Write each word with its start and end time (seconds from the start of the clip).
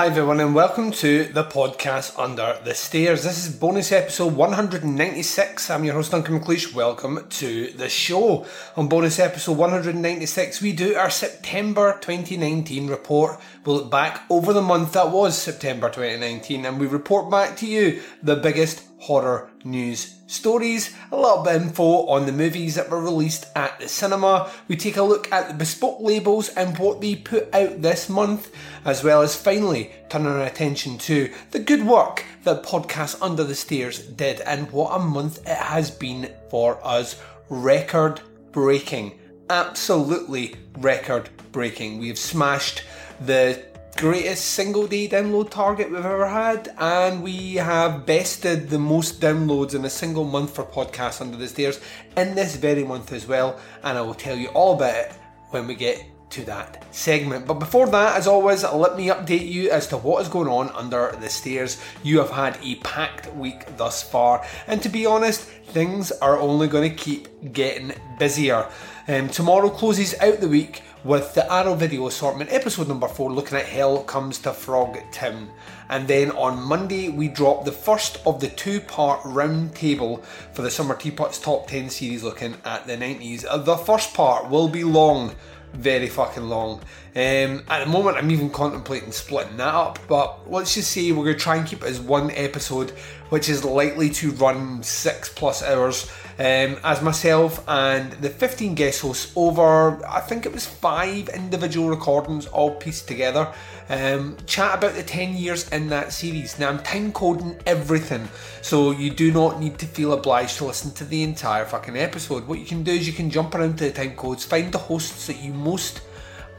Hi 0.00 0.06
everyone 0.06 0.40
and 0.40 0.54
welcome 0.54 0.92
to 0.92 1.24
the 1.24 1.44
podcast 1.44 2.18
Under 2.18 2.58
the 2.64 2.72
Stairs. 2.72 3.22
This 3.22 3.46
is 3.46 3.54
bonus 3.54 3.92
episode 3.92 4.34
196. 4.34 5.68
I'm 5.68 5.84
your 5.84 5.92
host 5.92 6.12
Duncan 6.12 6.40
McLeish. 6.40 6.72
Welcome 6.72 7.26
to 7.28 7.70
the 7.72 7.90
show. 7.90 8.46
On 8.78 8.88
bonus 8.88 9.18
episode 9.18 9.58
196 9.58 10.62
we 10.62 10.72
do 10.72 10.94
our 10.94 11.10
September 11.10 11.98
2019 12.00 12.86
report. 12.86 13.40
We'll 13.66 13.76
look 13.76 13.90
back 13.90 14.22
over 14.30 14.54
the 14.54 14.62
month 14.62 14.94
that 14.94 15.10
was 15.10 15.36
September 15.36 15.88
2019 15.88 16.64
and 16.64 16.80
we 16.80 16.86
report 16.86 17.30
back 17.30 17.58
to 17.58 17.66
you 17.66 18.00
the 18.22 18.36
biggest 18.36 18.82
horror 19.00 19.50
news 19.64 20.16
stories, 20.26 20.94
a 21.10 21.16
little 21.16 21.42
bit 21.42 21.56
of 21.56 21.62
info 21.62 22.06
on 22.06 22.26
the 22.26 22.32
movies 22.32 22.74
that 22.74 22.90
were 22.90 23.00
released 23.00 23.46
at 23.56 23.80
the 23.80 23.88
cinema. 23.88 24.50
We 24.68 24.76
take 24.76 24.98
a 24.98 25.02
look 25.02 25.32
at 25.32 25.48
the 25.48 25.54
bespoke 25.54 26.00
labels 26.00 26.50
and 26.50 26.78
what 26.78 27.00
they 27.00 27.16
put 27.16 27.52
out 27.54 27.80
this 27.80 28.08
month, 28.08 28.54
as 28.84 29.02
well 29.02 29.22
as 29.22 29.34
finally 29.34 29.90
turning 30.10 30.28
our 30.28 30.42
attention 30.42 30.98
to 30.98 31.32
the 31.50 31.58
good 31.58 31.84
work 31.86 32.24
that 32.44 32.62
Podcast 32.62 33.20
Under 33.22 33.42
the 33.42 33.54
Stairs 33.54 33.98
did 34.00 34.42
and 34.42 34.70
what 34.70 34.94
a 34.94 34.98
month 34.98 35.40
it 35.46 35.56
has 35.56 35.90
been 35.90 36.32
for 36.50 36.78
us. 36.86 37.20
Record 37.48 38.20
breaking. 38.52 39.18
Absolutely 39.48 40.54
record 40.78 41.30
breaking. 41.52 41.98
We 41.98 42.08
have 42.08 42.18
smashed 42.18 42.84
the 43.24 43.69
greatest 44.00 44.52
single 44.52 44.86
day 44.86 45.06
download 45.06 45.50
target 45.50 45.90
we've 45.90 45.98
ever 46.02 46.26
had, 46.26 46.74
and 46.78 47.22
we 47.22 47.56
have 47.56 48.06
bested 48.06 48.70
the 48.70 48.78
most 48.78 49.20
downloads 49.20 49.74
in 49.74 49.84
a 49.84 49.90
single 49.90 50.24
month 50.24 50.54
for 50.54 50.64
podcasts 50.64 51.20
under 51.20 51.36
the 51.36 51.46
stairs 51.46 51.78
in 52.16 52.34
this 52.34 52.56
very 52.56 52.82
month 52.82 53.12
as 53.12 53.26
well. 53.26 53.60
And 53.84 53.98
I 53.98 54.00
will 54.00 54.14
tell 54.14 54.38
you 54.38 54.48
all 54.48 54.74
about 54.74 54.94
it 54.94 55.12
when 55.50 55.66
we 55.66 55.74
get 55.74 56.02
to 56.30 56.44
that 56.46 56.82
segment. 56.92 57.46
But 57.46 57.58
before 57.58 57.88
that, 57.88 58.16
as 58.16 58.26
always, 58.26 58.64
let 58.64 58.96
me 58.96 59.08
update 59.08 59.46
you 59.46 59.70
as 59.70 59.86
to 59.88 59.98
what 59.98 60.22
is 60.22 60.28
going 60.28 60.48
on 60.48 60.70
under 60.70 61.14
the 61.20 61.28
stairs. 61.28 61.78
You 62.02 62.20
have 62.20 62.30
had 62.30 62.58
a 62.62 62.76
packed 62.76 63.30
week 63.34 63.76
thus 63.76 64.02
far, 64.02 64.46
and 64.66 64.80
to 64.82 64.88
be 64.88 65.04
honest, 65.04 65.42
things 65.42 66.10
are 66.10 66.38
only 66.38 66.68
going 66.68 66.88
to 66.88 66.96
keep 66.96 67.52
getting 67.52 67.92
busier. 68.18 68.66
Um, 69.08 69.28
tomorrow 69.28 69.68
closes 69.68 70.14
out 70.20 70.40
the 70.40 70.48
week 70.48 70.82
with 71.02 71.32
the 71.34 71.50
Arrow 71.50 71.74
Video 71.74 72.06
Assortment, 72.06 72.52
episode 72.52 72.88
number 72.88 73.08
four, 73.08 73.32
looking 73.32 73.56
at 73.56 73.66
Hell 73.66 74.02
Comes 74.04 74.38
to 74.40 74.52
Frog 74.52 74.98
Town. 75.12 75.50
And 75.88 76.06
then 76.06 76.30
on 76.32 76.62
Monday, 76.62 77.08
we 77.08 77.28
drop 77.28 77.64
the 77.64 77.72
first 77.72 78.18
of 78.26 78.40
the 78.40 78.48
two 78.48 78.80
part 78.80 79.20
round 79.24 79.74
table 79.74 80.18
for 80.52 80.62
the 80.62 80.70
Summer 80.70 80.94
Teapots 80.94 81.40
Top 81.40 81.66
10 81.66 81.90
series 81.90 82.22
looking 82.22 82.54
at 82.64 82.86
the 82.86 82.96
90s. 82.96 83.44
Uh, 83.48 83.56
the 83.58 83.76
first 83.76 84.12
part 84.14 84.50
will 84.50 84.68
be 84.68 84.84
long, 84.84 85.34
very 85.72 86.08
fucking 86.08 86.48
long. 86.48 86.80
Um, 87.16 87.64
at 87.68 87.84
the 87.84 87.86
moment, 87.86 88.18
I'm 88.18 88.30
even 88.30 88.50
contemplating 88.50 89.12
splitting 89.12 89.56
that 89.56 89.74
up, 89.74 89.98
but 90.06 90.50
let's 90.50 90.74
just 90.74 90.90
say 90.90 91.10
we're 91.12 91.24
going 91.24 91.36
to 91.36 91.42
try 91.42 91.56
and 91.56 91.66
keep 91.66 91.82
it 91.82 91.88
as 91.88 91.98
one 91.98 92.30
episode, 92.32 92.92
which 93.30 93.48
is 93.48 93.64
likely 93.64 94.10
to 94.10 94.30
run 94.32 94.82
six 94.82 95.28
plus 95.28 95.62
hours 95.62 96.10
um, 96.40 96.78
as 96.84 97.02
myself 97.02 97.62
and 97.68 98.12
the 98.12 98.30
15 98.30 98.74
guest 98.74 99.02
hosts 99.02 99.30
over, 99.36 100.02
I 100.06 100.20
think 100.20 100.46
it 100.46 100.52
was 100.54 100.64
five 100.64 101.28
individual 101.28 101.90
recordings 101.90 102.46
all 102.46 102.76
pieced 102.76 103.06
together. 103.06 103.52
Um, 103.90 104.38
chat 104.46 104.78
about 104.78 104.94
the 104.94 105.02
10 105.02 105.36
years 105.36 105.68
in 105.68 105.90
that 105.90 106.14
series. 106.14 106.58
Now, 106.58 106.70
I'm 106.70 106.78
time 106.78 107.12
coding 107.12 107.60
everything, 107.66 108.26
so 108.62 108.90
you 108.90 109.10
do 109.10 109.30
not 109.32 109.60
need 109.60 109.78
to 109.80 109.86
feel 109.86 110.14
obliged 110.14 110.56
to 110.58 110.64
listen 110.64 110.92
to 110.92 111.04
the 111.04 111.22
entire 111.22 111.66
fucking 111.66 111.98
episode. 111.98 112.48
What 112.48 112.58
you 112.58 112.64
can 112.64 112.84
do 112.84 112.92
is 112.92 113.06
you 113.06 113.12
can 113.12 113.28
jump 113.28 113.54
around 113.54 113.76
to 113.76 113.84
the 113.84 113.92
time 113.92 114.16
codes, 114.16 114.42
find 114.42 114.72
the 114.72 114.78
hosts 114.78 115.26
that 115.26 115.42
you 115.42 115.52
most 115.52 116.00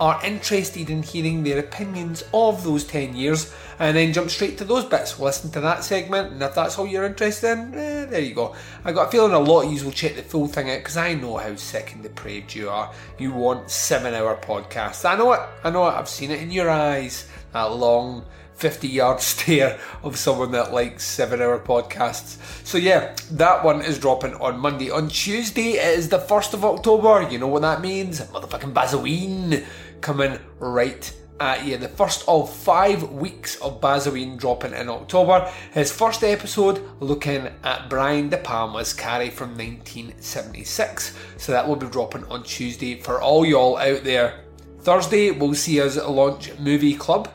are 0.02 0.20
interested 0.26 0.90
in 0.90 1.04
hearing 1.04 1.44
their 1.44 1.60
opinions 1.60 2.24
of 2.34 2.64
those 2.64 2.84
10 2.86 3.16
years 3.16 3.54
and 3.78 3.96
then 3.96 4.12
jump 4.12 4.32
straight 4.32 4.58
to 4.58 4.66
those 4.66 4.84
bits. 4.84 5.20
Listen 5.20 5.52
to 5.52 5.62
that 5.62 5.84
segment, 5.84 6.34
and 6.34 6.42
if 6.42 6.56
that's 6.56 6.80
all 6.80 6.88
you're 6.88 7.06
interested 7.06 7.52
in, 7.52 7.76
eh, 7.76 8.06
there 8.06 8.20
you 8.20 8.34
go. 8.34 8.56
I 8.84 8.94
got 8.94 9.10
a 9.10 9.12
feeling 9.12 9.34
a 9.34 9.40
lot 9.40 9.66
of 9.66 9.72
you 9.72 9.86
will 9.86 9.92
check 9.92 10.16
the 10.16 10.24
full 10.24 10.48
thing 10.48 10.72
out 10.72 10.80
because 10.80 10.98
I 10.98 11.14
know 11.14 11.38
how 11.38 11.56
sick 11.56 11.94
and 11.94 12.02
depraved 12.02 12.56
you 12.56 12.68
are. 12.70 12.92
You 13.20 13.32
want 13.32 13.70
seven 13.70 14.16
hour 14.16 14.36
podcasts. 14.38 15.08
I 15.08 15.16
know 15.16 15.34
it, 15.34 15.42
I 15.64 15.70
know 15.70 15.88
it, 15.88 15.92
I've 15.92 16.10
seen 16.10 16.32
it 16.32 16.42
in 16.42 16.50
your 16.50 16.72
eyes. 16.72 17.28
That 17.54 17.72
long 17.72 18.26
50 18.56 18.88
yard 18.88 19.22
stare 19.22 19.80
of 20.02 20.18
someone 20.18 20.52
that 20.52 20.74
likes 20.74 21.04
seven 21.04 21.44
hour 21.44 21.60
podcasts. 21.60 22.38
So, 22.66 22.80
yeah, 22.80 23.16
that 23.32 23.64
one 23.64 23.82
is 23.82 24.00
dropping 24.00 24.34
on 24.36 24.60
Monday. 24.60 24.90
On 24.90 25.10
Tuesday, 25.10 25.74
it 25.74 26.00
is 26.00 26.10
the 26.10 26.20
1st 26.20 26.56
of 26.56 26.66
October. 26.66 27.28
You 27.30 27.38
know 27.38 27.48
what 27.48 27.62
that 27.64 27.82
means? 27.82 28.22
Motherfucking 28.22 28.74
Bazoween 28.74 29.66
coming 30.02 30.40
right 30.60 31.14
at 31.40 31.66
you. 31.66 31.78
The 31.78 31.88
first 31.88 32.24
of 32.28 32.54
five 32.54 33.12
weeks 33.12 33.56
of 33.62 33.82
Bazoween 33.82 34.38
dropping 34.38 34.74
in 34.74 34.90
October. 34.90 35.52
His 35.74 35.92
first 35.92 36.24
episode 36.24 36.84
looking 37.00 37.50
at 37.64 37.90
Brian 37.90 38.30
De 38.30 38.38
Palma's 38.38 38.94
Carrie 38.94 39.30
from 39.30 39.58
1976. 39.58 41.18
So 41.38 41.52
that 41.52 41.68
will 41.68 41.76
be 41.76 41.88
dropping 41.88 42.26
on 42.26 42.44
Tuesday 42.44 43.00
for 43.00 43.22
all 43.22 43.46
y'all 43.46 43.78
out 43.78 44.04
there. 44.04 44.44
Thursday, 44.82 45.32
we'll 45.32 45.54
see 45.54 45.82
us 45.82 45.96
launch 45.98 46.58
Movie 46.60 46.96
Club, 46.96 47.30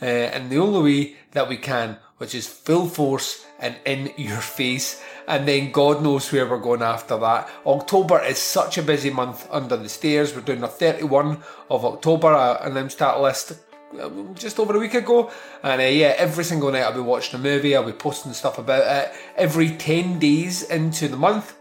uh, 0.00 0.04
and 0.04 0.50
the 0.50 0.58
only 0.58 0.82
way 0.82 1.16
that 1.32 1.48
we 1.48 1.56
can, 1.56 1.98
which 2.18 2.34
is 2.34 2.46
full 2.46 2.86
force 2.86 3.44
and 3.58 3.76
in 3.84 4.12
your 4.16 4.40
face 4.40 5.02
and 5.26 5.46
then 5.46 5.72
God 5.72 6.02
knows 6.02 6.30
where 6.32 6.46
we're 6.46 6.58
going 6.58 6.82
after 6.82 7.16
that. 7.18 7.48
October 7.66 8.22
is 8.22 8.38
such 8.38 8.78
a 8.78 8.82
busy 8.82 9.10
month 9.10 9.48
under 9.50 9.76
the 9.76 9.88
stairs. 9.88 10.34
We're 10.34 10.42
doing 10.42 10.62
a 10.62 10.68
31 10.68 11.42
of 11.70 11.84
October, 11.84 12.28
I 12.28 12.66
announced 12.66 12.98
that 12.98 13.20
list 13.20 13.52
um, 14.00 14.34
just 14.34 14.58
over 14.58 14.76
a 14.76 14.78
week 14.78 14.94
ago. 14.94 15.30
And 15.62 15.80
uh, 15.80 15.84
yeah, 15.84 16.14
every 16.16 16.44
single 16.44 16.72
night 16.72 16.82
I'll 16.82 16.94
be 16.94 17.00
watching 17.00 17.38
a 17.40 17.42
movie, 17.42 17.76
I'll 17.76 17.84
be 17.84 17.92
posting 17.92 18.32
stuff 18.32 18.58
about 18.58 18.84
it. 18.86 19.12
Every 19.36 19.70
10 19.70 20.18
days 20.18 20.62
into 20.64 21.08
the 21.08 21.16
month, 21.16 21.56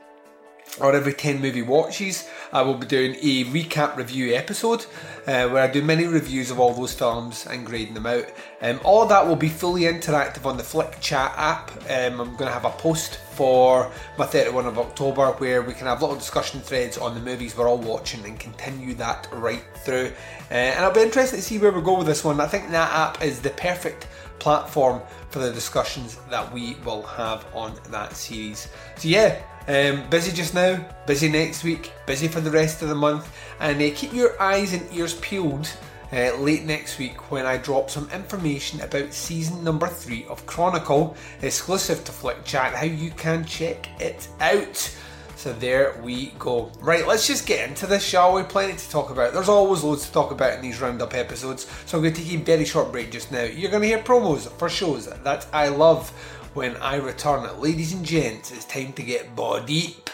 or 0.80 0.96
every 0.96 1.14
10 1.14 1.42
movie 1.42 1.62
watches, 1.62 2.30
I 2.54 2.62
will 2.62 2.76
be 2.76 2.88
doing 2.88 3.16
a 3.16 3.44
recap 3.46 3.98
review 3.98 4.34
episode 4.34 4.86
uh, 5.28 5.48
where 5.50 5.64
I 5.64 5.68
do 5.68 5.82
many 5.82 6.06
reviews 6.06 6.52
of 6.52 6.60
all 6.60 6.74
those 6.74 6.94
films 6.94 7.46
and 7.46 7.66
grading 7.66 7.94
them 7.94 8.06
out. 8.06 8.26
Um, 8.62 8.80
all 8.84 9.06
that 9.06 9.26
will 9.26 9.36
be 9.36 9.50
fully 9.50 9.84
interactive 9.84 10.46
on 10.46 10.58
the 10.58 10.64
Flick 10.64 11.00
Chat 11.00 11.34
app. 11.38 11.72
Um, 11.90 12.20
I'm 12.20 12.36
going 12.36 12.48
to 12.48 12.52
have 12.52 12.66
a 12.66 12.72
post 12.72 13.18
for 13.34 13.92
my 14.18 14.26
31 14.26 14.66
of 14.66 14.78
October 14.78 15.28
where 15.34 15.62
we 15.62 15.74
can 15.74 15.88
have 15.88 16.02
little 16.02 16.16
discussion 16.16 16.60
threads 16.60 16.98
on 16.98 17.14
the 17.14 17.22
movies 17.22 17.56
we're 17.56 17.70
all 17.70 17.78
watching 17.78 18.24
and 18.26 18.40
continue 18.40 18.94
that 18.96 19.28
right 19.32 19.64
through. 19.76 20.12
Uh, 20.50 20.54
and 20.54 20.84
I'll 20.84 20.94
be 20.94 21.02
interested 21.02 21.38
to 21.38 21.42
see 21.42 21.58
where 21.58 21.72
we 21.72 21.82
go 21.82 21.98
with 21.98 22.08
this 22.08 22.24
one. 22.24 22.40
I 22.40 22.48
think 22.48 22.70
that 22.72 22.92
app 22.92 23.24
is 23.24 23.42
the 23.42 23.52
perfect 23.52 24.08
platform 24.40 25.02
for 25.30 25.40
the 25.40 25.52
discussions 25.52 26.18
that 26.30 26.52
we 26.52 26.76
will 26.84 27.04
have 27.04 27.46
on 27.54 27.74
that 27.90 28.16
series. 28.16 28.68
So, 28.98 29.08
yeah, 29.08 29.42
um, 29.68 30.10
busy 30.10 30.32
just 30.32 30.54
now, 30.54 30.84
busy 31.06 31.30
next 31.30 31.64
week, 31.64 31.92
busy 32.06 32.28
for 32.28 32.42
the 32.42 32.52
rest 32.52 32.82
of 32.82 32.90
the 32.90 32.96
month, 32.96 33.34
and 33.60 33.82
uh, 33.82 33.96
keep 33.96 34.14
your 34.14 34.40
eyes 34.42 34.74
and 34.74 34.92
ears 34.94 35.16
peeled 35.16 35.72
uh, 36.14 36.36
late 36.38 36.66
next 36.66 36.98
week 37.00 37.32
when 37.32 37.46
I 37.46 37.58
drop 37.58 37.90
some 37.90 38.10
information 38.12 38.82
about 38.82 39.14
season 39.14 39.64
number 39.64 39.88
three 39.88 40.26
of 40.26 40.46
Chronicle, 40.46 41.16
exclusive 41.42 42.04
to 42.04 42.12
Flick 42.12 42.44
Chat, 42.44 42.74
how 42.74 42.86
you 42.86 43.12
can 43.12 43.46
check 43.46 43.90
it 44.02 44.28
out. 44.40 44.98
So 45.36 45.54
there 45.54 46.00
we 46.04 46.34
go. 46.38 46.72
Right, 46.82 47.08
let's 47.08 47.26
just 47.26 47.48
get 47.48 47.68
into 47.68 47.88
this, 47.88 48.04
shall 48.04 48.36
we? 48.36 48.44
Plenty 48.44 48.78
to 48.78 48.90
talk 48.92 49.10
about. 49.10 49.34
There's 49.34 49.50
always 49.50 49.84
loads 49.84 50.06
to 50.06 50.12
talk 50.12 50.30
about 50.30 50.54
in 50.54 50.62
these 50.62 50.80
roundup 50.80 51.16
episodes, 51.16 51.66
so 51.88 51.98
I'm 51.98 52.04
going 52.04 52.14
to 52.14 52.22
take 52.22 52.34
a 52.34 52.44
very 52.44 52.66
short 52.66 52.92
break 52.92 53.12
just 53.12 53.32
now. 53.32 53.44
You're 53.44 53.72
going 53.72 53.82
to 53.82 53.88
hear 53.88 53.98
promos 54.00 54.52
for 54.60 54.70
shows 54.70 55.08
that 55.08 55.48
I 55.52 55.70
love 55.70 56.14
when 56.54 56.76
I 56.78 56.96
return. 56.96 57.48
Ladies 57.60 57.94
and 57.94 58.06
gents, 58.06 58.52
it's 58.52 58.66
time 58.66 58.94
to 58.94 59.04
get 59.04 59.36
body 59.36 59.66
deep 59.66 60.10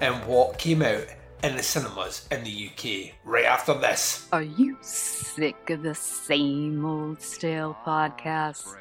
and 0.00 0.24
what 0.26 0.58
came 0.58 0.82
out 0.82 1.06
in 1.42 1.56
the 1.56 1.62
cinemas 1.62 2.28
in 2.30 2.44
the 2.44 2.70
UK 2.70 3.14
right 3.24 3.44
after 3.44 3.74
this. 3.74 4.28
Are 4.32 4.42
you 4.42 4.76
sick 4.80 5.70
of 5.70 5.82
the 5.82 5.94
same 5.94 6.84
old 6.84 7.20
stale 7.20 7.76
podcasts? 7.84 8.74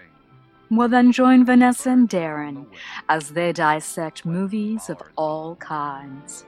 Well, 0.71 0.87
then 0.87 1.11
join 1.11 1.45
Vanessa 1.45 1.89
and 1.89 2.07
Darren 2.07 2.67
as 3.07 3.29
they 3.29 3.53
dissect 3.53 4.25
movies 4.25 4.89
of 4.89 5.01
all 5.15 5.55
kinds. 5.55 6.45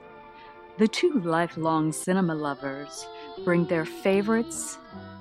The 0.78 0.86
two 0.86 1.20
lifelong 1.20 1.92
cinema 1.92 2.34
lovers 2.34 3.06
bring 3.44 3.66
their 3.66 3.84
favorites, 3.84 4.78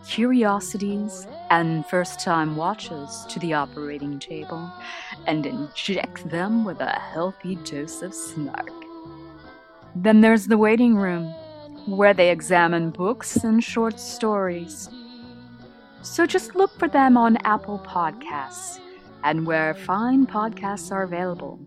curiosities, 0.07 1.27
and 1.49 1.85
first 1.85 2.19
time 2.19 2.55
watchers 2.55 3.25
to 3.29 3.39
the 3.39 3.53
operating 3.53 4.19
table 4.19 4.71
and 5.27 5.45
inject 5.45 6.29
them 6.29 6.65
with 6.65 6.79
a 6.79 6.99
healthy 7.13 7.55
dose 7.55 8.01
of 8.01 8.13
snark. 8.13 8.71
Then 9.95 10.21
there's 10.21 10.47
the 10.47 10.57
waiting 10.57 10.95
room, 10.95 11.33
where 11.85 12.13
they 12.13 12.29
examine 12.29 12.91
books 12.91 13.37
and 13.37 13.63
short 13.63 13.99
stories. 13.99 14.89
So 16.01 16.25
just 16.25 16.55
look 16.55 16.77
for 16.79 16.87
them 16.87 17.17
on 17.17 17.37
Apple 17.37 17.79
Podcasts 17.79 18.79
and 19.23 19.45
where 19.45 19.73
fine 19.73 20.25
podcasts 20.25 20.91
are 20.91 21.03
available. 21.03 21.59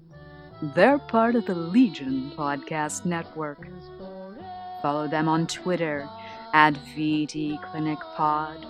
They're 0.74 0.98
part 0.98 1.34
of 1.34 1.46
the 1.46 1.54
Legion 1.54 2.32
Podcast 2.36 3.04
Network. 3.04 3.68
Follow 4.82 5.06
them 5.08 5.28
on 5.28 5.46
Twitter 5.46 6.08
at 6.54 6.74
VD 6.96 7.60
Clinic 7.62 7.98
Pod. 8.16 8.64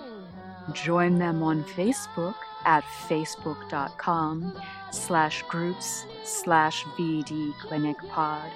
Join 0.73 1.19
them 1.19 1.43
on 1.43 1.63
Facebook 1.63 2.35
at 2.65 2.83
facebook.com 3.07 4.59
slash 4.91 5.43
groups 5.43 6.05
slash 6.23 6.83
VD 6.97 7.53
Clinic 7.59 7.95
Pod. 8.09 8.51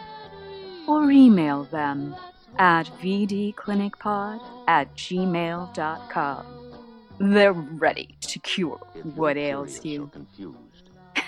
Or 0.88 1.12
email 1.12 1.66
them 1.66 2.16
at 2.58 2.88
vdclinicpod 3.00 4.42
at 4.68 4.94
gmail.com. 4.96 6.46
They're 7.20 7.54
ready 7.54 8.16
to 8.22 8.40
cure 8.40 8.78
what 9.14 9.38
ails 9.38 9.86
you. 9.86 10.10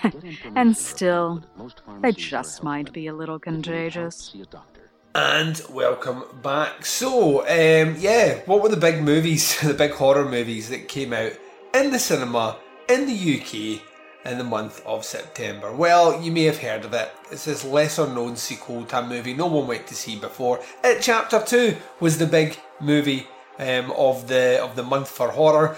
and 0.56 0.76
still, 0.76 1.44
they 2.00 2.10
just 2.10 2.64
might 2.64 2.92
be 2.92 3.06
a 3.06 3.14
little 3.14 3.38
contagious. 3.38 4.34
And 5.14 5.60
welcome 5.68 6.24
back. 6.42 6.86
So, 6.86 7.42
um, 7.42 7.96
yeah, 7.98 8.40
what 8.46 8.62
were 8.62 8.70
the 8.70 8.78
big 8.78 9.02
movies, 9.02 9.60
the 9.66 9.74
big 9.74 9.90
horror 9.90 10.24
movies 10.24 10.70
that 10.70 10.88
came 10.88 11.12
out 11.12 11.32
in 11.74 11.90
the 11.90 11.98
cinema 11.98 12.56
in 12.88 13.06
the 13.06 13.12
UK 13.12 13.82
in 14.24 14.38
the 14.38 14.44
month 14.44 14.82
of 14.86 15.04
September? 15.04 15.70
Well, 15.70 16.22
you 16.22 16.32
may 16.32 16.44
have 16.44 16.56
heard 16.56 16.86
of 16.86 16.94
it. 16.94 17.10
It's 17.30 17.44
this 17.44 17.62
lesser 17.62 18.06
known 18.06 18.36
sequel 18.36 18.86
to 18.86 19.00
a 19.00 19.06
movie 19.06 19.34
no 19.34 19.48
one 19.48 19.66
went 19.66 19.86
to 19.88 19.94
see 19.94 20.18
before. 20.18 20.60
It 20.82 21.02
Chapter 21.02 21.42
2 21.44 21.76
was 22.00 22.16
the 22.16 22.26
big 22.26 22.58
movie 22.80 23.26
um, 23.58 23.90
of 23.90 24.28
the 24.28 24.62
of 24.62 24.76
the 24.76 24.82
month 24.82 25.10
for 25.10 25.28
horror. 25.28 25.76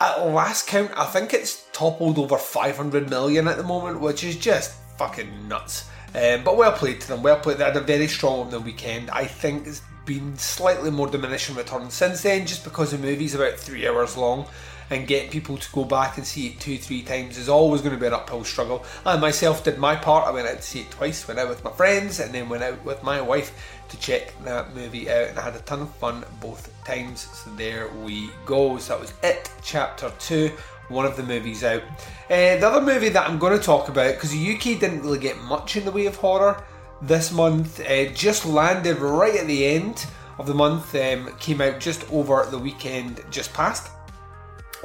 At 0.00 0.26
last 0.26 0.66
count, 0.66 0.90
I 0.96 1.04
think 1.04 1.34
it's 1.34 1.66
toppled 1.72 2.18
over 2.18 2.38
500 2.38 3.10
million 3.10 3.46
at 3.46 3.58
the 3.58 3.62
moment, 3.62 4.00
which 4.00 4.24
is 4.24 4.36
just 4.36 4.72
fucking 4.96 5.48
nuts. 5.48 5.90
Um, 6.14 6.42
but 6.44 6.56
well 6.56 6.72
played 6.72 7.00
to 7.02 7.08
them. 7.08 7.22
Well 7.22 7.38
played. 7.38 7.58
They 7.58 7.64
had 7.64 7.76
a 7.76 7.80
very 7.80 8.08
strong 8.08 8.46
opening 8.46 8.64
weekend. 8.64 9.10
I 9.10 9.26
think 9.26 9.66
it's 9.66 9.82
been 10.06 10.36
slightly 10.36 10.90
more 10.90 11.08
diminishing 11.08 11.54
returns 11.54 11.94
since 11.94 12.22
then, 12.22 12.46
just 12.46 12.64
because 12.64 12.90
the 12.90 12.98
movie's 12.98 13.34
about 13.34 13.54
three 13.54 13.86
hours 13.86 14.16
long 14.16 14.46
and 14.90 15.06
getting 15.06 15.30
people 15.30 15.56
to 15.56 15.70
go 15.72 15.84
back 15.84 16.16
and 16.16 16.26
see 16.26 16.48
it 16.48 16.58
two, 16.58 16.76
three 16.76 17.02
times 17.02 17.38
is 17.38 17.48
always 17.48 17.80
going 17.80 17.94
to 17.94 18.00
be 18.00 18.08
an 18.08 18.12
uphill 18.12 18.42
struggle. 18.42 18.84
I 19.06 19.16
myself 19.18 19.62
did 19.62 19.78
my 19.78 19.94
part. 19.94 20.26
I 20.26 20.32
went 20.32 20.48
out 20.48 20.56
to 20.56 20.62
see 20.62 20.80
it 20.80 20.90
twice, 20.90 21.28
went 21.28 21.38
out 21.38 21.48
with 21.48 21.62
my 21.62 21.70
friends, 21.70 22.18
and 22.18 22.34
then 22.34 22.48
went 22.48 22.64
out 22.64 22.84
with 22.84 23.02
my 23.04 23.20
wife 23.20 23.52
to 23.88 23.96
check 24.00 24.34
that 24.44 24.74
movie 24.74 25.08
out, 25.08 25.28
and 25.28 25.38
I 25.38 25.42
had 25.42 25.54
a 25.54 25.60
ton 25.60 25.82
of 25.82 25.94
fun 25.96 26.24
both 26.40 26.72
times. 26.84 27.28
So 27.32 27.50
there 27.54 27.88
we 28.04 28.30
go. 28.46 28.78
So 28.78 28.94
that 28.94 29.00
was 29.00 29.12
it, 29.22 29.48
chapter 29.62 30.12
two. 30.18 30.50
One 30.90 31.06
of 31.06 31.16
the 31.16 31.22
movies 31.22 31.64
out. 31.64 31.82
Uh, 32.28 32.58
the 32.58 32.66
other 32.66 32.82
movie 32.82 33.08
that 33.08 33.28
I'm 33.28 33.38
going 33.38 33.58
to 33.58 33.64
talk 33.64 33.88
about, 33.88 34.14
because 34.14 34.32
the 34.32 34.54
UK 34.54 34.78
didn't 34.78 35.02
really 35.02 35.18
get 35.18 35.38
much 35.38 35.76
in 35.76 35.86
the 35.86 35.90
way 35.90 36.04
of 36.04 36.16
horror 36.16 36.62
this 37.00 37.32
month, 37.32 37.80
uh, 37.80 38.06
just 38.12 38.44
landed 38.44 38.98
right 38.98 39.34
at 39.36 39.46
the 39.46 39.64
end 39.64 40.06
of 40.38 40.46
the 40.46 40.54
month, 40.54 40.94
um, 40.94 41.34
came 41.38 41.62
out 41.62 41.80
just 41.80 42.10
over 42.12 42.46
the 42.50 42.58
weekend 42.58 43.22
just 43.30 43.54
past 43.54 43.90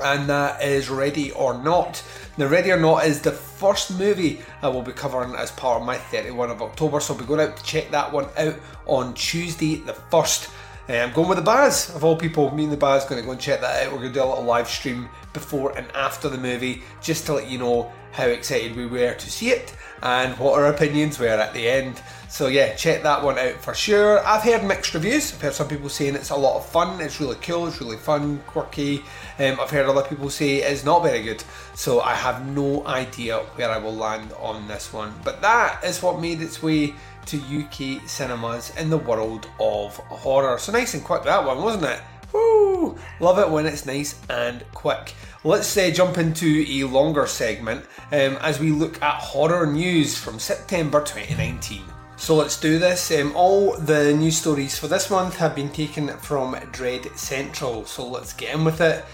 and 0.04 0.30
that 0.30 0.62
is 0.62 0.90
Ready 0.90 1.32
or 1.32 1.62
Not. 1.62 2.04
Now, 2.38 2.48
Ready 2.48 2.72
or 2.72 2.80
Not 2.80 3.06
is 3.06 3.22
the 3.22 3.32
first 3.32 3.98
movie 3.98 4.42
I 4.62 4.68
will 4.68 4.82
be 4.82 4.92
covering 4.92 5.36
as 5.36 5.52
part 5.52 5.80
of 5.80 5.88
my 5.88 5.98
31 5.98 6.52
of 6.52 6.62
October, 6.62 7.00
so 7.00 7.14
I'll 7.14 7.20
be 7.20 7.26
going 7.26 7.40
out 7.40 7.58
to 7.58 7.64
check 7.64 7.92
that 7.92 8.12
one 8.12 8.28
out 8.38 8.56
on 8.86 9.14
Tuesday 9.14 9.76
the 9.76 9.94
1st. 9.94 10.50
Uh, 10.88 10.94
I'm 10.94 11.14
going 11.14 11.30
with 11.30 11.38
the 11.38 11.44
Baz, 11.44 11.96
of 11.96 12.04
all 12.04 12.16
people. 12.16 12.52
Me 12.52 12.64
and 12.64 12.74
the 12.74 12.78
Baz 12.78 13.06
going 13.06 13.22
to 13.22 13.26
go 13.26 13.32
and 13.32 13.42
check 13.42 13.62
that 13.62 13.86
out. 13.86 13.92
We're 13.92 14.00
going 14.00 14.14
to 14.14 14.20
do 14.20 14.24
a 14.24 14.26
little 14.26 14.44
live 14.44 14.68
stream 14.68 15.10
before 15.36 15.78
and 15.78 15.86
after 15.94 16.28
the 16.30 16.38
movie 16.38 16.82
just 17.02 17.28
to 17.28 17.34
let 17.34 17.48
you 17.48 17.60
know 17.60 17.92
how 18.12 18.26
excited 18.26 18.76
we 18.76 18.88
were 18.88 19.14
to 19.14 19.30
see 19.30 19.50
it 19.50 19.76
and 20.02 20.38
what 20.40 20.58
our 20.58 20.68
opinions 20.68 21.20
were 21.20 21.28
at 21.28 21.54
the 21.54 21.68
end. 21.68 22.02
So 22.30 22.48
yeah, 22.48 22.74
check 22.76 23.04
that 23.04 23.24
one 23.24 23.38
out 23.38 23.56
for 23.62 23.74
sure. 23.74 24.26
I've 24.26 24.42
heard 24.42 24.64
mixed 24.64 24.94
reviews. 24.94 25.34
I've 25.34 25.42
heard 25.42 25.54
some 25.54 25.68
people 25.68 25.90
saying 25.90 26.16
it's 26.16 26.30
a 26.30 26.36
lot 26.36 26.58
of 26.58 26.66
fun, 26.66 27.02
it's 27.02 27.20
really 27.20 27.38
cool, 27.42 27.68
it's 27.68 27.82
really 27.82 27.98
fun, 27.98 28.42
quirky. 28.48 29.00
Um, 29.40 29.60
I've 29.60 29.70
heard 29.70 29.86
other 29.86 30.08
people 30.08 30.30
say 30.30 30.58
it's 30.58 30.84
not 30.84 31.04
very 31.04 31.24
good. 31.24 31.44
So 31.76 32.02
I 32.02 32.14
have 32.14 32.48
no 32.48 32.86
idea 32.88 33.40
where 33.56 33.70
I 33.70 33.78
will 33.78 33.96
land 33.96 34.34
on 34.40 34.68
this 34.68 34.94
one. 34.94 35.14
But 35.24 35.42
that 35.42 35.84
is 35.84 36.02
what 36.02 36.22
made 36.22 36.42
its 36.42 36.64
way 36.64 36.94
to 37.26 37.38
UK 37.38 38.08
cinemas 38.08 38.72
in 38.78 38.90
the 38.90 38.98
world 38.98 39.48
of 39.60 39.98
horror. 39.98 40.58
So 40.58 40.72
nice 40.72 40.94
and 40.94 41.04
quick 41.04 41.24
that 41.24 41.46
one, 41.46 41.62
wasn't 41.62 41.86
it? 41.86 42.00
Woo! 42.36 42.98
Love 43.20 43.40
it 43.40 43.50
when 43.50 43.66
it's 43.66 43.86
nice 43.86 44.20
and 44.30 44.64
quick. 44.74 45.14
Let's 45.44 45.78
uh, 45.78 45.90
jump 45.90 46.18
into 46.18 46.66
a 46.68 46.84
longer 46.84 47.28
segment 47.28 47.86
um, 48.12 48.38
as 48.42 48.60
we 48.60 48.72
look 48.72 49.02
at 49.02 49.22
horror 49.22 49.66
news 49.66 50.18
from 50.18 50.40
September 50.40 51.00
2019. 51.00 51.82
So 52.18 52.36
let's 52.36 52.60
do 52.60 52.80
this. 52.80 53.12
Um, 53.12 53.34
all 53.36 53.78
the 53.78 54.14
news 54.14 54.38
stories 54.38 54.78
for 54.78 54.88
this 54.88 55.10
month 55.10 55.38
have 55.38 55.56
been 55.56 55.70
taken 55.70 56.08
from 56.18 56.56
Dread 56.72 57.06
Central. 57.18 57.86
So 57.86 58.08
let's 58.08 58.34
get 58.34 58.54
in 58.54 58.66
with 58.66 58.82
it. 58.82 59.06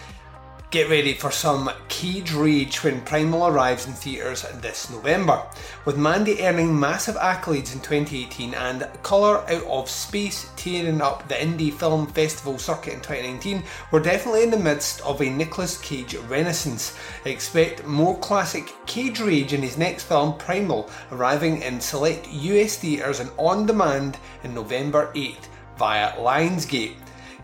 Get 0.71 0.89
ready 0.89 1.15
for 1.15 1.31
some 1.31 1.69
Cage 1.89 2.31
Rage 2.31 2.81
when 2.81 3.01
Primal 3.01 3.45
arrives 3.45 3.87
in 3.87 3.91
theatres 3.91 4.45
this 4.61 4.89
November. 4.89 5.43
With 5.83 5.97
Mandy 5.97 6.41
earning 6.41 6.79
massive 6.79 7.15
accolades 7.15 7.73
in 7.73 7.81
2018 7.81 8.53
and 8.53 8.87
Colour 9.03 9.39
Out 9.51 9.65
of 9.65 9.89
Space 9.89 10.49
tearing 10.55 11.01
up 11.01 11.27
the 11.27 11.35
indie 11.35 11.73
film 11.73 12.07
festival 12.07 12.57
circuit 12.57 12.93
in 12.93 13.01
2019, 13.01 13.63
we're 13.91 13.99
definitely 13.99 14.43
in 14.43 14.51
the 14.51 14.55
midst 14.55 15.01
of 15.01 15.19
a 15.19 15.29
Nicolas 15.29 15.77
Cage 15.77 16.15
renaissance. 16.29 16.97
Expect 17.25 17.85
more 17.85 18.17
classic 18.19 18.73
Cage 18.85 19.19
Rage 19.19 19.51
in 19.51 19.61
his 19.61 19.77
next 19.77 20.05
film 20.05 20.37
Primal, 20.37 20.89
arriving 21.11 21.63
in 21.63 21.81
select 21.81 22.29
US 22.31 22.77
theatres 22.77 23.19
and 23.19 23.29
on 23.35 23.65
demand 23.65 24.17
in 24.45 24.53
November 24.53 25.11
8th 25.15 25.49
via 25.77 26.13
Lionsgate. 26.13 26.95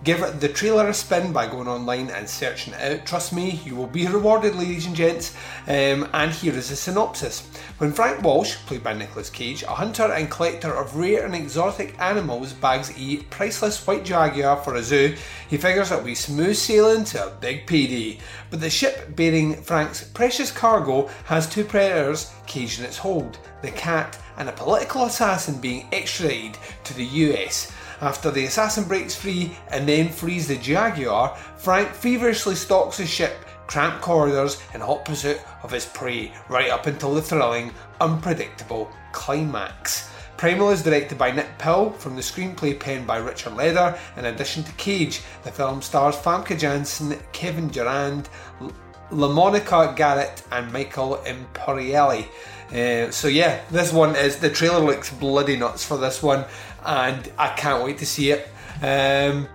Give 0.03 0.39
the 0.39 0.47
trailer 0.47 0.87
a 0.87 0.93
spin 0.93 1.33
by 1.33 1.47
going 1.47 1.67
online 1.67 2.09
and 2.09 2.29
searching 2.29 2.73
it 2.73 2.81
out. 2.81 3.05
Trust 3.05 3.33
me, 3.33 3.59
you 3.65 3.75
will 3.75 3.87
be 3.87 4.07
rewarded, 4.07 4.55
ladies 4.55 4.85
and 4.85 4.95
gents. 4.95 5.35
Um, 5.67 6.07
and 6.13 6.31
here 6.31 6.53
is 6.53 6.71
a 6.71 6.75
synopsis. 6.75 7.41
When 7.79 7.91
Frank 7.91 8.21
Walsh, 8.23 8.55
played 8.67 8.83
by 8.83 8.93
Nicolas 8.93 9.29
Cage, 9.29 9.63
a 9.63 9.67
hunter 9.67 10.11
and 10.11 10.29
collector 10.29 10.73
of 10.73 10.95
rare 10.95 11.25
and 11.25 11.35
exotic 11.35 11.99
animals, 11.99 12.53
bags 12.53 12.93
a 12.97 13.17
priceless 13.23 13.85
white 13.85 14.05
jaguar 14.05 14.57
for 14.57 14.75
a 14.75 14.83
zoo, 14.83 15.15
he 15.49 15.57
figures 15.57 15.91
it'll 15.91 16.03
be 16.03 16.15
smooth 16.15 16.55
sailing 16.55 17.03
to 17.05 17.27
a 17.27 17.35
big 17.41 17.65
payday. 17.65 18.19
But 18.49 18.61
the 18.61 18.69
ship 18.69 19.15
bearing 19.15 19.61
Frank's 19.61 20.03
precious 20.03 20.51
cargo 20.51 21.09
has 21.25 21.49
two 21.49 21.63
predators 21.63 22.31
caged 22.45 22.79
in 22.79 22.85
its 22.85 22.97
hold 22.97 23.37
the 23.61 23.71
cat 23.71 24.17
and 24.37 24.47
a 24.47 24.51
political 24.51 25.05
assassin 25.05 25.59
being 25.59 25.87
extradited 25.91 26.57
to 26.83 26.93
the 26.93 27.05
US. 27.05 27.71
After 28.01 28.29
the 28.29 28.45
assassin 28.45 28.83
breaks 28.83 29.15
free 29.15 29.57
and 29.71 29.87
then 29.87 30.09
frees 30.09 30.47
the 30.47 30.55
Jaguar, 30.55 31.35
Frank 31.57 31.89
feverishly 31.89 32.55
stalks 32.55 32.97
his 32.97 33.09
ship, 33.09 33.35
cramped 33.65 34.01
corridors, 34.01 34.61
in 34.73 34.81
hot 34.81 35.03
pursuit 35.03 35.41
of 35.63 35.71
his 35.71 35.85
prey, 35.87 36.31
right 36.47 36.69
up 36.69 36.85
until 36.85 37.15
the 37.15 37.21
thrilling, 37.21 37.71
unpredictable 37.99 38.91
climax. 39.13 40.09
Primal 40.37 40.69
is 40.69 40.83
directed 40.83 41.17
by 41.17 41.31
Nick 41.31 41.57
Powell 41.57 41.91
from 41.93 42.15
the 42.15 42.21
screenplay 42.21 42.79
penned 42.79 43.07
by 43.07 43.17
Richard 43.17 43.53
Leder. 43.53 43.97
In 44.17 44.25
addition 44.25 44.63
to 44.63 44.71
Cage, 44.73 45.21
the 45.43 45.51
film 45.51 45.81
stars 45.81 46.15
Famke 46.15 46.57
Janssen, 46.57 47.17
Kevin 47.31 47.69
Durand, 47.69 48.29
LaMonica 49.09 49.95
Garrett, 49.95 50.43
and 50.51 50.71
Michael 50.71 51.17
Imperioli. 51.25 52.27
Uh, 52.71 53.09
so 53.09 53.27
yeah, 53.27 53.61
this 53.71 53.93
one 53.93 54.15
is 54.15 54.37
the 54.37 54.49
trailer 54.49 54.79
looks 54.79 55.09
bloody 55.11 55.55
nuts 55.55 55.85
for 55.85 55.97
this 55.97 56.21
one 56.21 56.45
and 56.87 57.31
I 57.37 57.49
can't 57.49 57.83
wait 57.83 57.97
to 57.99 58.05
see 58.05 58.31
it. 58.31 58.47
Um, 58.81 59.47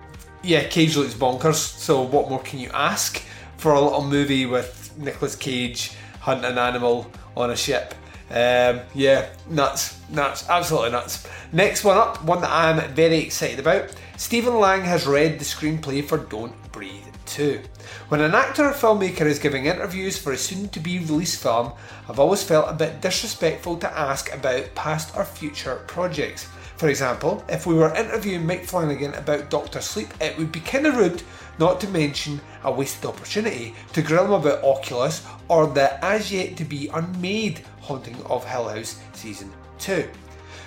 yeah, 0.43 0.69
Cage 0.69 0.97
looks 0.97 1.15
bonkers. 1.15 1.57
So 1.57 2.03
what 2.03 2.29
more 2.29 2.43
can 2.43 2.59
you 2.59 2.71
ask 2.75 3.23
for 3.57 3.73
a 3.73 3.81
little 3.81 4.05
movie 4.05 4.45
with 4.47 4.93
Nicolas 4.99 5.35
Cage 5.35 5.93
hunting 6.21 6.45
an 6.53 6.59
animal 6.59 7.11
on 7.37 7.51
a 7.51 7.57
ship? 7.57 7.95
Um, 8.31 8.81
yeah, 8.95 9.29
nuts, 9.49 9.99
nuts, 10.11 10.49
absolutely 10.49 10.91
nuts. 10.91 11.27
Next 11.53 11.85
one 11.85 11.97
up, 11.97 12.23
one 12.25 12.43
that 12.43 12.51
I'm 12.51 12.95
very 12.95 13.19
excited 13.19 13.59
about. 13.59 13.95
Stephen 14.17 14.59
Lang 14.59 14.83
has 14.83 15.07
read 15.07 15.39
the 15.39 15.45
screenplay 15.45 16.05
for 16.05 16.19
Don't 16.19 16.55
Breathe 16.71 17.03
2. 17.27 17.61
When 18.09 18.21
an 18.21 18.35
actor 18.35 18.67
or 18.67 18.73
filmmaker 18.73 19.27
is 19.27 19.39
giving 19.39 19.67
interviews 19.67 20.19
for 20.19 20.33
a 20.33 20.37
soon 20.37 20.69
to 20.71 20.81
be 20.81 20.99
released 20.99 21.43
film, 21.43 21.73
I've 22.09 22.19
always 22.19 22.43
felt 22.43 22.71
a 22.71 22.75
bit 22.75 23.01
disrespectful 23.01 23.79
to 23.79 23.99
ask 23.99 24.33
about 24.33 24.75
past 24.75 25.17
or 25.17 25.25
future 25.25 25.77
projects. 25.87 26.47
For 26.83 26.89
example, 26.89 27.45
if 27.49 27.65
we 27.65 27.75
were 27.75 27.95
interviewing 27.95 28.45
Mike 28.45 28.65
Flanagan 28.65 29.15
about 29.15 29.51
Doctor 29.51 29.81
Sleep, 29.81 30.09
it 30.21 30.37
would 30.37 30.51
be 30.51 30.59
kind 30.59 30.85
of 30.85 30.97
rude 30.97 31.23
not 31.61 31.81
to 31.81 31.89
mention 31.89 32.41
a 32.65 32.73
wasted 32.73 33.05
opportunity 33.05 33.77
to 33.93 34.03
grill 34.03 34.25
him 34.25 34.33
about 34.33 34.65
Oculus 34.65 35.25
or 35.47 35.69
the 35.69 36.05
as 36.05 36.33
yet 36.33 36.57
to 36.57 36.65
be 36.65 36.89
unmade 36.89 37.61
Haunting 37.83 38.21
of 38.25 38.45
Hill 38.45 38.69
House 38.69 39.01
Season 39.13 39.53
2. 39.79 40.09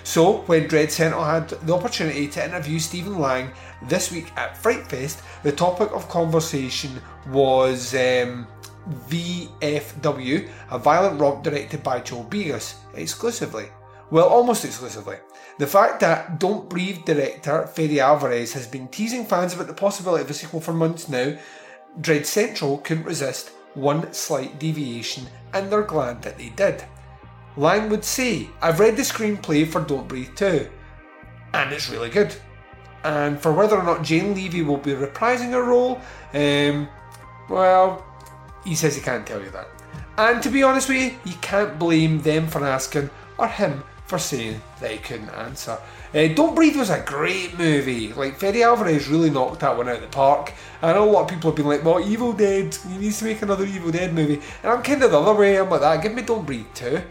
So, 0.04 0.38
when 0.46 0.68
Dread 0.68 0.90
Central 0.90 1.22
had 1.22 1.50
the 1.50 1.74
opportunity 1.74 2.28
to 2.28 2.42
interview 2.46 2.78
Stephen 2.78 3.18
Lang 3.18 3.50
this 3.82 4.10
week 4.10 4.32
at 4.38 4.56
Fright 4.56 4.86
Fest, 4.86 5.20
the 5.42 5.52
topic 5.52 5.90
of 5.92 6.08
conversation 6.08 6.92
was 7.28 7.94
um, 7.94 8.46
VFW, 9.10 10.48
a 10.70 10.78
violent 10.78 11.20
romp 11.20 11.44
directed 11.44 11.82
by 11.82 12.00
Joe 12.00 12.26
Begos, 12.30 12.76
exclusively. 12.94 13.66
Well, 14.10 14.28
almost 14.28 14.64
exclusively. 14.64 15.18
The 15.58 15.66
fact 15.66 16.00
that 16.00 16.38
Don't 16.38 16.68
Breathe 16.68 17.06
director 17.06 17.66
Fede 17.66 17.98
Alvarez 17.98 18.52
has 18.52 18.66
been 18.66 18.88
teasing 18.88 19.24
fans 19.24 19.54
about 19.54 19.68
the 19.68 19.72
possibility 19.72 20.22
of 20.22 20.30
a 20.30 20.34
sequel 20.34 20.60
for 20.60 20.74
months 20.74 21.08
now, 21.08 21.34
Dread 21.98 22.26
Central 22.26 22.78
couldn't 22.78 23.04
resist 23.04 23.52
one 23.72 24.12
slight 24.12 24.58
deviation, 24.58 25.26
and 25.54 25.70
they're 25.70 25.82
glad 25.82 26.20
that 26.22 26.36
they 26.36 26.50
did. 26.50 26.84
Lang 27.56 27.88
would 27.88 28.04
say, 28.04 28.50
I've 28.60 28.80
read 28.80 28.98
the 28.98 29.02
screenplay 29.02 29.66
for 29.66 29.80
Don't 29.80 30.06
Breathe 30.06 30.36
2, 30.36 30.68
and 31.54 31.72
it's 31.72 31.88
really 31.88 32.10
good. 32.10 32.34
And 33.04 33.40
for 33.40 33.52
whether 33.52 33.78
or 33.78 33.82
not 33.82 34.02
Jane 34.02 34.34
Levy 34.34 34.60
will 34.60 34.76
be 34.76 34.92
reprising 34.92 35.52
her 35.52 35.62
role, 35.62 36.00
um, 36.34 36.86
well, 37.48 38.04
he 38.62 38.74
says 38.74 38.94
he 38.94 39.00
can't 39.00 39.26
tell 39.26 39.40
you 39.40 39.50
that. 39.50 39.68
And 40.18 40.42
to 40.42 40.50
be 40.50 40.62
honest 40.62 40.90
with 40.90 40.98
you, 40.98 41.18
you 41.24 41.38
can't 41.40 41.78
blame 41.78 42.20
them 42.20 42.46
for 42.46 42.62
asking, 42.62 43.08
or 43.38 43.48
him 43.48 43.82
for 44.06 44.18
saying 44.18 44.60
that 44.80 44.90
he 44.90 44.98
couldn't 44.98 45.30
answer. 45.30 45.78
Uh, 46.14 46.28
Don't 46.28 46.54
Breathe 46.54 46.76
was 46.76 46.90
a 46.90 47.00
great 47.00 47.58
movie. 47.58 48.12
Like, 48.12 48.38
Fede 48.38 48.62
Alvarez 48.62 49.08
really 49.08 49.30
knocked 49.30 49.60
that 49.60 49.76
one 49.76 49.88
out 49.88 49.96
of 49.96 50.02
the 50.02 50.08
park. 50.08 50.52
I 50.80 50.92
know 50.92 51.08
a 51.08 51.10
lot 51.10 51.22
of 51.22 51.28
people 51.28 51.50
have 51.50 51.56
been 51.56 51.66
like, 51.66 51.84
well, 51.84 52.00
Evil 52.00 52.32
Dead, 52.32 52.74
he 52.88 52.98
needs 52.98 53.18
to 53.18 53.24
make 53.24 53.42
another 53.42 53.66
Evil 53.66 53.90
Dead 53.90 54.14
movie. 54.14 54.40
And 54.62 54.72
I'm 54.72 54.82
kind 54.82 55.02
of 55.02 55.10
the 55.10 55.18
other 55.18 55.38
way, 55.38 55.58
I'm 55.58 55.68
like 55.68 55.80
that. 55.80 56.02
Give 56.02 56.14
me 56.14 56.22
Don't 56.22 56.46
Breathe 56.46 56.66
too. 56.74 57.02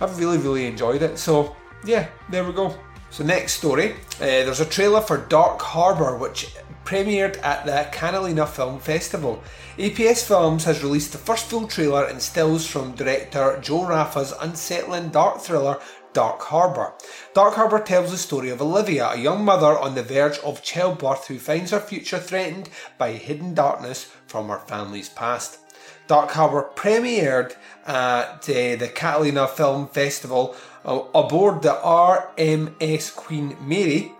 I've 0.00 0.18
really, 0.18 0.38
really 0.38 0.66
enjoyed 0.66 1.02
it. 1.02 1.18
So, 1.18 1.56
yeah, 1.84 2.08
there 2.30 2.44
we 2.44 2.52
go. 2.52 2.78
So, 3.10 3.24
next 3.24 3.54
story 3.54 3.92
uh, 3.92 3.96
there's 4.18 4.60
a 4.60 4.64
trailer 4.64 5.00
for 5.00 5.18
Dark 5.18 5.60
Harbour, 5.60 6.16
which 6.16 6.54
premiered 6.84 7.42
at 7.42 7.64
the 7.64 7.88
Catalina 7.92 8.46
Film 8.46 8.78
Festival. 8.78 9.42
APS 9.78 10.26
Films 10.26 10.64
has 10.64 10.82
released 10.82 11.12
the 11.12 11.18
first 11.18 11.46
full 11.46 11.66
trailer 11.66 12.04
and 12.04 12.20
stills 12.20 12.66
from 12.66 12.94
director 12.94 13.58
Joe 13.60 13.86
Raffa's 13.86 14.32
unsettling 14.40 15.08
dark 15.08 15.40
thriller 15.40 15.80
Dark 16.14 16.40
Harbour. 16.42 16.94
Dark 17.34 17.54
Harbour 17.54 17.80
tells 17.80 18.10
the 18.10 18.16
story 18.16 18.48
of 18.48 18.62
Olivia, 18.62 19.10
a 19.10 19.18
young 19.18 19.44
mother 19.44 19.78
on 19.78 19.94
the 19.94 20.02
verge 20.02 20.38
of 20.38 20.62
childbirth 20.62 21.26
who 21.26 21.38
finds 21.38 21.72
her 21.72 21.80
future 21.80 22.18
threatened 22.18 22.70
by 22.96 23.12
hidden 23.12 23.52
darkness 23.52 24.10
from 24.26 24.48
her 24.48 24.60
family's 24.60 25.08
past. 25.08 25.58
Dark 26.06 26.30
Harbour 26.30 26.70
premiered 26.74 27.56
at 27.86 28.48
uh, 28.48 28.76
the 28.76 28.90
Catalina 28.94 29.48
Film 29.48 29.88
Festival 29.88 30.54
uh, 30.84 31.00
aboard 31.14 31.62
the 31.62 31.74
RMS 31.82 33.14
Queen 33.14 33.56
Mary. 33.60 34.12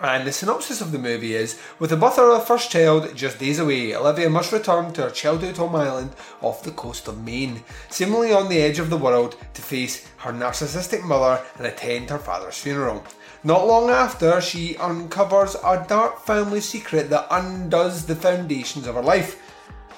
And 0.00 0.26
the 0.26 0.32
synopsis 0.32 0.82
of 0.82 0.92
the 0.92 0.98
movie 0.98 1.34
is 1.34 1.58
With 1.78 1.88
the 1.88 1.96
birth 1.96 2.18
of 2.18 2.38
her 2.38 2.44
first 2.44 2.70
child 2.70 3.16
just 3.16 3.38
days 3.38 3.58
away, 3.58 3.94
Olivia 3.96 4.28
must 4.28 4.52
return 4.52 4.92
to 4.92 5.04
her 5.04 5.10
childhood 5.10 5.56
home 5.56 5.74
island 5.74 6.10
off 6.42 6.62
the 6.62 6.70
coast 6.70 7.08
of 7.08 7.24
Maine, 7.24 7.64
seemingly 7.88 8.30
on 8.32 8.50
the 8.50 8.60
edge 8.60 8.78
of 8.78 8.90
the 8.90 8.98
world 8.98 9.36
to 9.54 9.62
face 9.62 10.06
her 10.18 10.32
narcissistic 10.32 11.02
mother 11.02 11.42
and 11.56 11.66
attend 11.66 12.10
her 12.10 12.18
father's 12.18 12.58
funeral. 12.58 13.02
Not 13.42 13.66
long 13.66 13.88
after, 13.88 14.40
she 14.42 14.76
uncovers 14.76 15.54
a 15.64 15.86
dark 15.88 16.20
family 16.20 16.60
secret 16.60 17.08
that 17.08 17.28
undoes 17.30 18.04
the 18.04 18.16
foundations 18.16 18.86
of 18.86 18.96
her 18.96 19.02
life. 19.02 19.42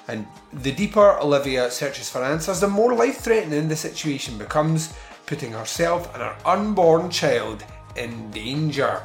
And 0.07 0.27
the 0.53 0.73
deeper 0.73 1.19
Olivia 1.19 1.73
searches 1.73 2.09
for 2.09 2.23
answers, 2.23 2.61
the 2.61 2.69
more 2.69 2.95
life 2.95 3.19
threatening 3.19 3.67
the 3.67 3.77
situation 3.77 4.39
becomes, 4.39 4.95
putting 5.27 5.53
herself 5.53 6.13
and 6.15 6.23
her 6.23 6.37
unborn 6.47 7.11
child 7.11 7.65
in 7.97 8.31
danger. 8.31 9.03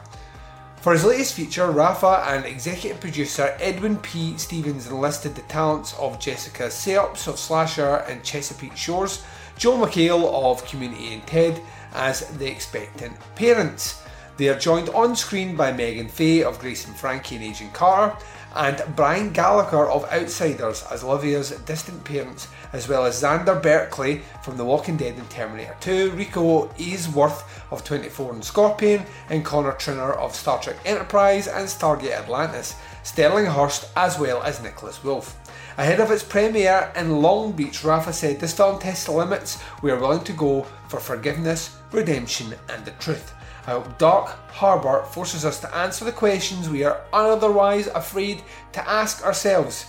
For 0.83 0.91
his 0.91 1.05
latest 1.05 1.35
feature, 1.35 1.67
Raffa 1.67 2.27
and 2.27 2.43
executive 2.43 2.99
producer 2.99 3.55
Edwin 3.61 3.95
P. 3.99 4.37
Stevens 4.37 4.87
enlisted 4.87 5.33
the 5.33 5.41
talents 5.43 5.93
of 5.97 6.19
Jessica 6.19 6.63
Sipos 6.63 7.25
of 7.25 7.39
Slasher 7.39 8.03
and 8.09 8.21
Chesapeake 8.21 8.75
Shores, 8.75 9.23
Joel 9.57 9.87
McHale 9.87 10.29
of 10.29 10.67
Community 10.67 11.13
and 11.13 11.25
Ted 11.25 11.61
as 11.93 12.27
the 12.37 12.51
expectant 12.51 13.15
parents. 13.35 14.01
They 14.35 14.49
are 14.49 14.59
joined 14.59 14.89
on 14.89 15.15
screen 15.15 15.55
by 15.55 15.71
Megan 15.71 16.09
Fay 16.09 16.43
of 16.43 16.59
Grace 16.59 16.85
and 16.85 16.97
Frankie 16.97 17.37
and 17.37 17.45
Agent 17.45 17.71
Carter, 17.71 18.17
and 18.55 18.83
Brian 18.95 19.31
Gallagher 19.31 19.89
of 19.89 20.05
Outsiders 20.11 20.83
as 20.91 21.03
Olivia's 21.03 21.51
distant 21.61 22.03
parents, 22.03 22.47
as 22.71 22.87
well 22.87 23.05
as 23.05 23.21
Xander 23.21 23.61
Berkeley 23.61 24.21
from 24.43 24.57
The 24.57 24.65
Walking 24.65 24.97
Dead 24.97 25.17
and 25.17 25.29
Terminator 25.29 25.75
2, 25.79 26.11
Rico 26.11 26.73
Ainsworth 26.77 27.43
of 27.71 27.83
24 27.83 28.33
and 28.33 28.43
Scorpion, 28.43 29.05
and 29.29 29.43
Connor 29.43 29.73
Trinneer 29.73 30.17
of 30.17 30.35
Star 30.35 30.61
Trek 30.61 30.77
Enterprise 30.85 31.47
and 31.47 31.67
Stargate 31.67 32.11
Atlantis, 32.11 32.75
Sterling 33.03 33.47
Hurst, 33.47 33.89
as 33.95 34.19
well 34.19 34.41
as 34.43 34.61
Nicholas 34.61 35.03
Wolf. 35.03 35.39
Ahead 35.77 35.99
of 35.99 36.11
its 36.11 36.23
premiere 36.23 36.91
in 36.95 37.21
Long 37.21 37.51
Beach, 37.51 37.81
Raffa 37.81 38.13
said 38.13 38.39
this 38.39 38.53
film 38.53 38.79
tests 38.79 39.05
the 39.05 39.11
limits 39.11 39.61
we 39.81 39.89
are 39.89 39.99
willing 39.99 40.23
to 40.25 40.33
go 40.33 40.67
for 40.87 40.99
forgiveness, 40.99 41.75
redemption, 41.91 42.53
and 42.69 42.85
the 42.85 42.91
truth. 42.91 43.33
Hope 43.65 43.97
Dark 43.97 44.27
Harbour 44.51 45.03
forces 45.03 45.45
us 45.45 45.59
to 45.61 45.73
answer 45.73 46.03
the 46.03 46.11
questions 46.11 46.69
we 46.69 46.83
are 46.83 47.01
otherwise 47.13 47.87
afraid 47.87 48.41
to 48.73 48.89
ask 48.89 49.25
ourselves. 49.25 49.85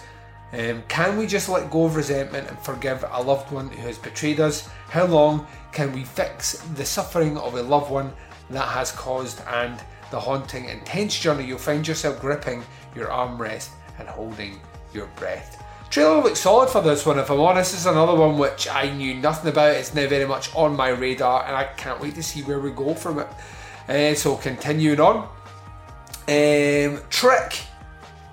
Um, 0.52 0.84
can 0.86 1.16
we 1.16 1.26
just 1.26 1.48
let 1.48 1.70
go 1.72 1.86
of 1.86 1.96
resentment 1.96 2.48
and 2.48 2.58
forgive 2.60 3.04
a 3.10 3.20
loved 3.20 3.50
one 3.50 3.68
who 3.68 3.82
has 3.82 3.98
betrayed 3.98 4.38
us? 4.38 4.68
How 4.88 5.06
long 5.06 5.48
can 5.72 5.92
we 5.92 6.04
fix 6.04 6.58
the 6.76 6.84
suffering 6.84 7.36
of 7.36 7.56
a 7.56 7.62
loved 7.62 7.90
one 7.90 8.12
that 8.50 8.68
has 8.68 8.92
caused 8.92 9.40
and 9.48 9.82
the 10.12 10.20
haunting, 10.20 10.66
intense 10.66 11.18
journey 11.18 11.44
you'll 11.44 11.58
find 11.58 11.86
yourself 11.86 12.20
gripping 12.20 12.62
your 12.94 13.08
armrest 13.08 13.70
and 13.98 14.06
holding 14.06 14.60
your 14.92 15.06
breath? 15.16 15.60
Trailer 15.90 16.22
looks 16.22 16.40
solid 16.40 16.70
for 16.70 16.80
this 16.80 17.04
one, 17.04 17.18
if 17.18 17.30
I'm 17.30 17.40
honest. 17.40 17.72
This 17.72 17.80
is 17.80 17.86
another 17.86 18.14
one 18.14 18.38
which 18.38 18.68
I 18.68 18.92
knew 18.92 19.14
nothing 19.14 19.50
about. 19.50 19.74
It's 19.74 19.94
now 19.94 20.08
very 20.08 20.26
much 20.26 20.54
on 20.54 20.76
my 20.76 20.88
radar, 20.88 21.44
and 21.46 21.56
I 21.56 21.64
can't 21.76 22.00
wait 22.00 22.14
to 22.14 22.22
see 22.22 22.42
where 22.42 22.60
we 22.60 22.70
go 22.70 22.94
from 22.94 23.18
it. 23.18 23.28
Uh, 23.86 24.14
so 24.14 24.36
continuing 24.36 24.98
on, 24.98 25.28
um, 26.26 27.02
Trick, 27.10 27.60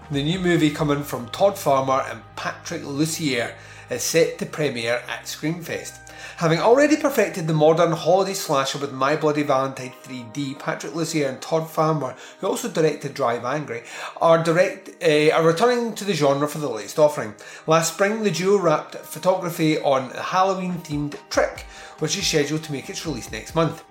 the 0.10 0.24
new 0.24 0.40
movie 0.40 0.70
coming 0.70 1.04
from 1.04 1.28
Todd 1.30 1.58
Farmer 1.58 2.06
and 2.10 2.22
Patrick 2.38 2.84
Lussier, 2.84 3.54
is 3.90 4.02
set 4.02 4.40
to 4.40 4.46
premiere 4.46 5.02
at 5.10 5.26
Screamfest. 5.26 5.98
Having 6.38 6.60
already 6.60 6.96
perfected 6.96 7.48
the 7.48 7.54
modern 7.54 7.92
holiday 7.92 8.34
slasher 8.34 8.78
with 8.78 8.94
My 8.94 9.18
Bloody 9.18 9.44
Valentine 9.44 9.92
3D, 10.04 10.58
Patrick 10.58 10.94
Lussier 10.94 11.28
and 11.28 11.42
Todd 11.42 11.70
Farmer, 11.70 12.16
who 12.40 12.48
also 12.48 12.70
directed 12.70 13.14
Drive 13.14 13.44
Angry, 13.44 13.84
are 14.22 14.42
direct 14.42 15.04
uh, 15.04 15.36
are 15.36 15.44
returning 15.44 15.94
to 15.96 16.06
the 16.06 16.14
genre 16.14 16.48
for 16.48 16.60
the 16.60 16.70
latest 16.70 16.98
offering. 16.98 17.36
Last 17.68 17.94
spring, 17.94 18.24
the 18.24 18.32
duo 18.32 18.58
wrapped 18.58 18.96
photography 18.96 19.80
on 19.82 20.12
a 20.12 20.22
Halloween-themed 20.22 21.18
Trick, 21.30 21.66
which 22.00 22.18
is 22.18 22.26
scheduled 22.26 22.64
to 22.64 22.72
make 22.72 22.90
its 22.90 23.06
release 23.06 23.30
next 23.34 23.54
month 23.54 23.84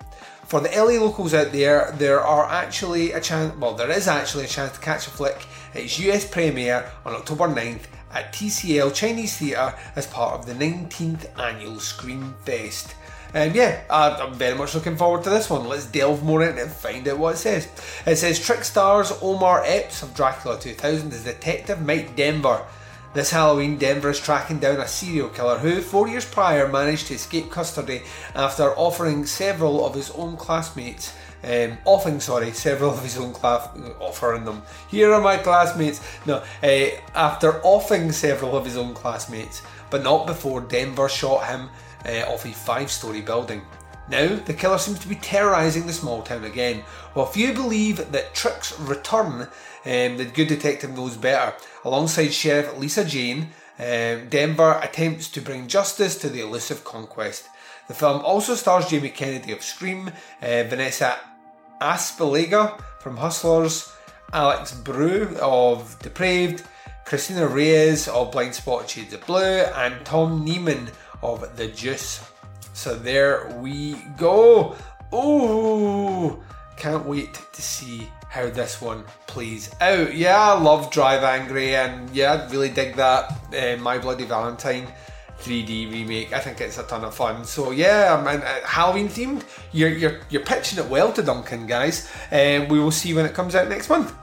for 0.50 0.60
the 0.60 0.68
LA 0.70 1.00
locals 1.00 1.32
out 1.32 1.52
there, 1.52 1.94
there 1.96 2.20
are 2.20 2.44
actually 2.44 3.12
a 3.12 3.20
chance, 3.20 3.56
well, 3.56 3.74
there 3.74 3.88
is 3.88 4.08
actually 4.08 4.46
a 4.46 4.48
chance 4.48 4.72
to 4.72 4.80
catch 4.80 5.06
a 5.06 5.10
flick 5.10 5.46
its 5.74 5.96
US 6.00 6.28
premiere 6.28 6.90
on 7.06 7.14
October 7.14 7.46
9th 7.46 7.84
at 8.12 8.32
TCL 8.32 8.92
Chinese 8.92 9.36
Theatre 9.36 9.72
as 9.94 10.08
part 10.08 10.34
of 10.34 10.46
the 10.46 10.54
19th 10.54 11.38
annual 11.38 11.78
Scream 11.78 12.34
Fest. 12.44 12.96
And 13.32 13.54
yeah, 13.54 13.82
I'm 13.88 14.34
very 14.34 14.58
much 14.58 14.74
looking 14.74 14.96
forward 14.96 15.22
to 15.22 15.30
this 15.30 15.48
one. 15.48 15.68
Let's 15.68 15.86
delve 15.86 16.24
more 16.24 16.42
into 16.42 16.58
it 16.58 16.62
and 16.64 16.72
find 16.72 17.06
out 17.06 17.18
what 17.18 17.36
it 17.36 17.38
says. 17.38 17.68
It 18.04 18.16
says 18.16 18.44
Trick 18.44 18.64
stars 18.64 19.12
Omar 19.22 19.62
Epps 19.64 20.02
of 20.02 20.16
Dracula 20.16 20.58
2000 20.58 21.12
as 21.12 21.22
Detective 21.22 21.80
Mike 21.80 22.16
Denver 22.16 22.66
this 23.12 23.30
Halloween, 23.30 23.76
Denver 23.76 24.10
is 24.10 24.20
tracking 24.20 24.58
down 24.58 24.80
a 24.80 24.86
serial 24.86 25.28
killer 25.28 25.58
who, 25.58 25.80
four 25.80 26.08
years 26.08 26.24
prior, 26.24 26.68
managed 26.68 27.08
to 27.08 27.14
escape 27.14 27.50
custody 27.50 28.02
after 28.34 28.70
offering 28.76 29.26
several 29.26 29.84
of 29.84 29.94
his 29.94 30.10
own 30.12 30.36
classmates 30.36 31.12
um, 31.42 31.78
offing, 31.84 32.20
sorry, 32.20 32.52
several 32.52 32.92
of 32.92 33.02
his 33.02 33.18
own 33.18 33.32
class, 33.32 33.68
offering 33.98 34.44
them. 34.44 34.62
Here 34.88 35.12
are 35.12 35.20
my 35.20 35.36
classmates. 35.36 36.00
No, 36.26 36.42
uh, 36.62 36.86
after 37.14 37.60
offing 37.62 38.12
several 38.12 38.56
of 38.56 38.64
his 38.64 38.76
own 38.76 38.94
classmates, 38.94 39.62
but 39.90 40.02
not 40.02 40.26
before 40.26 40.60
Denver 40.60 41.08
shot 41.08 41.46
him 41.46 41.70
uh, 42.06 42.30
off 42.32 42.44
a 42.44 42.52
five-story 42.52 43.22
building. 43.22 43.62
Now, 44.08 44.34
the 44.34 44.54
killer 44.54 44.78
seems 44.78 44.98
to 45.00 45.08
be 45.08 45.14
terrorising 45.14 45.86
the 45.86 45.92
small 45.92 46.22
town 46.22 46.44
again. 46.44 46.82
While 47.14 47.26
few 47.26 47.52
believe 47.52 48.10
that 48.10 48.34
Trick's 48.34 48.78
return, 48.80 49.46
um, 49.84 50.16
the 50.16 50.24
good 50.24 50.48
detective 50.48 50.94
knows 50.94 51.16
better. 51.16 51.54
Alongside 51.84 52.28
Sheriff 52.28 52.78
Lisa 52.78 53.04
Jane, 53.04 53.48
um, 53.78 54.28
Denver 54.28 54.78
attempts 54.82 55.28
to 55.30 55.40
bring 55.40 55.66
justice 55.66 56.16
to 56.18 56.28
the 56.28 56.40
elusive 56.40 56.84
conquest. 56.84 57.48
The 57.88 57.94
film 57.94 58.20
also 58.24 58.54
stars 58.54 58.88
Jamie 58.88 59.08
Kennedy 59.08 59.52
of 59.52 59.62
Scream, 59.62 60.08
uh, 60.42 60.64
Vanessa 60.64 61.18
Aspillaga 61.80 62.80
from 63.00 63.16
Hustlers, 63.16 63.90
Alex 64.32 64.72
Brew 64.74 65.36
of 65.40 65.98
Depraved, 66.00 66.62
Christina 67.04 67.48
Reyes 67.48 68.06
of 68.06 68.30
Blind 68.30 68.54
Spot 68.54 68.88
Shades 68.88 69.14
of 69.14 69.26
Blue, 69.26 69.42
and 69.42 70.04
Tom 70.04 70.46
Neiman 70.46 70.90
of 71.22 71.56
The 71.56 71.66
Juice. 71.68 72.20
So 72.74 72.94
there 72.94 73.48
we 73.58 73.94
go. 74.16 74.76
Oh, 75.12 76.40
can't 76.76 77.04
wait 77.06 77.34
to 77.52 77.62
see 77.62 78.08
how 78.30 78.48
this 78.48 78.80
one 78.80 79.04
plays 79.26 79.74
out. 79.80 80.14
Yeah, 80.14 80.38
I 80.38 80.58
love 80.58 80.90
Drive 80.90 81.24
Angry, 81.24 81.74
and 81.74 82.08
yeah, 82.10 82.32
I 82.32 82.50
really 82.50 82.70
dig 82.70 82.94
that 82.94 83.32
uh, 83.52 83.76
My 83.82 83.98
Bloody 83.98 84.24
Valentine 84.24 84.86
3D 85.40 85.90
remake. 85.90 86.32
I 86.32 86.38
think 86.38 86.60
it's 86.60 86.78
a 86.78 86.84
ton 86.84 87.04
of 87.04 87.12
fun. 87.12 87.44
So 87.44 87.72
yeah, 87.72 88.16
I 88.16 88.32
mean, 88.32 88.40
uh, 88.42 88.60
Halloween 88.64 89.08
themed. 89.08 89.42
You're 89.72 89.90
you're 89.90 90.20
you're 90.30 90.44
pitching 90.44 90.78
it 90.78 90.88
well 90.88 91.12
to 91.12 91.22
Duncan, 91.22 91.66
guys. 91.66 92.08
And 92.30 92.64
uh, 92.64 92.66
we 92.70 92.78
will 92.78 92.92
see 92.92 93.14
when 93.14 93.26
it 93.26 93.34
comes 93.34 93.56
out 93.56 93.68
next 93.68 93.88
month. 93.88 94.14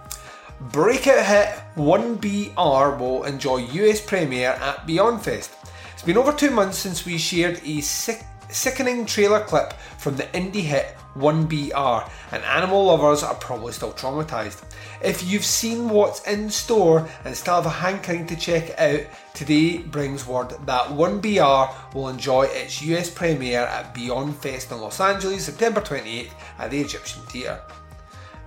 Breakout 0.60 1.26
hit 1.26 1.50
1BR 1.76 2.98
will 2.98 3.26
enjoy 3.26 3.58
US 3.58 4.02
premiere 4.02 4.52
at 4.52 4.88
Beyond 4.88 5.22
Fest. 5.22 5.52
It's 5.94 6.02
been 6.02 6.18
over 6.18 6.32
two 6.32 6.50
months 6.50 6.78
since 6.78 7.06
we 7.06 7.18
shared 7.18 7.62
a 7.64 7.82
sick, 7.82 8.24
sickening 8.50 9.06
trailer 9.06 9.42
clip 9.42 9.74
from 9.98 10.16
the 10.16 10.24
indie 10.24 10.62
hit 10.62 10.96
1BR, 11.18 12.10
and 12.32 12.44
animal 12.44 12.86
lovers 12.86 13.24
are 13.24 13.36
probably 13.36 13.74
still 13.74 13.92
traumatised. 13.94 14.64
If 15.02 15.24
you've 15.24 15.46
seen 15.46 15.90
what's 15.90 16.26
in 16.28 16.50
store 16.50 17.08
and 17.26 17.36
still 17.36 17.56
have 17.56 17.66
a 17.66 17.70
hankering 17.70 18.28
to 18.28 18.36
check 18.36 18.70
it 18.70 18.80
out, 18.80 19.12
today 19.34 19.80
brings 19.80 20.28
word 20.28 20.50
that 20.66 20.88
1BR 20.88 21.94
will 21.94 22.10
enjoy 22.10 22.44
its 22.44 22.82
US 22.84 23.10
premiere 23.10 23.62
at 23.62 23.94
Beyond 23.94 24.36
Fest 24.38 24.72
in 24.72 24.80
Los 24.80 25.00
Angeles 25.00 25.46
September 25.46 25.82
28th 25.82 26.32
at 26.60 26.72
the 26.72 26.82
Egyptian 26.82 27.22
Theatre. 27.24 27.62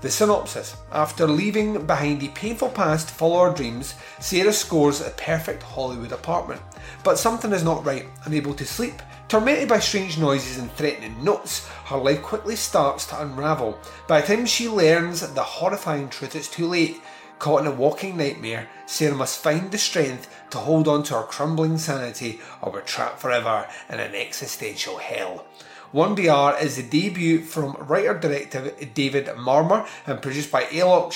The 0.00 0.10
synopsis 0.10 0.76
After 0.92 1.26
leaving 1.26 1.86
behind 1.86 2.22
a 2.22 2.28
painful 2.28 2.70
past 2.70 3.10
full 3.10 3.44
of 3.44 3.54
dreams, 3.54 3.94
Sarah 4.18 4.52
scores 4.52 5.02
a 5.02 5.10
perfect 5.10 5.62
Hollywood 5.62 6.12
apartment. 6.12 6.62
But 7.04 7.18
something 7.18 7.52
is 7.52 7.62
not 7.62 7.84
right. 7.84 8.06
Unable 8.24 8.54
to 8.54 8.64
sleep, 8.64 9.02
tormented 9.30 9.68
by 9.68 9.78
strange 9.78 10.18
noises 10.18 10.58
and 10.58 10.72
threatening 10.72 11.22
notes, 11.22 11.68
her 11.86 11.96
life 11.96 12.20
quickly 12.20 12.56
starts 12.56 13.06
to 13.06 13.22
unravel. 13.22 13.78
By 14.08 14.20
the 14.20 14.26
time 14.26 14.44
she 14.44 14.68
learns 14.68 15.20
the 15.20 15.42
horrifying 15.42 16.08
truth, 16.08 16.34
it's 16.34 16.50
too 16.50 16.66
late. 16.66 17.00
Caught 17.38 17.60
in 17.60 17.66
a 17.68 17.70
walking 17.70 18.16
nightmare, 18.16 18.68
Sarah 18.86 19.14
must 19.14 19.40
find 19.40 19.70
the 19.70 19.78
strength 19.78 20.28
to 20.50 20.58
hold 20.58 20.88
on 20.88 21.04
to 21.04 21.14
her 21.14 21.22
crumbling 21.22 21.78
sanity 21.78 22.40
or 22.60 22.72
we're 22.72 22.80
trapped 22.80 23.20
forever 23.20 23.68
in 23.88 24.00
an 24.00 24.16
existential 24.16 24.98
hell. 24.98 25.46
1BR 25.94 26.60
is 26.60 26.74
the 26.76 26.82
debut 26.82 27.40
from 27.40 27.76
writer 27.88 28.18
director 28.18 28.72
David 28.94 29.26
Marmor 29.26 29.88
and 30.08 30.20
produced 30.20 30.50
by 30.50 30.64
Alok 30.64 31.14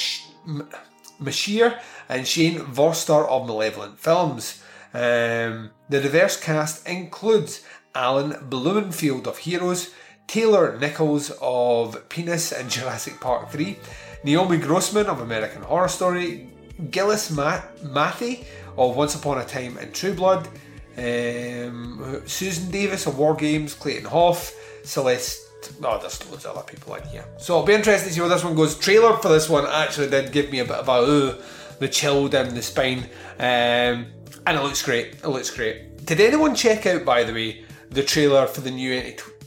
Mashir 1.21 1.80
and 2.09 2.26
Shane 2.28 2.61
Voster 2.61 3.28
of 3.28 3.47
Malevolent 3.47 3.99
Films. 3.99 4.62
Um, 4.94 5.71
the 5.88 6.00
diverse 6.00 6.40
cast 6.40 6.87
includes 6.87 7.64
Alan 7.94 8.32
Blumenfeld 8.48 9.26
of 9.26 9.38
Heroes, 9.38 9.90
Taylor 10.26 10.78
Nichols 10.78 11.30
of 11.40 12.08
Penis 12.08 12.52
and 12.52 12.68
Jurassic 12.70 13.20
Park 13.20 13.50
3, 13.50 13.78
Naomi 14.24 14.58
Grossman 14.58 15.06
of 15.06 15.20
American 15.20 15.62
Horror 15.62 15.88
Story, 15.88 16.48
Giles 16.90 17.30
Matthey 17.30 18.44
of 18.76 18.96
Once 18.96 19.14
Upon 19.14 19.38
a 19.38 19.44
Time 19.44 19.78
in 19.78 19.92
True 19.92 20.14
Blood, 20.14 20.48
um, 20.96 22.22
Susan 22.26 22.70
Davis 22.70 23.07
of 23.07 23.18
War 23.18 23.35
Games, 23.35 23.74
Clayton 23.74 24.07
Hoff, 24.07 24.52
Celeste. 24.83 25.40
Oh, 25.83 25.98
there's 25.98 26.30
loads 26.30 26.44
of 26.44 26.57
other 26.57 26.66
people 26.66 26.94
in 26.96 27.02
here. 27.09 27.24
So 27.38 27.57
I'll 27.57 27.64
be 27.64 27.74
interested 27.74 28.09
to 28.09 28.14
see 28.14 28.20
where 28.20 28.28
this 28.28 28.44
one 28.44 28.54
goes. 28.54 28.78
Trailer 28.78 29.16
for 29.18 29.28
this 29.28 29.48
one 29.48 29.66
actually 29.66 30.11
did 30.11 30.30
give 30.30 30.50
me 30.50 30.59
a 30.59 30.64
bit 30.64 30.76
of 30.76 30.88
a 30.88 30.92
uh, 30.92 31.42
the 31.78 31.88
chill 31.88 32.28
down 32.28 32.54
the 32.54 32.62
spine, 32.62 33.04
um, 33.38 34.07
and 34.46 34.59
it 34.59 34.62
looks 34.62 34.83
great. 34.83 35.14
It 35.14 35.28
looks 35.28 35.50
great. 35.50 36.04
Did 36.04 36.20
anyone 36.20 36.54
check 36.54 36.87
out, 36.87 37.04
by 37.04 37.24
the 37.24 37.33
way, 37.33 37.63
the 37.94 38.02
trailer 38.02 38.46
for 38.46 38.61
the 38.61 38.70
new 38.70 39.00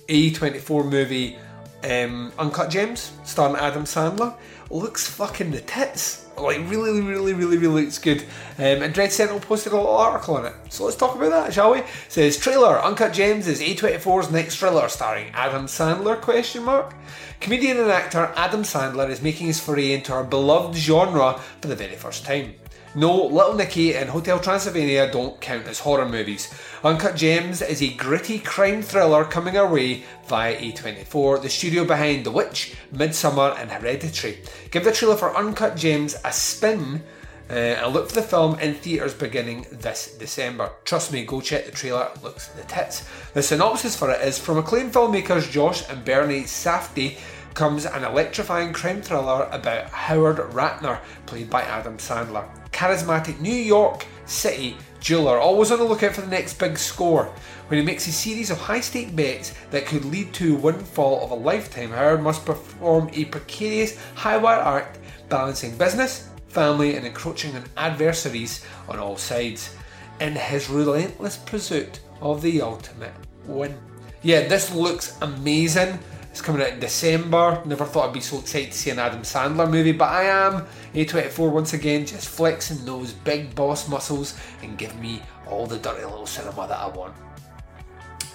A24 0.08 0.90
movie 0.90 1.38
um, 1.84 2.32
Uncut 2.40 2.70
Gems, 2.70 3.12
starring 3.24 3.58
Adam 3.58 3.84
Sandler? 3.84 4.36
Looks 4.70 5.06
fucking 5.06 5.52
the 5.52 5.62
tits. 5.62 6.26
Like 6.38 6.58
really, 6.70 7.02
really, 7.02 7.34
really, 7.34 7.58
really 7.58 7.84
looks 7.84 7.98
good. 7.98 8.22
Um, 8.58 8.84
and 8.84 8.94
Dread 8.94 9.12
Central 9.12 9.40
posted 9.40 9.74
a 9.74 9.76
little 9.76 9.92
article 9.92 10.36
on 10.36 10.46
it. 10.46 10.54
So 10.70 10.86
let's 10.86 10.96
talk 10.96 11.16
about 11.16 11.32
that, 11.32 11.54
shall 11.54 11.72
we? 11.72 11.80
It 11.80 11.88
says 12.10 12.38
trailer: 12.38 12.80
Uncut 12.80 13.12
Gems 13.14 13.48
is 13.48 13.60
A24's 13.60 14.32
next 14.32 14.58
thriller 14.58 14.88
starring 14.88 15.30
Adam 15.34 15.66
Sandler? 15.66 16.20
Question 16.22 16.64
mark. 16.64 16.94
Comedian 17.40 17.78
and 17.78 17.92
actor 17.92 18.32
Adam 18.36 18.64
Sandler 18.64 19.10
is 19.10 19.22
making 19.22 19.48
his 19.48 19.60
foray 19.60 19.94
into 19.94 20.14
our 20.14 20.24
beloved 20.24 20.76
genre 20.76 21.40
for 21.62 21.68
the 21.68 21.76
very 21.76 21.96
first 21.96 22.24
time. 22.24 22.54
No, 22.98 23.28
Little 23.28 23.54
Nicky 23.54 23.96
and 23.96 24.10
Hotel 24.10 24.40
Transylvania 24.40 25.12
don't 25.12 25.40
count 25.40 25.68
as 25.68 25.82
horror 25.82 26.10
movies. 26.10 26.52
Uncut 26.84 27.16
Gems 27.16 27.62
is 27.62 27.80
a 27.80 27.94
gritty 27.94 28.40
crime 28.40 28.82
thriller 28.82 29.24
coming 29.24 29.56
our 29.56 29.72
way 29.72 30.04
via 30.26 30.58
A24, 30.60 31.44
the 31.44 31.48
studio 31.48 31.86
behind 31.86 32.26
The 32.26 32.32
Witch, 32.32 32.74
Midsommar, 32.92 33.56
and 33.62 33.70
Hereditary. 33.70 34.40
Give 34.72 34.84
the 34.84 34.92
trailer 34.92 35.16
for 35.16 35.38
Uncut 35.38 35.76
Gems 35.76 36.16
a 36.26 36.34
spin. 36.34 37.04
Uh, 37.48 37.54
and 37.54 37.94
look 37.94 38.10
for 38.10 38.16
the 38.16 38.24
film 38.24 38.60
in 38.60 38.74
theatres 38.74 39.14
beginning 39.14 39.68
this 39.72 40.18
December. 40.18 40.72
Trust 40.84 41.14
me, 41.14 41.24
go 41.24 41.40
check 41.40 41.68
the 41.68 41.72
trailer, 41.72 42.10
it 42.16 42.24
looks 42.24 42.48
the 42.48 42.64
tits. 42.64 43.08
The 43.36 43.44
synopsis 43.44 43.96
for 43.96 44.10
it 44.10 44.22
is 44.22 44.40
from 44.40 44.58
acclaimed 44.58 44.94
filmmakers 44.94 45.52
Josh 45.52 45.88
and 45.88 46.04
Bernie 46.04 46.46
Safdie 46.46 47.20
comes 47.54 47.86
an 47.86 48.04
electrifying 48.04 48.74
crime 48.74 49.04
thriller 49.04 49.48
about 49.52 49.86
Howard 49.92 50.38
Ratner, 50.38 51.00
played 51.28 51.52
by 51.52 51.62
Adam 51.62 51.98
Sandler 51.98 52.50
charismatic 52.78 53.40
New 53.40 53.50
York 53.50 54.06
City 54.28 54.78
jeweler, 55.00 55.40
always 55.40 55.72
on 55.72 55.80
the 55.80 55.84
lookout 55.84 56.14
for 56.14 56.22
the 56.22 56.28
next 56.28 56.60
big 56.60 56.78
score. 56.78 57.26
When 57.70 57.80
he 57.80 57.86
makes 57.86 58.08
a 58.08 58.12
series 58.12 58.52
of 58.52 58.60
high 58.60 58.82
stake 58.82 59.16
bets 59.16 59.56
that 59.72 59.88
could 59.88 60.06
lead 60.06 60.32
to 60.34 60.56
a 60.56 60.60
windfall 60.60 61.24
of 61.24 61.32
a 61.32 61.36
lifetime, 61.36 61.90
Howard 61.90 62.22
must 62.22 62.46
perform 62.46 63.10
a 63.14 63.26
precarious 63.26 63.98
high 64.14 64.38
wire 64.38 64.60
act 64.60 65.00
balancing 65.28 65.76
business, 65.76 66.30
family, 66.50 66.96
and 66.96 67.08
encroaching 67.08 67.56
on 67.56 67.64
adversaries 67.78 68.64
on 68.88 69.00
all 69.00 69.18
sides 69.18 69.76
in 70.20 70.36
his 70.36 70.70
relentless 70.70 71.38
pursuit 71.38 72.00
of 72.22 72.44
the 72.44 72.62
ultimate 72.62 73.14
win. 73.48 73.76
Yeah, 74.22 74.48
this 74.48 74.72
looks 74.72 75.18
amazing. 75.22 75.98
It's 76.38 76.46
coming 76.46 76.62
out 76.62 76.74
in 76.74 76.80
December. 76.80 77.64
Never 77.66 77.84
thought 77.84 78.10
I'd 78.10 78.14
be 78.14 78.22
so 78.22 78.38
excited 78.38 78.72
to 78.72 78.78
see 78.78 78.92
an 78.92 79.00
Adam 79.00 79.24
Sandler 79.24 79.68
movie, 79.68 79.92
but 79.92 80.10
I 80.10 80.26
am. 80.26 80.68
A24 80.94 81.52
once 81.52 81.74
again 81.74 82.06
just 82.06 82.30
flexing 82.30 82.86
those 82.86 83.12
big 83.12 83.56
boss 83.56 83.90
muscles 83.90 84.40
and 84.62 84.78
giving 84.78 85.02
me 85.02 85.24
all 85.48 85.66
the 85.66 85.80
dirty 85.80 86.06
little 86.06 86.28
cinema 86.28 86.68
that 86.68 86.78
I 86.78 86.90
want. 86.90 87.16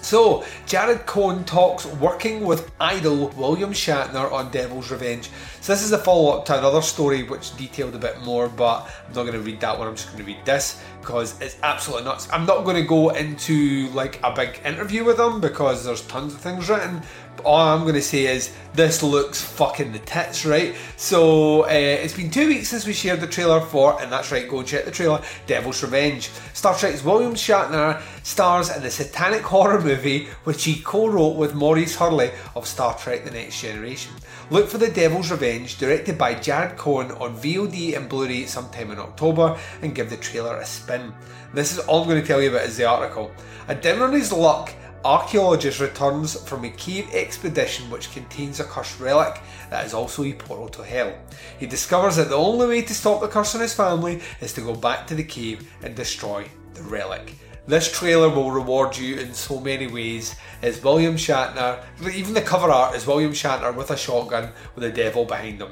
So, 0.01 0.43
Jared 0.65 1.05
Cohn 1.05 1.45
talks 1.45 1.85
working 1.85 2.41
with 2.41 2.73
idol 2.81 3.29
William 3.37 3.71
Shatner 3.71 4.29
on 4.33 4.51
Devil's 4.51 4.91
Revenge. 4.91 5.29
So, 5.61 5.71
this 5.71 5.81
is 5.81 5.93
a 5.93 5.97
follow 5.97 6.37
up 6.37 6.45
to 6.47 6.57
another 6.59 6.81
story 6.81 7.23
which 7.23 7.55
detailed 7.55 7.95
a 7.95 7.99
bit 7.99 8.21
more, 8.21 8.49
but 8.49 8.85
I'm 9.07 9.13
not 9.13 9.21
going 9.23 9.31
to 9.31 9.39
read 9.39 9.61
that 9.61 9.79
one. 9.79 9.87
I'm 9.87 9.95
just 9.95 10.07
going 10.07 10.19
to 10.19 10.25
read 10.25 10.43
this 10.43 10.81
because 10.99 11.39
it's 11.39 11.57
absolutely 11.63 12.03
nuts. 12.03 12.27
I'm 12.33 12.45
not 12.45 12.65
going 12.65 12.75
to 12.75 12.83
go 12.83 13.11
into 13.11 13.87
like 13.91 14.19
a 14.25 14.35
big 14.35 14.59
interview 14.65 15.05
with 15.05 15.17
him 15.17 15.39
because 15.39 15.85
there's 15.85 16.05
tons 16.07 16.33
of 16.33 16.41
things 16.41 16.69
written, 16.69 17.01
all 17.43 17.75
I'm 17.75 17.81
going 17.81 17.95
to 17.95 18.01
say 18.01 18.25
is 18.25 18.53
this 18.73 19.03
looks 19.03 19.41
fucking 19.41 19.91
the 19.91 19.99
tits, 19.99 20.45
right? 20.45 20.75
So 20.97 21.63
uh, 21.65 21.69
it's 21.69 22.15
been 22.15 22.31
two 22.31 22.47
weeks 22.47 22.69
since 22.69 22.87
we 22.87 22.93
shared 22.93 23.21
the 23.21 23.27
trailer 23.27 23.61
for, 23.61 24.01
and 24.01 24.11
that's 24.11 24.31
right, 24.31 24.47
go 24.47 24.59
and 24.59 24.67
check 24.67 24.85
the 24.85 24.91
trailer, 24.91 25.21
Devil's 25.45 25.83
Revenge. 25.83 26.29
Star 26.53 26.75
Trek's 26.75 27.03
William 27.03 27.33
Shatner 27.33 28.01
stars 28.23 28.75
in 28.75 28.81
the 28.81 28.89
satanic 28.89 29.41
horror 29.41 29.81
movie 29.81 30.27
which 30.43 30.63
he 30.63 30.81
co-wrote 30.81 31.35
with 31.35 31.53
Maurice 31.53 31.95
Hurley 31.95 32.31
of 32.55 32.67
Star 32.67 32.97
Trek 32.97 33.25
The 33.25 33.31
Next 33.31 33.61
Generation. 33.61 34.13
Look 34.49 34.69
for 34.69 34.77
The 34.77 34.89
Devil's 34.89 35.31
Revenge, 35.31 35.77
directed 35.77 36.17
by 36.17 36.35
Jared 36.35 36.77
Cohn 36.77 37.11
on 37.11 37.37
VOD 37.37 37.95
and 37.97 38.09
Blu-ray 38.09 38.45
sometime 38.45 38.91
in 38.91 38.99
October, 38.99 39.57
and 39.81 39.95
give 39.95 40.09
the 40.09 40.17
trailer 40.17 40.57
a 40.57 40.65
spin. 40.65 41.13
This 41.53 41.71
is 41.71 41.79
all 41.79 42.01
I'm 42.01 42.09
going 42.09 42.21
to 42.21 42.27
tell 42.27 42.41
you 42.41 42.49
about 42.49 42.65
is 42.65 42.77
the 42.77 42.85
article. 42.85 43.31
A 43.67 43.75
dinner 43.75 44.05
on 44.05 44.13
his 44.13 44.31
luck 44.31 44.73
archaeologist 45.05 45.79
returns 45.79 46.41
from 46.47 46.63
a 46.63 46.69
cave 46.69 47.09
expedition 47.13 47.89
which 47.89 48.11
contains 48.11 48.59
a 48.59 48.63
cursed 48.63 48.99
relic 48.99 49.41
that 49.69 49.85
is 49.85 49.93
also 49.93 50.23
a 50.23 50.33
portal 50.33 50.69
to 50.69 50.83
hell. 50.83 51.13
He 51.59 51.65
discovers 51.65 52.15
that 52.15 52.29
the 52.29 52.35
only 52.35 52.67
way 52.67 52.81
to 52.83 52.93
stop 52.93 53.21
the 53.21 53.27
curse 53.27 53.55
on 53.55 53.61
his 53.61 53.73
family 53.73 54.21
is 54.39 54.53
to 54.53 54.61
go 54.61 54.75
back 54.75 55.05
to 55.07 55.15
the 55.15 55.23
cave 55.23 55.69
and 55.83 55.95
destroy 55.95 56.47
the 56.73 56.83
relic. 56.83 57.35
This 57.65 57.91
trailer 57.91 58.29
will 58.29 58.51
reward 58.51 58.97
you 58.97 59.15
in 59.15 59.33
so 59.33 59.59
many 59.59 59.87
ways. 59.87 60.35
It's 60.61 60.83
William 60.83 61.15
Shatner, 61.15 61.83
even 62.13 62.33
the 62.33 62.41
cover 62.41 62.69
art 62.69 62.95
is 62.95 63.07
William 63.07 63.31
Shatner 63.31 63.73
with 63.73 63.91
a 63.91 63.97
shotgun 63.97 64.51
with 64.75 64.83
a 64.83 64.91
devil 64.91 65.25
behind 65.25 65.61
him. 65.61 65.71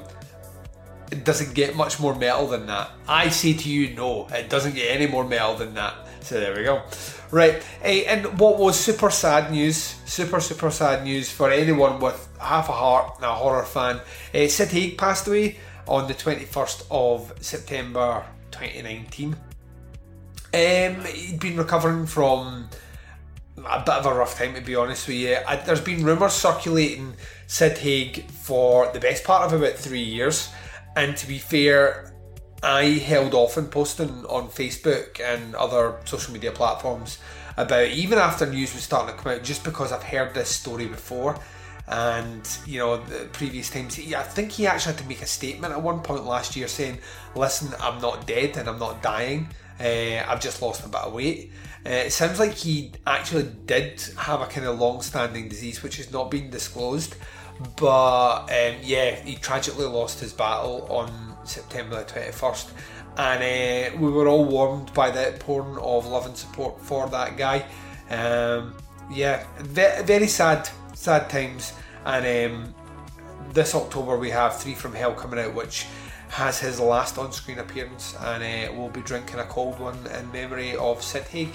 It 1.10 1.26
doesn't 1.26 1.54
get 1.54 1.76
much 1.76 2.00
more 2.00 2.14
metal 2.14 2.46
than 2.46 2.66
that. 2.66 2.90
I 3.06 3.28
say 3.28 3.52
to 3.52 3.68
you, 3.68 3.94
no, 3.94 4.26
it 4.28 4.48
doesn't 4.48 4.74
get 4.74 4.90
any 4.90 5.06
more 5.06 5.24
metal 5.24 5.54
than 5.54 5.74
that. 5.74 6.01
So 6.22 6.38
there 6.38 6.54
we 6.54 6.62
go. 6.62 6.82
Right, 7.30 7.62
eh, 7.82 8.04
and 8.06 8.38
what 8.38 8.58
was 8.58 8.78
super 8.78 9.10
sad 9.10 9.50
news, 9.50 9.76
super, 10.04 10.40
super 10.40 10.70
sad 10.70 11.02
news 11.04 11.30
for 11.30 11.50
anyone 11.50 11.98
with 11.98 12.28
half 12.38 12.68
a 12.68 12.72
heart 12.72 13.16
and 13.16 13.24
a 13.24 13.34
horror 13.34 13.64
fan, 13.64 14.00
uh, 14.34 14.46
Sid 14.48 14.68
Haig 14.68 14.98
passed 14.98 15.26
away 15.26 15.58
on 15.88 16.06
the 16.06 16.14
21st 16.14 16.86
of 16.90 17.32
September 17.40 18.24
2019. 18.52 19.34
Um, 20.54 21.04
he'd 21.06 21.40
been 21.40 21.56
recovering 21.56 22.06
from 22.06 22.68
a 23.66 23.80
bit 23.80 23.94
of 23.94 24.06
a 24.06 24.14
rough 24.14 24.38
time, 24.38 24.54
to 24.54 24.60
be 24.60 24.76
honest 24.76 25.08
with 25.08 25.16
you. 25.16 25.38
I, 25.46 25.56
there's 25.56 25.80
been 25.80 26.04
rumours 26.04 26.34
circulating 26.34 27.14
Sid 27.46 27.78
Haig 27.78 28.30
for 28.30 28.92
the 28.92 29.00
best 29.00 29.24
part 29.24 29.44
of 29.44 29.58
about 29.58 29.74
three 29.74 30.02
years, 30.02 30.50
and 30.94 31.16
to 31.16 31.26
be 31.26 31.38
fair, 31.38 32.11
I 32.62 32.84
held 32.84 33.34
off 33.34 33.58
on 33.58 33.68
posting 33.68 34.24
on 34.26 34.48
Facebook 34.48 35.20
and 35.20 35.54
other 35.56 35.96
social 36.04 36.32
media 36.32 36.52
platforms 36.52 37.18
about 37.56 37.88
even 37.88 38.18
after 38.18 38.46
news 38.46 38.72
was 38.72 38.84
starting 38.84 39.14
to 39.14 39.20
come 39.20 39.32
out, 39.32 39.42
just 39.42 39.64
because 39.64 39.92
I've 39.92 40.02
heard 40.02 40.32
this 40.34 40.48
story 40.48 40.86
before. 40.86 41.38
And 41.88 42.48
you 42.64 42.78
know, 42.78 42.98
the 42.98 43.26
previous 43.32 43.68
times, 43.68 43.98
I 43.98 44.22
think 44.22 44.52
he 44.52 44.66
actually 44.66 44.94
had 44.94 45.02
to 45.02 45.08
make 45.08 45.22
a 45.22 45.26
statement 45.26 45.72
at 45.72 45.82
one 45.82 46.00
point 46.00 46.24
last 46.24 46.54
year 46.54 46.68
saying, 46.68 46.98
"Listen, 47.34 47.74
I'm 47.80 48.00
not 48.00 48.26
dead 48.26 48.56
and 48.56 48.68
I'm 48.68 48.78
not 48.78 49.02
dying." 49.02 49.48
Uh, 49.80 50.22
I've 50.28 50.40
just 50.40 50.62
lost 50.62 50.84
a 50.84 50.88
bit 50.88 51.00
of 51.00 51.12
weight. 51.12 51.50
Uh, 51.84 51.90
it 51.90 52.12
sounds 52.12 52.38
like 52.38 52.52
he 52.52 52.92
actually 53.04 53.50
did 53.66 54.00
have 54.16 54.40
a 54.40 54.46
kind 54.46 54.66
of 54.66 54.78
long-standing 54.78 55.48
disease 55.48 55.82
which 55.82 55.96
has 55.96 56.12
not 56.12 56.30
been 56.30 56.50
disclosed. 56.50 57.16
But 57.76 58.42
um, 58.42 58.76
yeah, 58.82 59.16
he 59.16 59.34
tragically 59.34 59.86
lost 59.86 60.20
his 60.20 60.32
battle 60.32 60.86
on 60.88 61.31
September 61.44 62.04
the 62.04 62.12
21st. 62.12 62.70
And 63.16 63.42
uh, 63.42 63.98
we 63.98 64.10
were 64.10 64.28
all 64.28 64.44
warmed 64.44 64.92
by 64.94 65.10
the 65.10 65.36
pouring 65.38 65.78
of 65.78 66.06
love 66.06 66.26
and 66.26 66.36
support 66.36 66.80
for 66.80 67.08
that 67.08 67.36
guy. 67.36 67.66
Um, 68.10 68.74
yeah, 69.10 69.44
very 69.58 70.28
sad, 70.28 70.68
sad 70.94 71.28
times. 71.28 71.74
And 72.04 72.52
um, 72.52 72.74
this 73.52 73.74
October 73.74 74.16
we 74.16 74.30
have 74.30 74.58
Three 74.58 74.74
from 74.74 74.94
Hell 74.94 75.14
coming 75.14 75.38
out, 75.38 75.54
which 75.54 75.86
has 76.30 76.58
his 76.58 76.80
last 76.80 77.18
on-screen 77.18 77.58
appearance, 77.58 78.16
and 78.18 78.42
uh, 78.42 78.72
we'll 78.72 78.88
be 78.88 79.02
drinking 79.02 79.38
a 79.38 79.44
cold 79.44 79.78
one 79.78 79.98
in 80.18 80.32
memory 80.32 80.74
of 80.76 81.02
Sid 81.02 81.24
Haig. 81.24 81.50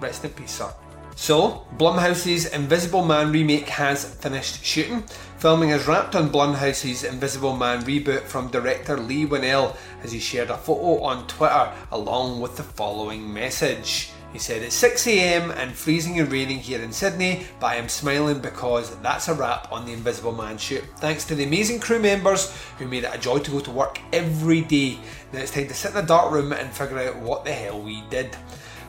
Rest 0.00 0.24
in 0.24 0.30
peace, 0.30 0.52
sir. 0.52 0.72
So, 1.20 1.66
Blumhouse's 1.76 2.46
Invisible 2.46 3.04
Man 3.04 3.32
remake 3.32 3.68
has 3.70 4.04
finished 4.04 4.64
shooting. 4.64 5.02
Filming 5.38 5.70
is 5.70 5.88
wrapped 5.88 6.14
on 6.14 6.30
Blumhouse's 6.30 7.02
Invisible 7.02 7.56
Man 7.56 7.82
reboot 7.82 8.22
from 8.22 8.52
director 8.52 8.96
Leigh 8.96 9.26
Whannell 9.26 9.76
as 10.04 10.12
he 10.12 10.20
shared 10.20 10.48
a 10.48 10.56
photo 10.56 11.02
on 11.02 11.26
Twitter 11.26 11.72
along 11.90 12.40
with 12.40 12.56
the 12.56 12.62
following 12.62 13.34
message. 13.34 14.10
He 14.32 14.38
said, 14.38 14.62
It's 14.62 14.80
6am 14.80 15.56
and 15.56 15.74
freezing 15.74 16.20
and 16.20 16.30
raining 16.30 16.60
here 16.60 16.80
in 16.80 16.92
Sydney, 16.92 17.46
but 17.58 17.66
I 17.66 17.74
am 17.74 17.88
smiling 17.88 18.38
because 18.38 18.96
that's 19.00 19.26
a 19.26 19.34
wrap 19.34 19.72
on 19.72 19.86
the 19.86 19.92
Invisible 19.92 20.32
Man 20.32 20.56
shoot. 20.56 20.84
Thanks 20.98 21.24
to 21.24 21.34
the 21.34 21.44
amazing 21.44 21.80
crew 21.80 21.98
members 21.98 22.56
who 22.78 22.86
made 22.86 23.02
it 23.02 23.14
a 23.14 23.18
joy 23.18 23.40
to 23.40 23.50
go 23.50 23.58
to 23.58 23.70
work 23.72 24.00
every 24.12 24.60
day. 24.60 25.00
Now 25.32 25.40
it's 25.40 25.50
time 25.50 25.66
to 25.66 25.74
sit 25.74 25.90
in 25.90 25.96
a 25.96 26.06
dark 26.06 26.30
room 26.30 26.52
and 26.52 26.70
figure 26.70 27.00
out 27.00 27.18
what 27.18 27.44
the 27.44 27.52
hell 27.52 27.82
we 27.82 28.02
did. 28.08 28.36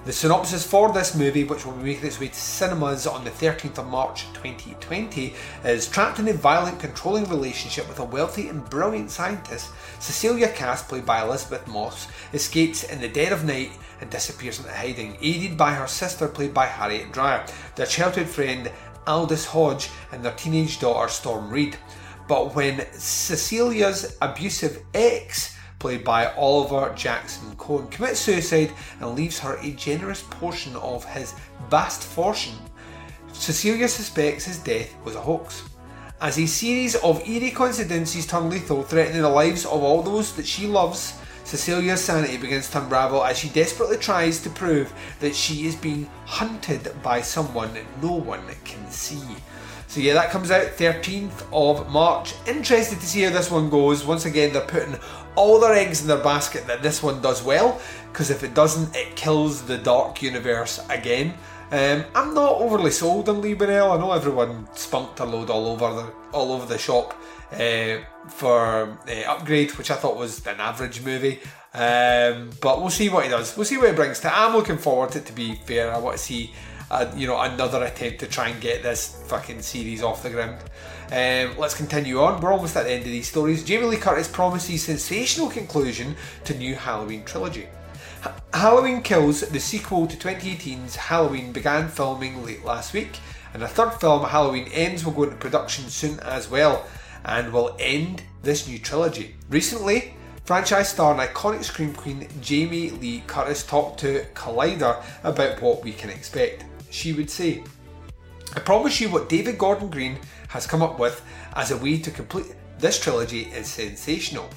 The 0.06 0.14
synopsis 0.14 0.66
for 0.66 0.94
this 0.94 1.14
movie, 1.14 1.44
which 1.44 1.66
will 1.66 1.74
be 1.74 1.84
making 1.84 2.08
its 2.08 2.22
way 2.22 2.30
to 2.30 2.34
cinemas 2.34 3.06
on 3.06 3.26
the 3.26 3.32
13th 3.32 3.80
of 3.80 3.88
March 3.88 4.22
2020, 4.34 5.36
is 5.66 5.90
trapped 5.90 6.20
in 6.20 6.30
a 6.30 6.34
violent, 6.34 6.80
controlling 6.80 7.26
relationship 7.26 7.86
with 7.90 8.00
a 8.00 8.06
wealthy 8.06 8.48
and 8.48 8.68
brilliant 8.70 9.12
scientist. 9.12 9.72
Cecilia 10.00 10.48
Cass, 10.48 10.84
played 10.84 11.06
by 11.06 11.22
Elisabeth 11.22 11.68
Moss, 11.68 12.08
escapes 12.34 12.86
in 12.86 13.02
the 13.02 13.10
dead 13.10 13.34
of 13.34 13.44
night 13.44 13.72
and 14.00 14.10
disappears 14.10 14.58
into 14.58 14.72
hiding, 14.72 15.18
aided 15.22 15.58
by 15.58 15.74
her 15.74 15.88
sister, 15.88 16.30
played 16.30 16.54
by 16.54 16.66
Harriet 16.66 17.12
Dreyer, 17.12 17.46
their 17.76 17.86
childhood 17.86 18.30
friend 18.30 18.72
Aldis 19.06 19.48
Hodge, 19.48 19.90
and 20.14 20.24
their 20.24 20.32
teenage 20.32 20.80
daughter 20.80 21.10
Storm 21.10 21.50
Reid. 21.50 21.78
But 22.30 22.56
when 22.56 22.86
Cecilia's 22.94 24.16
abusive 24.22 24.82
ex, 24.94 25.59
played 25.80 26.04
by 26.04 26.34
Oliver 26.34 26.94
Jackson 26.96 27.56
Cohen, 27.56 27.88
commits 27.88 28.20
suicide 28.20 28.72
and 29.00 29.16
leaves 29.16 29.40
her 29.40 29.58
a 29.62 29.72
generous 29.72 30.22
portion 30.30 30.76
of 30.76 31.06
his 31.06 31.34
vast 31.70 32.04
fortune, 32.04 32.60
Cecilia 33.34 33.88
suspects 33.88 34.46
his 34.46 34.60
death 34.60 34.94
was 35.06 35.16
a 35.16 35.22
hoax. 35.22 35.64
As 36.20 36.38
a 36.38 36.46
series 36.46 36.96
of 36.98 37.26
eerie 37.28 37.52
coincidences 37.52 38.28
turn 38.28 38.50
lethal, 38.50 38.84
threatening 38.84 39.22
the 39.22 39.30
lives 39.30 39.64
of 39.66 39.82
all 39.82 40.02
those 40.02 40.36
that 40.36 40.46
she 40.46 40.68
loves, 40.68 41.18
Cecilia's 41.46 42.04
sanity 42.04 42.38
begins 42.38 42.70
to 42.70 42.82
unravel 42.82 43.24
as 43.24 43.38
she 43.38 43.50
desperately 43.50 43.98
tries 43.98 44.42
to 44.42 44.50
prove 44.50 44.94
that 45.20 45.34
she 45.34 45.66
is 45.66 45.76
being 45.76 46.10
hunted 46.26 46.94
by 47.02 47.22
someone 47.22 47.72
no 48.02 48.12
one 48.12 48.44
can 48.66 48.92
see. 48.92 49.24
So 49.88 50.02
yeah, 50.02 50.14
that 50.14 50.30
comes 50.30 50.52
out 50.52 50.78
13th 50.78 51.48
of 51.52 51.90
March. 51.90 52.36
Interested 52.46 53.00
to 53.00 53.06
see 53.08 53.22
how 53.22 53.32
this 53.32 53.50
one 53.50 53.72
goes. 53.72 54.06
Once 54.06 54.26
again, 54.26 54.54
they're 54.54 54.62
putting 54.62 55.00
all 55.40 55.58
their 55.60 55.74
eggs 55.74 56.02
in 56.02 56.08
their 56.08 56.24
basket 56.34 56.68
that 56.68 56.82
this 56.84 57.02
one 57.02 57.22
does 57.22 57.42
well, 57.42 57.80
because 58.12 58.30
if 58.30 58.44
it 58.44 58.54
doesn't, 58.54 58.94
it 58.94 59.16
kills 59.16 59.64
the 59.64 59.78
Dark 59.78 60.22
Universe 60.22 60.86
again. 60.90 61.34
Um, 61.72 62.04
I'm 62.14 62.34
not 62.34 62.54
overly 62.54 62.92
sold 62.92 63.30
on 63.30 63.42
Whannell. 63.42 63.96
I 63.96 63.98
know 64.00 64.12
everyone 64.12 64.68
spunked 64.76 65.20
a 65.20 65.26
load 65.26 65.50
all 65.50 65.68
over 65.68 65.88
the 65.94 66.06
all 66.34 66.52
over 66.52 66.66
the 66.66 66.78
shop 66.78 67.16
uh, 67.54 67.98
for 68.28 68.98
uh, 69.08 69.34
Upgrade, 69.34 69.72
which 69.78 69.92
I 69.92 69.96
thought 69.96 70.18
was 70.18 70.46
an 70.46 70.60
average 70.60 71.02
movie. 71.04 71.40
Um, 71.74 72.50
but 72.60 72.82
we'll 72.82 72.90
see 72.90 73.10
what 73.10 73.24
he 73.24 73.30
does. 73.30 73.56
We'll 73.56 73.66
see 73.66 73.78
what 73.78 73.90
he 73.90 73.96
brings 73.96 74.20
to. 74.22 74.36
I'm 74.36 74.56
looking 74.56 74.78
forward 74.78 75.12
to 75.12 75.20
it. 75.20 75.26
To 75.28 75.34
be 75.34 75.56
fair, 75.56 75.94
I 75.94 76.00
want 76.00 76.18
to 76.18 76.24
see, 76.24 76.52
uh, 76.92 77.06
you 77.16 77.28
know, 77.28 77.40
another 77.40 77.84
attempt 77.84 78.20
to 78.22 78.28
try 78.28 78.50
and 78.50 78.60
get 78.60 78.82
this 78.84 79.24
fucking 79.28 79.62
series 79.62 80.02
off 80.04 80.24
the 80.24 80.32
ground. 80.32 80.58
Um, 81.12 81.58
let's 81.58 81.74
continue 81.74 82.22
on. 82.22 82.40
We're 82.40 82.54
almost 82.54 82.78
at 82.78 82.84
the 82.84 82.92
end 82.92 83.02
of 83.02 83.10
these 83.10 83.28
stories. 83.28 83.64
Jamie 83.64 83.86
Lee 83.86 83.98
Curtis 83.98 84.28
promises 84.28 84.84
sensational 84.84 85.50
conclusion 85.50 86.16
to 86.44 86.56
new 86.56 86.76
Halloween 86.76 87.24
trilogy. 87.26 87.68
Halloween 88.54 89.02
Kills, 89.02 89.42
the 89.42 89.60
sequel 89.60 90.06
to 90.06 90.16
2018's 90.16 90.96
Halloween, 90.96 91.52
began 91.52 91.88
filming 91.88 92.46
late 92.46 92.64
last 92.64 92.94
week, 92.94 93.20
and 93.56 93.64
a 93.64 93.68
third 93.68 93.94
film, 93.94 94.24
Halloween 94.24 94.68
Ends, 94.72 95.04
will 95.04 95.14
go 95.14 95.24
into 95.24 95.36
production 95.38 95.86
soon 95.86 96.20
as 96.20 96.48
well 96.48 96.86
and 97.26 97.52
will 97.52 97.76
end 97.80 98.22
this 98.44 98.68
new 98.68 98.78
trilogy. 98.78 99.36
Recently, 99.50 100.14
franchise 100.44 100.90
star 100.90 101.12
and 101.12 101.22
iconic 101.22 101.64
scream 101.64 101.94
queen 101.94 102.28
Jamie 102.40 102.92
Lee 102.92 103.24
Curtis 103.26 103.64
talked 103.64 104.00
to 104.02 104.26
Collider 104.36 105.04
about 105.24 105.60
what 105.60 105.84
we 105.84 105.92
can 105.92 106.12
expect. 106.12 106.66
She 106.92 107.14
would 107.14 107.30
say, 107.32 107.64
I 108.56 108.60
promise 108.60 109.00
you 109.00 109.10
what 109.10 109.30
David 109.30 109.58
Gordon 109.58 109.90
Green 109.90 110.18
has 110.50 110.68
come 110.68 110.82
up 110.82 111.00
with 111.00 111.24
as 111.54 111.72
a 111.72 111.78
way 111.78 111.98
to 111.98 112.12
complete 112.12 112.54
this 112.80 113.00
trilogy 113.00 113.42
is 113.44 113.68
sensational. 113.68 114.50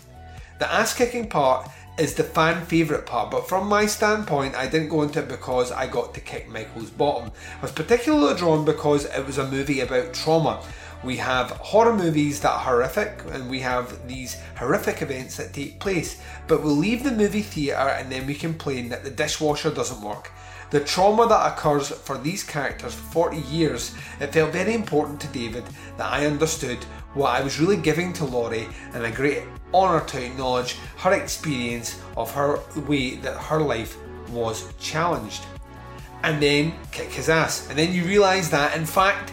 The 0.58 0.72
ass 0.72 0.94
kicking 0.94 1.28
part 1.28 1.68
is 1.98 2.14
the 2.14 2.24
fan 2.24 2.64
favourite 2.64 3.04
part, 3.04 3.30
but 3.30 3.48
from 3.48 3.66
my 3.66 3.86
standpoint, 3.86 4.54
I 4.54 4.68
didn't 4.68 4.88
go 4.88 5.02
into 5.02 5.20
it 5.20 5.28
because 5.28 5.72
I 5.72 5.86
got 5.86 6.14
to 6.14 6.20
kick 6.20 6.48
Michael's 6.48 6.90
bottom. 6.90 7.32
I 7.58 7.62
was 7.62 7.72
particularly 7.72 8.36
drawn 8.38 8.64
because 8.64 9.04
it 9.04 9.26
was 9.26 9.38
a 9.38 9.50
movie 9.50 9.80
about 9.80 10.14
trauma. 10.14 10.62
We 11.04 11.16
have 11.16 11.50
horror 11.50 11.94
movies 11.94 12.40
that 12.40 12.52
are 12.52 12.60
horrific, 12.60 13.22
and 13.32 13.50
we 13.50 13.58
have 13.60 14.06
these 14.06 14.36
horrific 14.56 15.02
events 15.02 15.36
that 15.36 15.52
take 15.52 15.80
place, 15.80 16.20
but 16.46 16.62
we'll 16.62 16.76
leave 16.76 17.02
the 17.02 17.10
movie 17.10 17.42
theatre 17.42 17.88
and 17.88 18.10
then 18.10 18.26
we 18.26 18.34
complain 18.34 18.88
that 18.90 19.02
the 19.02 19.10
dishwasher 19.10 19.72
doesn't 19.72 20.00
work. 20.00 20.30
The 20.72 20.80
trauma 20.80 21.28
that 21.28 21.52
occurs 21.52 21.90
for 21.90 22.16
these 22.16 22.42
characters 22.42 22.94
for 22.94 23.30
40 23.30 23.36
years, 23.54 23.94
it 24.20 24.32
felt 24.32 24.52
very 24.54 24.72
important 24.72 25.20
to 25.20 25.26
David 25.26 25.64
that 25.98 26.10
I 26.10 26.24
understood 26.24 26.78
what 27.12 27.28
I 27.28 27.42
was 27.42 27.60
really 27.60 27.76
giving 27.76 28.14
to 28.14 28.24
Laurie 28.24 28.68
and 28.94 29.04
a 29.04 29.10
great 29.10 29.42
honour 29.74 30.00
to 30.06 30.24
acknowledge 30.24 30.78
her 30.96 31.12
experience 31.12 32.00
of 32.16 32.32
her 32.32 32.58
way 32.86 33.16
that 33.16 33.36
her 33.36 33.60
life 33.60 33.98
was 34.30 34.72
challenged. 34.80 35.44
And 36.22 36.42
then 36.42 36.72
kick 36.90 37.10
his 37.10 37.28
ass. 37.28 37.68
And 37.68 37.78
then 37.78 37.92
you 37.92 38.04
realise 38.04 38.48
that 38.48 38.74
in 38.74 38.86
fact 38.86 39.30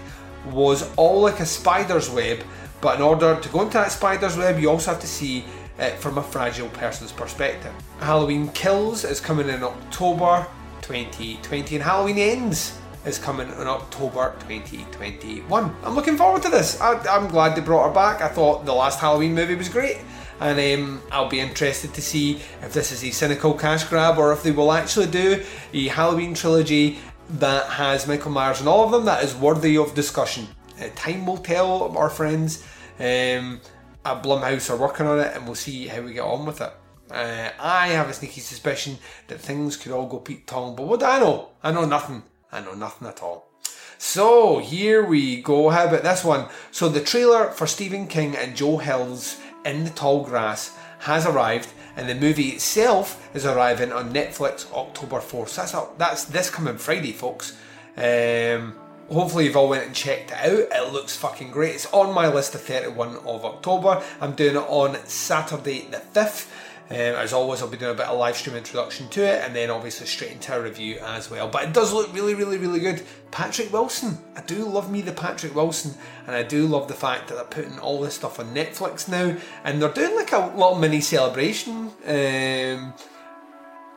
was 0.52 0.94
all 0.98 1.22
like 1.22 1.40
a 1.40 1.46
spider's 1.46 2.10
web, 2.10 2.44
but 2.82 2.98
in 2.98 3.02
order 3.02 3.40
to 3.40 3.50
go 3.50 3.62
into 3.62 3.78
that 3.78 3.94
spider's 3.94 4.36
web, 4.36 4.60
you 4.60 4.70
also 4.70 4.92
have 4.92 5.00
to 5.00 5.08
see 5.08 5.46
it 5.78 5.98
from 6.00 6.18
a 6.18 6.24
fragile 6.24 6.68
person's 6.68 7.14
perspective. 7.14 7.72
Halloween 8.02 8.50
Kills 8.50 9.06
is 9.06 9.22
coming 9.22 9.48
in 9.48 9.64
October 9.64 10.46
2020, 10.90 11.76
and 11.76 11.84
Halloween 11.84 12.18
Ends 12.18 12.80
is 13.06 13.20
coming 13.20 13.48
in 13.48 13.68
October 13.68 14.34
2021. 14.48 15.76
I'm 15.84 15.94
looking 15.94 16.18
forward 16.18 16.42
to 16.42 16.50
this. 16.50 16.82
I, 16.82 17.16
am 17.16 17.28
glad 17.28 17.56
they 17.56 17.62
brought 17.62 17.90
her 17.90 17.94
back. 17.94 18.22
I 18.22 18.28
thought 18.28 18.66
the 18.66 18.74
last 18.74 19.00
Halloween 19.00 19.36
movie 19.36 19.54
was 19.54 19.70
great, 19.70 20.00
and 20.40 20.82
um, 20.82 21.04
I'll 21.12 21.30
be 21.30 21.42
interested 21.42 21.94
to 21.94 22.02
see 22.02 22.38
if 22.64 22.74
this 22.74 22.92
is 22.92 23.04
a 23.04 23.12
cynical 23.12 23.54
cash 23.54 23.84
grab 23.84 24.18
or 24.18 24.34
if 24.34 24.42
they 24.42 24.50
will 24.50 24.72
actually 24.72 25.06
do 25.06 25.46
a 25.74 25.90
Halloween 25.90 26.34
trilogy 26.34 26.98
that 27.38 27.68
has 27.68 28.08
Michael 28.08 28.32
Myers 28.32 28.60
in 28.60 28.68
all 28.68 28.84
of 28.84 28.92
them 28.92 29.06
that 29.06 29.24
is 29.24 29.36
worthy 29.36 29.78
of 29.78 29.94
discussion. 29.94 30.48
Uh, 30.82 30.88
time 30.96 31.28
will 31.28 31.38
tell, 31.38 31.96
our 31.96 32.10
friends 32.10 32.64
um, 32.98 33.62
at 34.04 34.24
Blumhouse 34.24 34.72
are 34.72 34.78
working 34.78 35.06
on 35.06 35.20
it, 35.20 35.36
and 35.36 35.46
we'll 35.46 35.54
see 35.54 35.86
how 35.86 36.02
we 36.02 36.14
get 36.14 36.24
on 36.24 36.48
with 36.48 36.62
it. 36.62 36.74
Uh, 37.12 37.50
I 37.60 37.88
have 37.90 38.10
a 38.10 38.14
sneaky 38.14 38.42
suspicion 38.42 38.98
that 39.28 39.40
things 39.40 39.78
could 39.78 39.92
all 39.92 40.08
go 40.08 40.20
Pete 40.20 40.46
Tong, 40.46 40.76
but 40.76 40.88
what 40.88 41.00
do 41.00 41.08
I 41.08 41.20
know? 41.20 41.50
I 41.64 41.72
know 41.72 41.86
nothing. 41.86 42.24
I 42.52 42.62
know 42.62 42.74
nothing 42.74 43.08
at 43.08 43.24
all. 43.24 43.50
So 43.98 44.60
here 44.60 45.04
we 45.04 45.42
go. 45.42 45.70
How 45.70 45.88
about 45.88 46.04
this 46.04 46.24
one? 46.24 46.48
So 46.72 46.88
the 46.88 47.02
trailer 47.02 47.52
for 47.52 47.68
Stephen 47.68 48.08
King 48.08 48.36
and 48.36 48.56
Joe 48.56 48.78
Hill's 48.78 49.40
In 49.66 49.84
the 49.84 49.90
Tall 49.90 50.24
Grass 50.24 50.76
has 51.00 51.26
arrived, 51.26 51.70
and 51.96 52.08
the 52.08 52.16
movie 52.16 52.50
itself 52.50 53.30
is 53.36 53.46
arriving 53.46 53.92
on 53.92 54.14
Netflix 54.14 54.72
October 54.72 55.18
4th. 55.18 55.50
So 55.50 55.62
that's, 55.62 55.74
a, 55.74 55.88
that's 55.98 56.24
this 56.26 56.50
coming 56.50 56.78
Friday, 56.78 57.12
folks. 57.12 57.58
Um, 57.98 58.76
hopefully 59.12 59.46
you've 59.46 59.58
all 59.58 59.70
went 59.70 59.86
and 59.86 59.96
checked 59.96 60.32
it 60.32 60.38
out. 60.38 60.84
It 60.88 60.94
looks 60.94 61.16
fucking 61.18 61.52
great. 61.52 61.76
It's 61.76 61.92
on 61.92 62.14
my 62.14 62.28
list 62.28 62.56
of 62.56 62.62
31 62.62 63.18
of 63.26 63.46
October. 63.46 64.02
I'm 64.22 64.34
doing 64.34 64.56
it 64.56 64.60
on 64.68 64.96
Saturday 65.06 65.88
the 65.90 65.98
5th. 65.98 66.48
Um, 66.90 66.96
as 66.96 67.34
always, 67.34 67.62
I'll 67.62 67.68
be 67.68 67.78
doing 67.78 67.92
a 67.92 67.96
bit 67.96 68.08
of 68.08 68.18
live 68.18 68.36
stream 68.36 68.56
introduction 68.56 69.10
to 69.10 69.24
it 69.24 69.44
and 69.44 69.56
then 69.56 69.70
obviously 69.70 70.08
straight 70.08 70.32
into 70.32 70.56
a 70.56 70.62
review 70.62 70.98
as 71.00 71.30
well. 71.30 71.48
But 71.48 71.66
it 71.66 71.74
does 71.74 71.94
look 71.94 72.12
really, 72.14 72.34
really, 72.34 72.58
really 72.58 72.80
good. 72.80 73.04
Patrick 73.30 73.72
Wilson. 73.72 74.18
I 74.36 74.42
do 74.42 74.66
love 74.66 74.92
me 74.92 75.02
the 75.02 75.12
Patrick 75.12 75.54
Wilson 75.54 75.94
and 76.26 76.36
I 76.36 76.42
do 76.42 76.66
love 76.66 76.88
the 76.88 76.96
fact 76.96 77.28
that 77.28 77.36
they're 77.36 77.44
putting 77.44 77.78
all 77.78 78.02
this 78.02 78.16
stuff 78.16 78.40
on 78.40 78.56
Netflix 78.56 79.08
now 79.08 79.38
and 79.64 79.80
they're 79.80 79.94
doing 79.94 80.16
like 80.16 80.32
a 80.32 80.48
little 80.48 80.76
mini 80.76 81.02
celebration. 81.02 81.92
Um, 82.08 82.94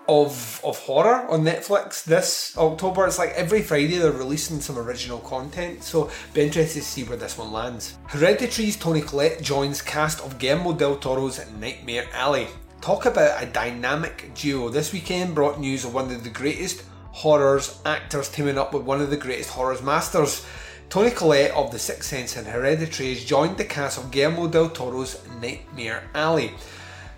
of 0.08 0.60
of 0.64 0.78
horror 0.80 1.26
on 1.30 1.44
Netflix 1.44 2.04
this 2.04 2.56
October. 2.58 3.06
It's 3.06 3.18
like 3.18 3.30
every 3.30 3.62
Friday 3.62 3.98
they're 3.98 4.10
releasing 4.10 4.60
some 4.60 4.78
original 4.78 5.18
content, 5.20 5.84
so 5.84 6.10
be 6.34 6.42
interested 6.42 6.80
to 6.80 6.84
see 6.84 7.04
where 7.04 7.16
this 7.16 7.38
one 7.38 7.52
lands. 7.52 7.96
Hereditary's 8.08 8.76
Toni 8.76 9.00
Collette 9.00 9.42
joins 9.42 9.80
cast 9.80 10.20
of 10.20 10.38
Guillermo 10.38 10.72
del 10.72 10.96
Toro's 10.96 11.40
Nightmare 11.58 12.08
Alley. 12.12 12.48
Talk 12.82 13.06
about 13.06 13.40
a 13.40 13.46
dynamic 13.46 14.34
duo. 14.34 14.68
This 14.68 14.92
weekend 14.92 15.36
brought 15.36 15.60
news 15.60 15.84
of 15.84 15.94
one 15.94 16.10
of 16.10 16.24
the 16.24 16.30
greatest 16.30 16.82
horrors 17.12 17.80
actors 17.86 18.28
teaming 18.28 18.58
up 18.58 18.74
with 18.74 18.82
one 18.82 19.00
of 19.00 19.08
the 19.08 19.16
greatest 19.16 19.50
horrors 19.50 19.80
masters. 19.80 20.44
Toni 20.88 21.12
Collette 21.12 21.52
of 21.52 21.70
The 21.70 21.78
Sixth 21.78 22.08
Sense 22.08 22.36
and 22.36 22.44
Hereditary 22.44 23.14
has 23.14 23.24
joined 23.24 23.56
the 23.56 23.64
cast 23.64 23.98
of 23.98 24.10
Guillermo 24.10 24.48
del 24.48 24.68
Toro's 24.68 25.16
Nightmare 25.40 26.02
Alley. 26.12 26.54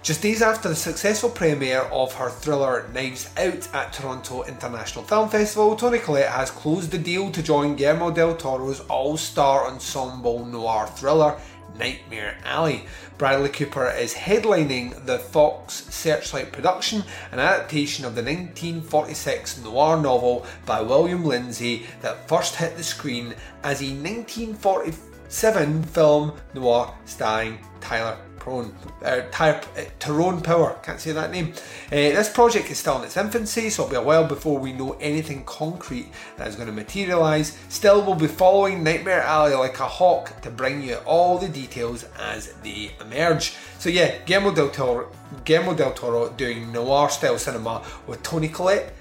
Just 0.03 0.21
days 0.21 0.43
after 0.43 0.69
the 0.69 0.77
successful 0.77 1.31
premiere 1.31 1.81
of 1.91 2.13
her 2.13 2.29
thriller 2.29 2.87
Knives 2.93 3.31
Out 3.39 3.67
at 3.75 3.95
Toronto 3.95 4.43
International 4.43 5.03
Film 5.03 5.31
Festival, 5.31 5.77
Toni 5.77 5.99
Collette 5.99 6.29
has 6.29 6.51
closed 6.51 6.91
the 6.91 6.99
deal 6.99 7.31
to 7.31 7.43
join 7.43 7.75
Guillermo 7.75 8.11
del 8.11 8.37
Toro's 8.37 8.81
all 8.81 9.17
star 9.17 9.67
ensemble 9.67 10.45
noir 10.45 10.87
thriller 10.89 11.41
Nightmare 11.79 12.37
Alley. 12.45 12.85
Bradley 13.17 13.49
Cooper 13.49 13.91
is 13.91 14.13
headlining 14.13 15.07
the 15.07 15.19
Fox 15.19 15.85
Searchlight 15.95 16.51
production, 16.51 17.05
an 17.31 17.39
adaptation 17.39 18.05
of 18.05 18.17
the 18.17 18.23
1946 18.23 19.59
noir 19.63 20.01
novel 20.01 20.45
by 20.67 20.81
William 20.81 21.25
Lindsay 21.25 21.87
that 22.03 22.29
first 22.29 22.57
hit 22.57 22.77
the 22.77 22.83
screen 22.83 23.35
as 23.63 23.81
a 23.81 23.87
1947 23.87 25.85
film 25.85 26.33
noir 26.55 26.93
starring 27.05 27.61
Tyler 27.81 28.19
Prone, 28.45 28.75
uh, 29.03 29.23
uh, 29.39 29.61
Tyrone 29.99 30.43
Power, 30.43 30.79
can't 30.83 31.01
say 31.01 31.13
that 31.13 31.31
name. 31.31 31.55
Uh, 31.87 32.13
this 32.13 32.29
project 32.29 32.71
is 32.71 32.77
still 32.77 32.99
in 32.99 33.05
its 33.05 33.17
infancy, 33.17 33.71
so 33.71 33.85
it'll 33.85 33.91
be 33.93 33.97
a 33.97 34.03
while 34.03 34.27
before 34.27 34.59
we 34.59 34.71
know 34.75 34.99
anything 35.01 35.43
concrete 35.47 36.13
that 36.37 36.47
is 36.47 36.55
going 36.55 36.67
to 36.67 36.73
materialise. 36.75 37.57
Still, 37.71 38.05
we'll 38.05 38.17
be 38.17 38.27
following 38.27 38.85
Nightmare 38.85 39.23
Alley 39.23 39.55
like 39.55 39.81
a 39.81 39.89
hawk 39.89 40.43
to 40.43 40.51
bring 40.51 40.83
you 40.83 40.97
all 41.07 41.39
the 41.39 41.49
details 41.49 42.05
as 42.21 42.53
they 42.63 42.91
emerge. 43.01 43.55
So 43.79 43.89
yeah, 43.89 44.19
Guillermo 44.27 44.55
del 44.55 44.69
Toro, 44.69 45.11
Guillermo 45.47 45.73
del 45.73 45.95
Toro 45.95 46.29
doing 46.29 46.71
noir 46.71 47.09
style 47.09 47.39
cinema 47.39 47.83
with 48.07 48.23
Toni 48.23 48.49
Collette 48.49 48.94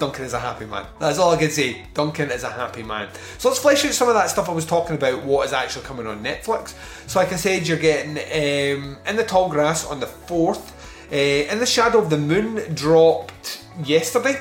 Duncan 0.00 0.24
is 0.24 0.32
a 0.32 0.40
happy 0.40 0.64
man. 0.64 0.86
That's 0.98 1.18
all 1.18 1.30
I 1.30 1.36
can 1.36 1.50
say. 1.50 1.84
Duncan 1.92 2.30
is 2.30 2.42
a 2.42 2.50
happy 2.50 2.82
man. 2.82 3.10
So 3.36 3.50
let's 3.50 3.60
flesh 3.60 3.84
out 3.84 3.92
some 3.92 4.08
of 4.08 4.14
that 4.14 4.30
stuff 4.30 4.48
I 4.48 4.52
was 4.52 4.64
talking 4.64 4.96
about, 4.96 5.22
what 5.22 5.46
is 5.46 5.52
actually 5.52 5.84
coming 5.84 6.06
on 6.06 6.24
Netflix. 6.24 6.74
So, 7.06 7.20
like 7.20 7.34
I 7.34 7.36
said, 7.36 7.68
you're 7.68 7.76
getting 7.76 8.12
um, 8.12 8.96
In 9.06 9.16
the 9.16 9.24
Tall 9.24 9.50
Grass 9.50 9.86
on 9.86 10.00
the 10.00 10.06
4th. 10.06 10.72
Uh, 11.12 11.52
in 11.52 11.58
the 11.58 11.66
Shadow 11.66 11.98
of 11.98 12.08
the 12.08 12.16
Moon 12.16 12.74
dropped 12.74 13.62
yesterday. 13.84 14.40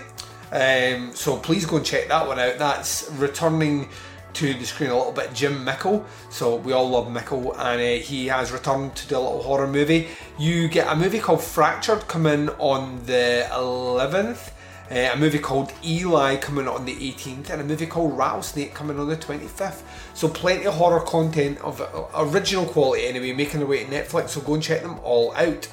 Um, 0.51 1.13
so 1.13 1.37
please 1.37 1.65
go 1.65 1.75
and 1.75 1.85
check 1.85 2.07
that 2.07 2.25
one 2.25 2.39
out. 2.39 2.57
That's 2.57 3.11
returning 3.11 3.89
to 4.35 4.53
the 4.53 4.63
screen 4.63 4.91
a 4.91 4.97
little 4.97 5.11
bit 5.11 5.33
Jim 5.33 5.65
Mickle. 5.65 6.05
So 6.29 6.55
we 6.55 6.71
all 6.71 6.89
love 6.89 7.11
Mickle, 7.11 7.53
and 7.57 7.81
uh, 7.81 8.01
he 8.01 8.27
has 8.27 8.53
returned 8.53 8.95
to 8.95 9.09
the 9.09 9.19
little 9.19 9.43
horror 9.43 9.67
movie. 9.67 10.07
You 10.37 10.69
get 10.69 10.87
a 10.87 10.95
movie 10.95 11.19
called 11.19 11.43
Fractured 11.43 12.07
coming 12.07 12.47
on 12.59 13.05
the 13.05 13.45
11th. 13.51 14.51
Uh, 14.91 15.11
a 15.13 15.17
movie 15.17 15.37
called 15.37 15.71
Eli 15.85 16.35
coming 16.37 16.67
on 16.67 16.83
the 16.85 16.95
18th, 16.95 17.51
and 17.51 17.61
a 17.61 17.63
movie 17.63 17.85
called 17.85 18.17
Rattlesnake 18.17 18.73
coming 18.73 18.99
on 18.99 19.07
the 19.07 19.15
25th. 19.15 19.81
So 20.15 20.27
plenty 20.27 20.65
of 20.65 20.73
horror 20.73 21.01
content 21.01 21.59
of 21.61 21.79
uh, 21.79 22.05
original 22.15 22.65
quality 22.65 23.05
anyway, 23.05 23.33
making 23.33 23.59
their 23.59 23.67
way 23.67 23.83
to 23.83 23.91
Netflix. 23.91 24.29
So 24.29 24.41
go 24.41 24.55
and 24.55 24.63
check 24.63 24.81
them 24.81 24.99
all 25.03 25.31
out. 25.35 25.67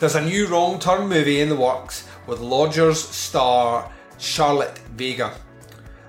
There's 0.00 0.16
a 0.16 0.24
new 0.24 0.48
Wrong 0.48 0.78
Turn 0.78 1.08
movie 1.08 1.40
in 1.40 1.48
the 1.48 1.56
works 1.56 2.08
with 2.26 2.40
Lodgers 2.40 3.00
star 3.00 3.90
Charlotte 4.18 4.78
Vega. 4.96 5.32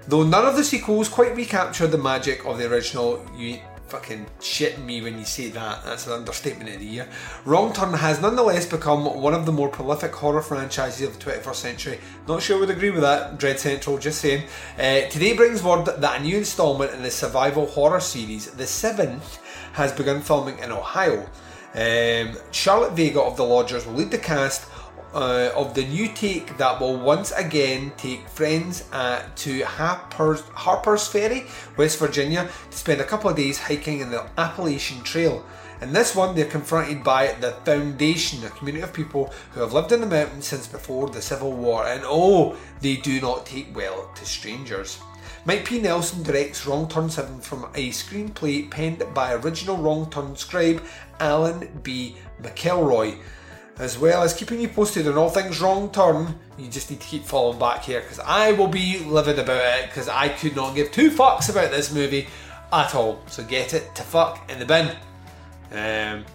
Though 0.08 0.24
none 0.24 0.46
of 0.46 0.56
the 0.56 0.64
sequels 0.64 1.08
quite 1.08 1.36
recapture 1.36 1.86
the 1.86 2.00
magic 2.00 2.44
of 2.46 2.58
the 2.58 2.68
original, 2.72 3.24
you 3.38 3.60
fucking 3.90 4.28
shitting 4.40 4.86
me 4.86 5.02
when 5.02 5.18
you 5.18 5.26
say 5.26 5.50
that. 5.50 5.84
That's 5.84 6.06
an 6.06 6.14
understatement 6.14 6.70
of 6.70 6.80
the 6.80 6.86
year. 6.86 7.08
Wrong 7.44 7.74
Turn 7.74 7.94
has 7.94 8.22
nonetheless 8.22 8.66
become 8.68 9.06
one 9.06 9.34
of 9.34 9.46
the 9.46 9.52
more 9.52 9.68
prolific 9.68 10.14
horror 10.14 10.44
franchises 10.44 11.08
of 11.08 11.18
the 11.18 11.32
21st 11.32 11.56
century. 11.56 12.00
Not 12.28 12.44
sure 12.44 12.58
I 12.58 12.60
would 12.60 12.70
agree 12.70 12.92
with 12.92 13.02
that, 13.02 13.40
Dread 13.40 13.60
Central, 13.60 13.98
just 13.98 14.22
saying. 14.22 14.44
Uh, 14.78 15.10
today 15.10 15.36
brings 15.36 15.64
word 15.64 15.86
that 15.86 16.20
a 16.20 16.24
new 16.24 16.38
instalment 16.38 16.94
in 16.94 17.02
the 17.02 17.10
survival 17.10 17.66
horror 17.66 18.00
series, 18.00 18.52
the 18.52 18.68
seventh, 18.68 19.40
has 19.74 19.92
begun 19.92 20.22
filming 20.22 20.60
in 20.60 20.72
Ohio. 20.72 21.28
Um, 21.74 22.38
Charlotte 22.52 22.94
Vega 22.94 23.22
of 23.22 23.38
The 23.38 23.44
Lodgers 23.44 23.86
will 23.86 23.94
lead 23.94 24.12
the 24.12 24.18
cast 24.18 24.70
uh, 25.14 25.52
of 25.56 25.74
the 25.74 25.86
new 25.86 26.08
take 26.10 26.58
that 26.58 26.80
will 26.80 26.98
once 26.98 27.32
again 27.32 27.92
take 27.98 28.28
friends 28.28 28.88
uh, 28.92 29.24
to 29.38 29.62
Harper's, 29.64 30.42
Harper's 30.54 31.08
Ferry, 31.08 31.46
West 31.78 32.00
Virginia, 32.00 32.50
to 32.70 32.78
spend 32.78 33.02
a 33.02 33.06
couple 33.06 33.30
of 33.30 33.36
days 33.36 33.58
hiking 33.58 34.00
in 34.00 34.12
the 34.12 34.26
Appalachian 34.38 35.02
Trail. 35.04 35.46
In 35.82 35.94
this 35.94 36.14
one, 36.14 36.36
they're 36.36 36.46
confronted 36.46 37.04
by 37.04 37.34
the 37.40 37.54
Foundation, 37.64 38.44
a 38.44 38.50
community 38.50 38.84
of 38.84 38.92
people 38.92 39.34
who 39.54 39.62
have 39.62 39.72
lived 39.72 39.94
in 39.94 40.02
the 40.02 40.08
mountains 40.08 40.46
since 40.46 40.68
before 40.68 41.10
the 41.10 41.22
Civil 41.22 41.54
War, 41.54 41.86
and 41.88 42.04
oh, 42.06 42.58
they 42.82 42.98
do 42.98 43.22
not 43.22 43.46
take 43.46 43.74
well 43.76 44.12
to 44.16 44.26
strangers. 44.26 45.00
Mike 45.46 45.64
P. 45.64 45.80
Nelson 45.80 46.22
directs 46.22 46.66
Wrong 46.66 46.90
Turn 46.90 47.10
7 47.10 47.40
from 47.40 47.64
a 47.76 47.92
screenplay 47.92 48.70
penned 48.70 49.04
by 49.14 49.34
original 49.34 49.78
Wrong 49.78 50.10
Turn 50.10 50.36
scribe 50.36 50.84
Alan 51.20 51.80
B. 51.82 52.18
McElroy 52.42 53.18
as 53.80 53.98
well 53.98 54.22
as 54.22 54.34
keeping 54.34 54.60
you 54.60 54.68
posted 54.68 55.08
on 55.08 55.18
all 55.18 55.30
things 55.30 55.62
wrong 55.62 55.90
turn. 55.90 56.36
You 56.58 56.68
just 56.68 56.92
need 56.92 57.00
to 57.00 57.08
keep 57.08 57.24
following 57.24 57.58
back 57.58 57.84
here 57.84 58.02
because 58.02 58.20
I 58.20 58.52
will 58.52 58.68
be 58.68 59.00
livid 59.00 59.40
about 59.40 59.80
it 59.80 59.86
because 59.88 60.10
I 60.10 60.28
could 60.30 60.56
not 60.56 60.76
give 60.76 60.92
two 60.92 61.10
fucks 61.10 61.50
about 61.50 61.72
this 61.72 61.94
movie 61.94 62.28
at 62.74 62.94
all. 62.94 63.22
So 63.28 63.44
get 63.44 63.74
it 63.74 63.96
to 63.96 64.04
fuck 64.04 64.52
in 64.52 64.60
the 64.60 64.66
bin. 64.66 64.90
Um, 65.72 66.26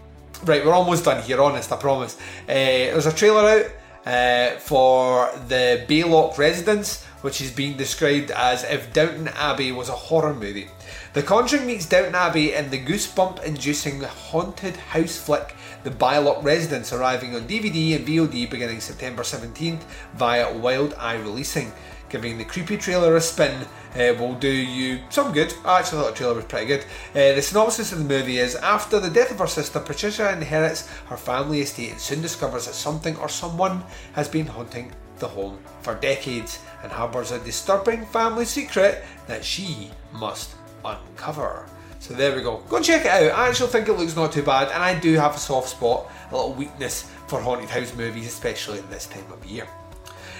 right, 0.45 0.65
we're 0.65 0.73
almost 0.73 1.05
done 1.05 1.23
here, 1.23 1.41
honest, 1.43 1.71
I 1.71 1.77
promise. 1.77 2.17
Uh, 2.43 2.47
there's 2.49 3.07
a 3.07 3.13
trailer 3.13 3.49
out 3.49 3.67
uh, 4.07 4.59
for 4.59 5.31
the 5.49 5.85
Baylock 5.87 6.39
Residence, 6.39 7.05
which 7.21 7.41
is 7.43 7.51
being 7.51 7.77
described 7.77 8.31
as 8.31 8.65
if 8.65 8.93
Downton 8.93 9.29
Abbey 9.29 9.71
was 9.73 9.91
a 9.91 9.93
horror 9.93 10.35
movie. 10.35 10.69
The 11.15 11.23
Conjuring 11.23 11.67
meets 11.69 11.87
Downton 11.87 12.17
Abbey 12.17 12.55
in 12.55 12.71
the 12.71 12.85
goosebump 12.85 13.45
inducing 13.45 14.01
haunted 14.01 14.77
house 14.77 15.17
flick 15.17 15.55
the 15.85 15.93
Baylock 15.93 16.43
Residence, 16.43 16.93
arriving 16.93 17.37
on 17.37 17.47
DVD 17.47 17.95
and 17.95 18.05
VOD 18.05 18.51
beginning 18.51 18.81
September 18.81 19.23
17th 19.23 19.83
via 20.15 20.53
Wild 20.59 20.93
Eye 20.95 21.15
Releasing. 21.15 21.71
Giving 22.09 22.37
the 22.37 22.45
creepy 22.45 22.77
trailer 22.77 23.15
a 23.15 23.21
spin 23.21 23.65
uh, 23.95 24.15
will 24.19 24.35
do 24.35 24.51
you 24.51 25.03
some 25.09 25.33
good. 25.33 25.55
I 25.65 25.79
actually 25.79 26.03
thought 26.03 26.11
the 26.11 26.17
trailer 26.17 26.35
was 26.35 26.47
pretty 26.47 26.67
good. 26.67 26.81
Uh, 27.11 27.37
the 27.37 27.43
synopsis 27.43 27.93
of 27.93 27.99
the 27.99 28.05
movie 28.05 28.39
is 28.39 28.57
After 28.57 28.99
the 28.99 29.09
death 29.09 29.31
of 29.31 29.39
her 29.39 29.47
sister, 29.47 29.79
Patricia 29.79 30.33
inherits 30.33 30.89
her 31.07 31.17
family 31.17 31.61
estate 31.61 31.93
and 31.93 32.01
soon 32.01 32.23
discovers 32.23 32.67
that 32.67 32.75
something 32.75 33.17
or 33.19 33.29
someone 33.29 33.85
has 34.15 34.29
been 34.29 34.47
haunting 34.47 34.91
the 35.21 35.29
home 35.29 35.61
for 35.81 35.95
decades 35.95 36.59
and 36.83 36.91
harbours 36.91 37.31
a 37.31 37.39
disturbing 37.39 38.05
family 38.07 38.45
secret 38.45 39.05
that 39.29 39.45
she 39.45 39.93
must 40.13 40.57
uncover. 40.85 41.67
So 42.01 42.13
there 42.13 42.37
we 42.37 42.43
go. 42.43 42.59
Go 42.69 42.81
check 42.81 43.07
it 43.07 43.11
out. 43.11 43.39
I 43.39 43.49
actually 43.49 43.71
think 43.71 43.89
it 43.89 43.95
looks 43.95 44.15
not 44.15 44.33
too 44.33 44.43
bad, 44.43 44.69
and 44.69 44.83
I 44.83 44.99
do 44.99 45.15
have 45.15 45.35
a 45.35 45.39
soft 45.39 45.71
spot, 45.71 46.11
a 46.31 46.37
little 46.37 46.53
weakness 46.53 47.11
for 47.29 47.41
haunted 47.41 47.71
house 47.71 47.95
movies, 47.95 48.27
especially 48.27 48.81
this 48.91 49.07
time 49.07 49.25
of 49.33 49.45
year. 49.47 49.67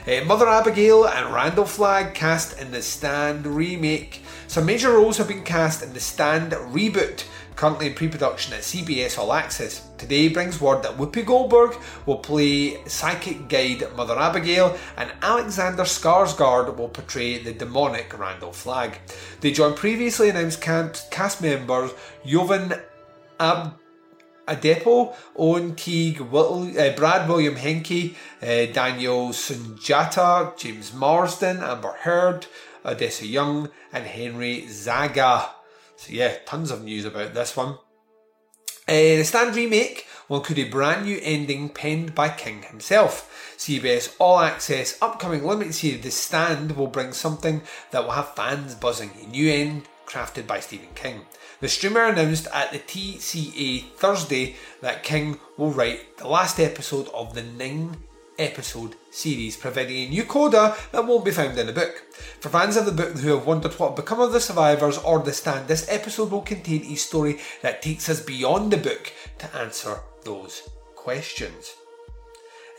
Uh, 0.07 0.23
Mother 0.27 0.47
Abigail 0.47 1.07
and 1.07 1.33
Randall 1.33 1.65
Flagg 1.65 2.13
cast 2.13 2.59
in 2.59 2.71
the 2.71 2.83
Stand 2.83 3.47
remake. 3.47 4.21
Some 4.47 4.67
major 4.67 4.93
roles 4.93 5.17
have 5.17 5.29
been 5.29 5.43
cast 5.43 5.83
in 5.83 5.95
the 5.95 6.01
Stand 6.01 6.53
reboot, 6.53 7.25
currently 7.57 7.89
in 7.89 7.95
pre 7.95 8.09
production 8.09 8.55
at 8.55 8.61
CBS 8.61 9.19
All 9.19 9.33
Access. 9.33 9.89
Today 9.99 10.29
brings 10.29 10.61
word 10.61 10.83
that 10.83 10.97
Whoopi 10.97 11.25
Goldberg 11.25 11.77
will 12.07 12.19
play 12.19 12.85
psychic 12.87 13.49
guide 13.49 13.85
Mother 13.97 14.19
Abigail 14.19 14.77
and 14.97 15.13
Alexander 15.23 15.85
Skarsgård 15.85 16.77
will 16.77 16.89
portray 16.89 17.39
the 17.39 17.53
demonic 17.53 18.19
Randall 18.19 18.53
Flagg. 18.53 18.99
They 19.41 19.53
join 19.53 19.75
previously 19.75 20.31
announced 20.31 20.61
cast 20.61 21.43
members 21.43 21.93
Jovan 22.27 22.75
Ab. 23.41 23.79
Adepo, 24.47 25.15
Owen 25.37 25.75
Teague, 25.75 26.21
uh, 26.21 26.91
Brad 26.97 27.27
William 27.27 27.57
Henke, 27.57 28.15
uh, 28.43 28.67
Daniel 28.73 29.31
Sunjata, 29.31 30.55
James 30.59 30.93
Marsden, 30.93 31.63
Amber 31.63 31.95
Heard, 32.01 32.47
Odessa 32.85 33.27
Young, 33.27 33.71
and 33.91 34.05
Henry 34.05 34.67
Zaga. 34.69 35.49
So 36.05 36.13
yeah, 36.13 36.37
tons 36.45 36.71
of 36.71 36.85
news 36.85 37.07
about 37.07 37.33
this 37.33 37.57
one. 37.57 37.79
Uh, 38.87 39.17
the 39.17 39.25
Stand 39.25 39.57
remake 39.57 40.07
will 40.29 40.37
include 40.37 40.59
a 40.59 40.71
brand 40.71 41.07
new 41.07 41.19
ending 41.23 41.71
penned 41.71 42.15
by 42.15 42.29
King 42.29 42.61
himself. 42.63 43.55
CBS 43.57 44.15
All 44.19 44.39
Access 44.39 45.01
upcoming 45.01 45.47
limited 45.47 45.75
series 45.75 46.03
The 46.03 46.11
Stand 46.11 46.77
will 46.77 46.89
bring 46.89 47.15
something 47.15 47.63
that 47.91 48.05
will 48.05 48.11
have 48.11 48.35
fans 48.35 48.75
buzzing. 48.75 49.13
A 49.23 49.27
new 49.29 49.51
end 49.51 49.85
crafted 50.05 50.47
by 50.47 50.61
Stephen 50.61 50.91
King. 50.95 51.23
The 51.61 51.69
streamer 51.69 52.05
announced 52.05 52.49
at 52.53 52.71
the 52.71 52.81
TCA 52.81 53.93
Thursday 53.97 54.57
that 54.83 55.05
King 55.05 55.41
will 55.57 55.71
write 55.71 56.19
the 56.19 56.29
last 56.29 56.61
episode 56.61 57.09
of 57.15 57.33
the 57.33 57.43
nine 57.43 57.97
episode 58.39 58.97
series, 59.15 59.57
providing 59.57 59.97
a 59.97 60.09
new 60.09 60.25
coda 60.25 60.77
that 60.93 61.07
won't 61.07 61.25
be 61.25 61.31
found 61.31 61.59
in 61.59 61.67
the 61.67 61.73
book. 61.73 62.05
For 62.41 62.49
fans 62.49 62.77
of 62.77 62.87
the 62.87 62.93
book 62.93 63.19
who 63.19 63.35
have 63.35 63.47
wondered 63.47 63.73
what 63.75 63.97
become 63.97 64.21
of 64.21 64.33
the 64.33 64.41
survivors 64.41 64.99
or 64.99 65.21
the 65.21 65.33
stand, 65.33 65.69
this 65.69 65.89
episode 65.89 66.31
will 66.31 66.43
contain 66.43 66.85
a 66.87 66.97
story 66.97 67.39
that 67.63 67.83
takes 67.83 68.09
us 68.09 68.21
beyond 68.21 68.73
the 68.73 68.77
book 68.77 69.13
to 69.39 69.57
answer 69.57 70.01
those 70.25 70.69
questions. 70.97 71.75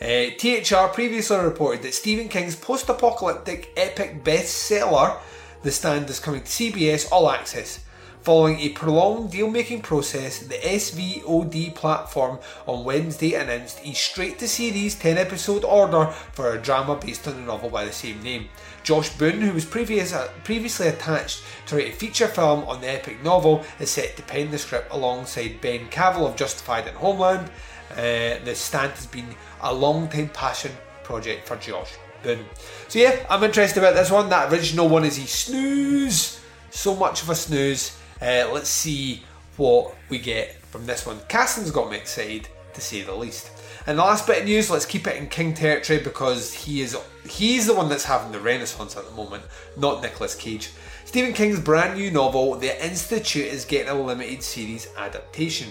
Uh, 0.00 0.30
THR 0.38 0.92
previously 0.92 1.38
reported 1.38 1.82
that 1.82 1.94
Stephen 1.94 2.28
King's 2.28 2.54
post 2.54 2.88
apocalyptic 2.90 3.72
epic 3.78 4.22
bestseller, 4.22 5.18
The 5.62 5.70
Stand, 5.70 6.10
is 6.10 6.20
coming 6.20 6.42
to 6.42 6.46
CBS 6.46 7.10
All 7.10 7.30
Access. 7.30 7.85
Following 8.26 8.58
a 8.58 8.70
prolonged 8.70 9.30
deal 9.30 9.48
making 9.48 9.82
process, 9.82 10.40
the 10.40 10.56
SVOD 10.56 11.72
platform 11.76 12.40
on 12.66 12.82
Wednesday 12.82 13.34
announced 13.34 13.78
a 13.84 13.92
straight 13.92 14.40
to 14.40 14.48
series 14.48 14.96
10 14.96 15.16
episode 15.16 15.62
order 15.62 16.06
for 16.32 16.52
a 16.52 16.60
drama 16.60 16.96
based 16.96 17.28
on 17.28 17.34
a 17.34 17.40
novel 17.40 17.70
by 17.70 17.84
the 17.84 17.92
same 17.92 18.20
name. 18.24 18.48
Josh 18.82 19.10
Boone, 19.10 19.42
who 19.42 19.52
was 19.52 19.64
previous, 19.64 20.12
uh, 20.12 20.28
previously 20.42 20.88
attached 20.88 21.44
to 21.66 21.76
write 21.76 21.92
a 21.92 21.96
feature 21.96 22.26
film 22.26 22.64
on 22.64 22.80
the 22.80 22.90
epic 22.90 23.22
novel, 23.22 23.64
is 23.78 23.92
set 23.92 24.16
to 24.16 24.24
pen 24.24 24.50
the 24.50 24.58
script 24.58 24.92
alongside 24.92 25.60
Ben 25.60 25.86
Cavell 25.90 26.26
of 26.26 26.34
Justified 26.34 26.88
and 26.88 26.96
Homeland. 26.96 27.48
Uh, 27.92 28.42
the 28.44 28.56
stand 28.56 28.90
has 28.94 29.06
been 29.06 29.36
a 29.62 29.72
long 29.72 30.08
time 30.08 30.30
passion 30.30 30.72
project 31.04 31.46
for 31.46 31.54
Josh 31.58 31.92
Boone. 32.24 32.44
So, 32.88 32.98
yeah, 32.98 33.24
I'm 33.30 33.44
interested 33.44 33.78
about 33.78 33.94
this 33.94 34.10
one. 34.10 34.28
That 34.30 34.52
original 34.52 34.88
one 34.88 35.04
is 35.04 35.16
a 35.16 35.28
snooze. 35.28 36.40
So 36.70 36.96
much 36.96 37.22
of 37.22 37.30
a 37.30 37.36
snooze. 37.36 37.96
Uh, 38.20 38.48
let's 38.52 38.68
see 38.68 39.22
what 39.56 39.94
we 40.08 40.18
get 40.18 40.54
from 40.62 40.86
this 40.86 41.06
one. 41.06 41.18
Casting's 41.28 41.70
got 41.70 41.90
me 41.90 41.96
excited 41.96 42.48
to 42.74 42.80
say 42.80 43.02
the 43.02 43.14
least. 43.14 43.50
And 43.86 43.98
the 43.98 44.02
last 44.02 44.26
bit 44.26 44.40
of 44.40 44.44
news, 44.44 44.70
let's 44.70 44.86
keep 44.86 45.06
it 45.06 45.16
in 45.16 45.28
King 45.28 45.54
territory 45.54 46.00
because 46.00 46.52
he 46.52 46.80
is 46.80 46.96
he's 47.28 47.66
the 47.66 47.74
one 47.74 47.88
that's 47.88 48.04
having 48.04 48.32
the 48.32 48.40
renaissance 48.40 48.96
at 48.96 49.04
the 49.04 49.14
moment, 49.14 49.44
not 49.76 50.02
Nicolas 50.02 50.34
Cage. 50.34 50.70
Stephen 51.04 51.32
King's 51.32 51.60
brand 51.60 51.96
new 51.96 52.10
novel, 52.10 52.56
The 52.56 52.84
Institute, 52.84 53.46
is 53.46 53.64
getting 53.64 53.90
a 53.90 53.94
limited 53.94 54.42
series 54.42 54.88
adaptation. 54.98 55.68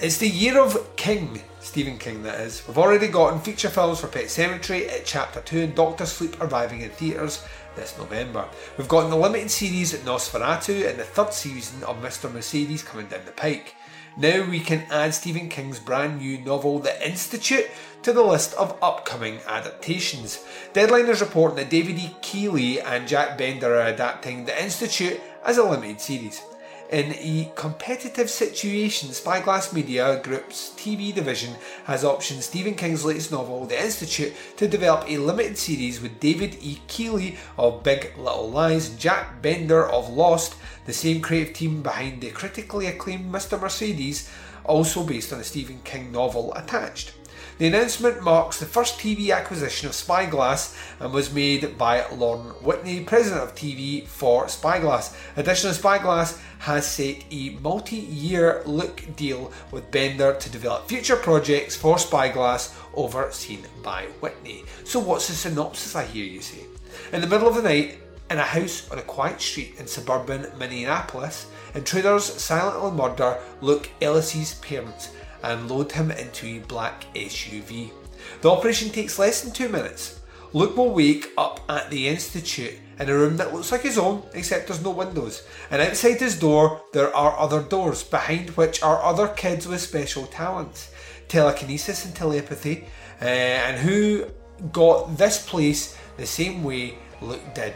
It's 0.00 0.18
the 0.18 0.28
year 0.28 0.58
of 0.58 0.96
King, 0.96 1.42
Stephen 1.60 1.98
King 1.98 2.22
that 2.24 2.40
is. 2.40 2.66
We've 2.66 2.78
already 2.78 3.06
gotten 3.06 3.38
feature 3.40 3.68
films 3.68 4.00
for 4.00 4.08
Pet 4.08 4.24
Sematary, 4.24 4.80
It 4.80 5.04
Chapter 5.04 5.40
2 5.42 5.60
and 5.60 5.74
Doctor 5.74 6.06
Sleep 6.06 6.40
arriving 6.40 6.80
in 6.80 6.90
theatres 6.90 7.44
this 7.76 7.96
November. 7.98 8.48
We've 8.76 8.88
got 8.88 9.08
the 9.08 9.16
limited 9.16 9.50
series 9.50 9.94
at 9.94 10.00
NOS4A2 10.00 10.88
and 10.90 10.98
the 10.98 11.04
third 11.04 11.32
season 11.32 11.82
of 11.84 12.02
Mr. 12.02 12.32
Mercedes 12.32 12.82
coming 12.82 13.06
down 13.06 13.24
the 13.24 13.32
pike. 13.32 13.74
Now 14.16 14.48
we 14.48 14.60
can 14.60 14.84
add 14.90 15.12
Stephen 15.12 15.48
King's 15.48 15.80
brand 15.80 16.20
new 16.20 16.38
novel 16.38 16.78
The 16.78 17.06
Institute 17.06 17.66
to 18.02 18.12
the 18.12 18.22
list 18.22 18.54
of 18.54 18.78
upcoming 18.80 19.40
adaptations. 19.46 20.44
Deadline 20.72 21.06
is 21.06 21.20
reporting 21.20 21.56
that 21.56 21.70
David 21.70 21.98
E. 21.98 22.14
Kelley 22.22 22.80
and 22.80 23.08
Jack 23.08 23.36
Bender 23.36 23.74
are 23.74 23.88
adapting 23.88 24.44
The 24.44 24.62
Institute 24.62 25.20
as 25.44 25.58
a 25.58 25.64
limited 25.64 26.00
series. 26.00 26.42
In 26.90 27.12
a 27.12 27.50
competitive 27.56 28.28
situation, 28.28 29.08
Spyglass 29.08 29.72
Media 29.72 30.20
Group's 30.22 30.70
TV 30.76 31.14
division 31.14 31.54
has 31.84 32.04
optioned 32.04 32.42
Stephen 32.42 32.74
King's 32.74 33.06
latest 33.06 33.32
novel, 33.32 33.64
The 33.64 33.82
Institute, 33.82 34.34
to 34.58 34.68
develop 34.68 35.08
a 35.08 35.16
limited 35.16 35.56
series 35.56 36.02
with 36.02 36.20
David 36.20 36.58
E. 36.60 36.80
Kelley 36.86 37.38
of 37.56 37.82
Big 37.82 38.12
Little 38.18 38.50
Lies 38.50 38.90
and 38.90 38.98
Jack 38.98 39.40
Bender 39.40 39.88
of 39.88 40.10
Lost, 40.10 40.56
the 40.84 40.92
same 40.92 41.22
creative 41.22 41.54
team 41.54 41.82
behind 41.82 42.20
the 42.20 42.30
critically 42.30 42.86
acclaimed 42.86 43.32
Mr. 43.32 43.58
Mercedes, 43.58 44.30
also 44.64 45.04
based 45.04 45.32
on 45.32 45.40
a 45.40 45.44
Stephen 45.44 45.80
King 45.84 46.12
novel 46.12 46.52
attached. 46.52 47.14
The 47.56 47.68
announcement 47.68 48.20
marks 48.20 48.58
the 48.58 48.66
first 48.66 48.98
TV 48.98 49.32
acquisition 49.32 49.86
of 49.86 49.94
Spyglass 49.94 50.76
and 50.98 51.12
was 51.12 51.32
made 51.32 51.78
by 51.78 52.04
Lauren 52.08 52.48
Whitney, 52.64 53.04
president 53.04 53.44
of 53.44 53.54
TV 53.54 54.08
for 54.08 54.48
Spyglass. 54.48 55.16
Additionally, 55.36 55.76
Spyglass 55.76 56.40
has 56.58 56.84
set 56.84 57.22
a 57.30 57.50
multi 57.62 57.94
year 57.94 58.60
look 58.66 59.04
deal 59.14 59.52
with 59.70 59.88
Bender 59.92 60.34
to 60.34 60.50
develop 60.50 60.88
future 60.88 61.14
projects 61.14 61.76
for 61.76 61.96
Spyglass, 61.96 62.74
overseen 62.92 63.64
by 63.84 64.06
Whitney. 64.18 64.64
So, 64.82 64.98
what's 64.98 65.28
the 65.28 65.34
synopsis, 65.34 65.94
I 65.94 66.06
hear 66.06 66.24
you 66.24 66.40
say? 66.40 66.66
In 67.12 67.20
the 67.20 67.28
middle 67.28 67.46
of 67.46 67.54
the 67.54 67.62
night, 67.62 67.98
in 68.30 68.38
a 68.38 68.42
house 68.42 68.90
on 68.90 68.98
a 68.98 69.02
quiet 69.02 69.40
street 69.40 69.76
in 69.78 69.86
suburban 69.86 70.48
Minneapolis, 70.58 71.46
intruders 71.72 72.24
silently 72.24 72.90
murder 72.90 73.38
Luke 73.60 73.90
Ellis's 74.00 74.54
parents 74.54 75.10
and 75.44 75.70
load 75.70 75.92
him 75.92 76.10
into 76.10 76.46
a 76.46 76.58
black 76.60 77.04
SUV. 77.14 77.92
The 78.40 78.50
operation 78.50 78.90
takes 78.90 79.18
less 79.18 79.42
than 79.42 79.52
two 79.52 79.68
minutes. 79.68 80.20
Luke 80.52 80.76
will 80.76 80.94
wake 80.94 81.32
up 81.36 81.60
at 81.68 81.90
the 81.90 82.08
Institute 82.08 82.74
in 82.98 83.08
a 83.08 83.14
room 83.14 83.36
that 83.36 83.52
looks 83.52 83.72
like 83.72 83.82
his 83.82 83.98
own, 83.98 84.22
except 84.32 84.68
there's 84.68 84.82
no 84.82 84.90
windows. 84.90 85.42
And 85.70 85.82
outside 85.82 86.20
his 86.20 86.38
door, 86.38 86.80
there 86.92 87.14
are 87.14 87.38
other 87.38 87.60
doors, 87.60 88.02
behind 88.02 88.50
which 88.50 88.82
are 88.82 89.02
other 89.02 89.28
kids 89.28 89.66
with 89.66 89.80
special 89.80 90.26
talents, 90.26 90.92
telekinesis 91.28 92.04
and 92.04 92.14
telepathy, 92.14 92.86
uh, 93.20 93.24
and 93.24 93.78
who 93.78 94.26
got 94.72 95.18
this 95.18 95.44
place 95.44 95.98
the 96.16 96.26
same 96.26 96.62
way 96.62 96.96
Luke 97.20 97.54
did. 97.54 97.74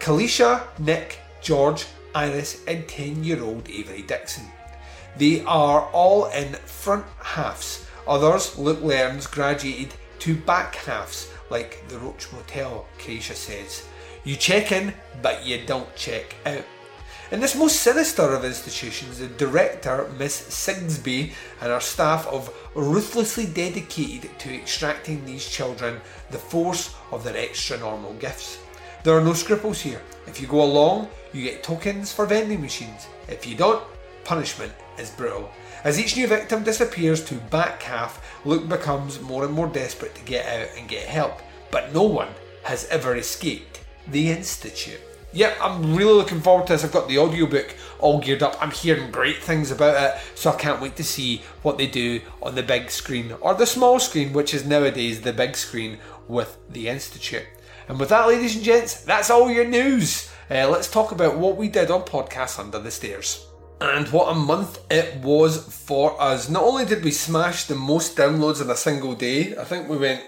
Kalisha, 0.00 0.62
Nick, 0.78 1.20
George, 1.42 1.86
Iris, 2.14 2.64
and 2.66 2.88
10 2.88 3.22
year 3.22 3.42
old 3.42 3.68
Avery 3.68 4.02
Dixon. 4.02 4.44
They 5.16 5.42
are 5.42 5.88
all 5.92 6.26
in 6.26 6.54
front 6.54 7.06
halves. 7.22 7.86
Others, 8.06 8.58
Luke 8.58 8.82
learns, 8.82 9.26
graduated 9.26 9.94
to 10.20 10.34
back 10.34 10.74
halves, 10.76 11.30
like 11.50 11.86
the 11.88 11.98
Roach 11.98 12.32
Motel, 12.32 12.86
Kalisha 12.98 13.34
says. 13.34 13.86
You 14.24 14.36
check 14.36 14.72
in, 14.72 14.94
but 15.22 15.46
you 15.46 15.64
don't 15.64 15.94
check 15.96 16.34
out. 16.46 16.64
In 17.30 17.40
this 17.40 17.54
most 17.54 17.82
sinister 17.82 18.22
of 18.22 18.44
institutions, 18.44 19.18
the 19.18 19.26
director, 19.26 20.08
Miss 20.18 20.40
Sigsby, 20.48 21.32
and 21.60 21.70
her 21.70 21.80
staff 21.80 22.26
of 22.26 22.50
ruthlessly 22.74 23.44
dedicated 23.44 24.38
to 24.38 24.54
extracting 24.54 25.24
these 25.26 25.46
children 25.46 26.00
the 26.30 26.38
force 26.38 26.94
of 27.12 27.24
their 27.24 27.36
extra 27.36 27.76
normal 27.76 28.14
gifts. 28.14 28.58
There 29.04 29.14
are 29.14 29.20
no 29.20 29.34
scruples 29.34 29.80
here. 29.80 30.00
If 30.26 30.40
you 30.40 30.46
go 30.46 30.62
along, 30.62 31.08
you 31.34 31.42
get 31.42 31.62
tokens 31.62 32.12
for 32.12 32.24
vending 32.24 32.62
machines. 32.62 33.06
If 33.28 33.46
you 33.46 33.54
don't, 33.54 33.84
punishment 34.28 34.72
is 34.98 35.08
brutal. 35.08 35.50
As 35.84 35.98
each 35.98 36.14
new 36.14 36.26
victim 36.26 36.62
disappears 36.62 37.24
to 37.24 37.34
back 37.36 37.80
half, 37.80 38.22
Luke 38.44 38.68
becomes 38.68 39.22
more 39.22 39.46
and 39.46 39.54
more 39.54 39.68
desperate 39.68 40.14
to 40.16 40.22
get 40.22 40.44
out 40.44 40.68
and 40.76 40.86
get 40.86 41.06
help, 41.06 41.40
but 41.70 41.94
no 41.94 42.02
one 42.02 42.28
has 42.64 42.86
ever 42.88 43.16
escaped 43.16 43.80
the 44.06 44.28
Institute. 44.28 45.00
Yeah, 45.32 45.54
I'm 45.62 45.96
really 45.96 46.12
looking 46.12 46.42
forward 46.42 46.66
to 46.66 46.74
this. 46.74 46.84
I've 46.84 46.92
got 46.92 47.08
the 47.08 47.16
audiobook 47.16 47.74
all 48.00 48.20
geared 48.20 48.42
up. 48.42 48.62
I'm 48.62 48.70
hearing 48.70 49.10
great 49.10 49.42
things 49.42 49.70
about 49.70 49.96
it, 49.96 50.20
so 50.34 50.50
I 50.50 50.56
can't 50.56 50.82
wait 50.82 50.96
to 50.96 51.04
see 51.04 51.40
what 51.62 51.78
they 51.78 51.86
do 51.86 52.20
on 52.42 52.54
the 52.54 52.62
big 52.62 52.90
screen 52.90 53.34
or 53.40 53.54
the 53.54 53.64
small 53.64 53.98
screen, 53.98 54.34
which 54.34 54.52
is 54.52 54.66
nowadays 54.66 55.22
the 55.22 55.32
big 55.32 55.56
screen 55.56 56.00
with 56.28 56.58
the 56.68 56.88
Institute. 56.88 57.46
And 57.88 57.98
with 57.98 58.10
that, 58.10 58.28
ladies 58.28 58.56
and 58.56 58.64
gents, 58.64 59.00
that's 59.00 59.30
all 59.30 59.50
your 59.50 59.64
news. 59.64 60.30
Uh, 60.50 60.68
let's 60.68 60.90
talk 60.90 61.12
about 61.12 61.38
what 61.38 61.56
we 61.56 61.68
did 61.68 61.90
on 61.90 62.02
Podcast 62.02 62.58
Under 62.58 62.78
the 62.78 62.90
Stairs. 62.90 63.47
And 63.80 64.08
what 64.08 64.30
a 64.30 64.34
month 64.34 64.80
it 64.90 65.16
was 65.22 65.64
for 65.86 66.20
us. 66.20 66.48
Not 66.48 66.64
only 66.64 66.84
did 66.84 67.04
we 67.04 67.12
smash 67.12 67.64
the 67.64 67.76
most 67.76 68.16
downloads 68.16 68.60
in 68.60 68.70
a 68.70 68.76
single 68.76 69.14
day, 69.14 69.56
I 69.56 69.64
think 69.64 69.88
we 69.88 69.96
went 69.96 70.22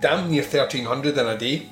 damn 0.00 0.30
near 0.30 0.42
1300 0.42 1.16
in 1.16 1.26
a 1.26 1.38
day. 1.38 1.68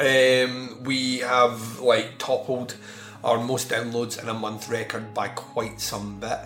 Um, 0.00 0.84
we 0.84 1.18
have 1.18 1.80
like 1.80 2.18
toppled 2.18 2.76
our 3.22 3.42
most 3.42 3.68
downloads 3.68 4.22
in 4.22 4.28
a 4.28 4.34
month 4.34 4.70
record 4.70 5.12
by 5.12 5.28
quite 5.28 5.80
some 5.80 6.18
bit. 6.20 6.38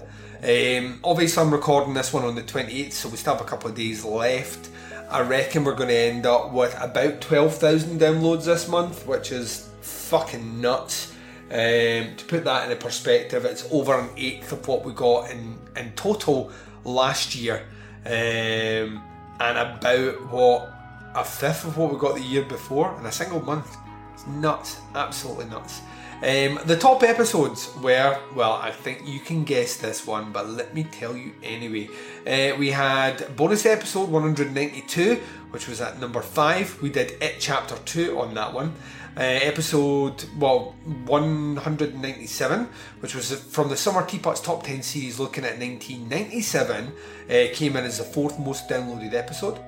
Um, 0.43 0.99
obviously, 1.05 1.41
I'm 1.41 1.53
recording 1.53 1.95
this 1.95 2.13
one 2.13 2.25
on 2.25 2.35
the 2.35 2.43
28th, 2.43 2.93
so 2.93 3.09
we 3.09 3.17
still 3.17 3.35
have 3.35 3.43
a 3.43 3.49
couple 3.49 3.71
of 3.71 3.77
days 3.77 4.05
left. 4.05 4.71
I 5.09 5.21
reckon 5.21 5.63
we're 5.63 5.77
going 5.77 5.91
to 5.91 5.97
end 5.97 6.27
up 6.27 6.53
with 6.53 6.75
about 6.81 7.21
12,000 7.21 8.01
downloads 8.01 8.47
this 8.47 8.67
month, 8.67 9.07
which 9.07 9.31
is 9.31 9.69
fucking 9.83 10.61
nuts. 10.61 11.12
Um, 11.53 12.17
to 12.17 12.25
put 12.29 12.45
that 12.45 12.65
in 12.65 12.73
a 12.73 12.81
perspective, 12.81 13.45
it's 13.45 13.69
over 13.71 13.99
an 13.99 14.09
eighth 14.17 14.53
of 14.53 14.67
what 14.67 14.87
we 14.87 14.95
got 14.95 15.31
in, 15.31 15.59
in 15.77 15.93
total 15.93 16.51
last 16.83 17.35
year, 17.35 17.67
um, 18.07 19.03
and 19.39 19.59
about 19.59 20.31
what 20.31 20.73
a 21.15 21.23
fifth 21.23 21.67
of 21.67 21.77
what 21.77 21.93
we 21.93 21.99
got 21.99 22.15
the 22.15 22.23
year 22.23 22.45
before 22.47 22.97
in 22.99 23.05
a 23.05 23.13
single 23.13 23.43
month. 23.43 23.77
It's 24.15 24.27
nuts, 24.27 24.79
absolutely 24.95 25.45
nuts. 25.45 25.83
Um, 26.23 26.59
the 26.65 26.79
top 26.81 27.03
episodes 27.03 27.69
were, 27.83 28.19
well, 28.35 28.53
I 28.53 28.71
think 28.71 29.07
you 29.07 29.21
can 29.21 29.45
guess 29.45 29.77
this 29.77 30.07
one, 30.07 30.33
but 30.33 30.49
let 30.49 30.73
me 30.73 30.85
tell 30.85 31.15
you 31.15 31.33
anyway. 31.43 31.89
Uh, 32.25 32.57
we 32.57 32.71
had 32.71 33.37
bonus 33.37 33.67
episode 33.67 34.09
192, 34.09 35.21
which 35.51 35.69
was 35.69 35.81
at 35.81 36.01
number 36.01 36.23
5. 36.23 36.81
We 36.81 36.89
did 36.91 37.21
It 37.21 37.37
Chapter 37.41 37.77
2 37.85 38.19
on 38.21 38.35
that 38.35 38.55
one. 38.55 38.73
Uh, 39.15 39.21
episode, 39.21 40.25
well, 40.39 40.75
197, 41.05 42.67
which 43.01 43.15
was 43.15 43.31
from 43.45 43.69
the 43.69 43.77
Summer 43.77 44.07
Teapots 44.07 44.41
Top 44.41 44.63
10 44.63 44.83
series 44.83 45.21
looking 45.21 45.45
at 45.45 45.59
1997, 45.59 46.87
uh, 46.87 47.55
came 47.55 47.77
in 47.77 47.85
as 47.85 47.99
the 47.99 48.05
fourth 48.05 48.39
most 48.39 48.71
downloaded 48.71 49.13
episode. 49.13 49.59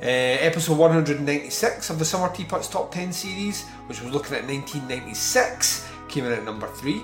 Uh, 0.00 0.06
episode 0.06 0.78
196 0.78 1.90
of 1.90 1.98
the 1.98 2.04
Summer 2.04 2.32
Teapots 2.32 2.68
Top 2.68 2.92
10 2.92 3.12
series, 3.12 3.64
which 3.88 4.00
was 4.00 4.12
looking 4.12 4.36
at 4.36 4.46
1996, 4.46 5.88
came 6.08 6.26
in 6.26 6.32
at 6.32 6.44
number 6.44 6.68
3. 6.68 7.02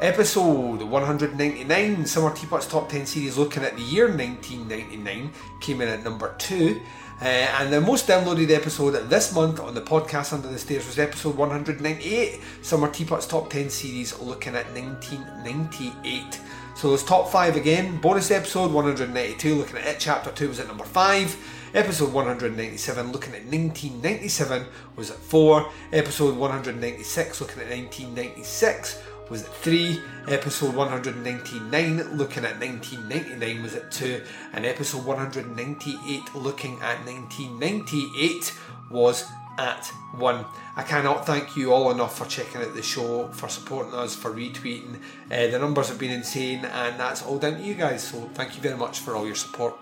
Episode 0.00 0.82
199, 0.82 2.04
Summer 2.04 2.34
Teapots 2.34 2.66
Top 2.66 2.90
10 2.90 3.06
series 3.06 3.38
looking 3.38 3.62
at 3.62 3.74
the 3.76 3.82
year 3.82 4.08
1999, 4.08 5.30
came 5.62 5.80
in 5.80 5.88
at 5.88 6.04
number 6.04 6.34
2. 6.36 6.82
Uh, 7.24 7.48
and 7.58 7.72
the 7.72 7.80
most 7.80 8.06
downloaded 8.06 8.50
episode 8.50 8.90
this 9.08 9.34
month 9.34 9.58
on 9.58 9.74
the 9.74 9.80
podcast 9.80 10.34
Under 10.34 10.48
the 10.48 10.58
Stairs 10.58 10.86
was 10.86 10.98
episode 10.98 11.38
198, 11.38 12.38
Summer 12.60 12.90
Teapots 12.90 13.26
Top 13.26 13.48
10 13.48 13.70
series 13.70 14.20
looking 14.20 14.54
at 14.54 14.66
1998. 14.74 16.38
So 16.76 16.90
those 16.90 17.02
top 17.02 17.30
5 17.30 17.56
again, 17.56 17.98
bonus 17.98 18.30
episode 18.30 18.70
192 18.72 19.54
looking 19.54 19.78
at 19.78 19.86
it, 19.86 19.96
chapter 19.98 20.32
2 20.32 20.48
was 20.48 20.60
at 20.60 20.66
number 20.66 20.84
5. 20.84 21.70
Episode 21.72 22.12
197, 22.12 23.10
looking 23.10 23.32
at 23.32 23.44
1997, 23.46 24.66
was 24.94 25.10
at 25.10 25.16
4. 25.16 25.66
Episode 25.94 26.36
196, 26.36 27.40
looking 27.40 27.62
at 27.62 27.70
1996, 27.70 29.02
was 29.28 29.42
at 29.42 29.54
3. 29.54 30.00
Episode 30.28 30.74
199, 30.74 32.16
looking 32.16 32.44
at 32.44 32.58
1999, 32.58 33.62
was 33.62 33.74
at 33.74 33.90
2. 33.92 34.22
And 34.52 34.64
episode 34.64 35.04
198, 35.04 36.34
looking 36.34 36.74
at 36.80 37.04
1998, 37.04 38.58
was 38.90 39.24
at 39.58 39.86
1. 40.16 40.44
I 40.76 40.82
cannot 40.82 41.26
thank 41.26 41.56
you 41.56 41.72
all 41.72 41.90
enough 41.90 42.18
for 42.18 42.24
checking 42.26 42.62
out 42.62 42.74
the 42.74 42.82
show, 42.82 43.28
for 43.28 43.48
supporting 43.48 43.94
us, 43.94 44.14
for 44.14 44.30
retweeting. 44.30 44.96
Uh, 45.30 45.48
the 45.48 45.58
numbers 45.58 45.88
have 45.88 45.98
been 45.98 46.10
insane, 46.10 46.64
and 46.64 46.98
that's 46.98 47.22
all 47.22 47.38
down 47.38 47.58
to 47.58 47.62
you 47.62 47.74
guys. 47.74 48.02
So 48.02 48.28
thank 48.34 48.56
you 48.56 48.62
very 48.62 48.76
much 48.76 49.00
for 49.00 49.14
all 49.14 49.26
your 49.26 49.36
support. 49.36 49.74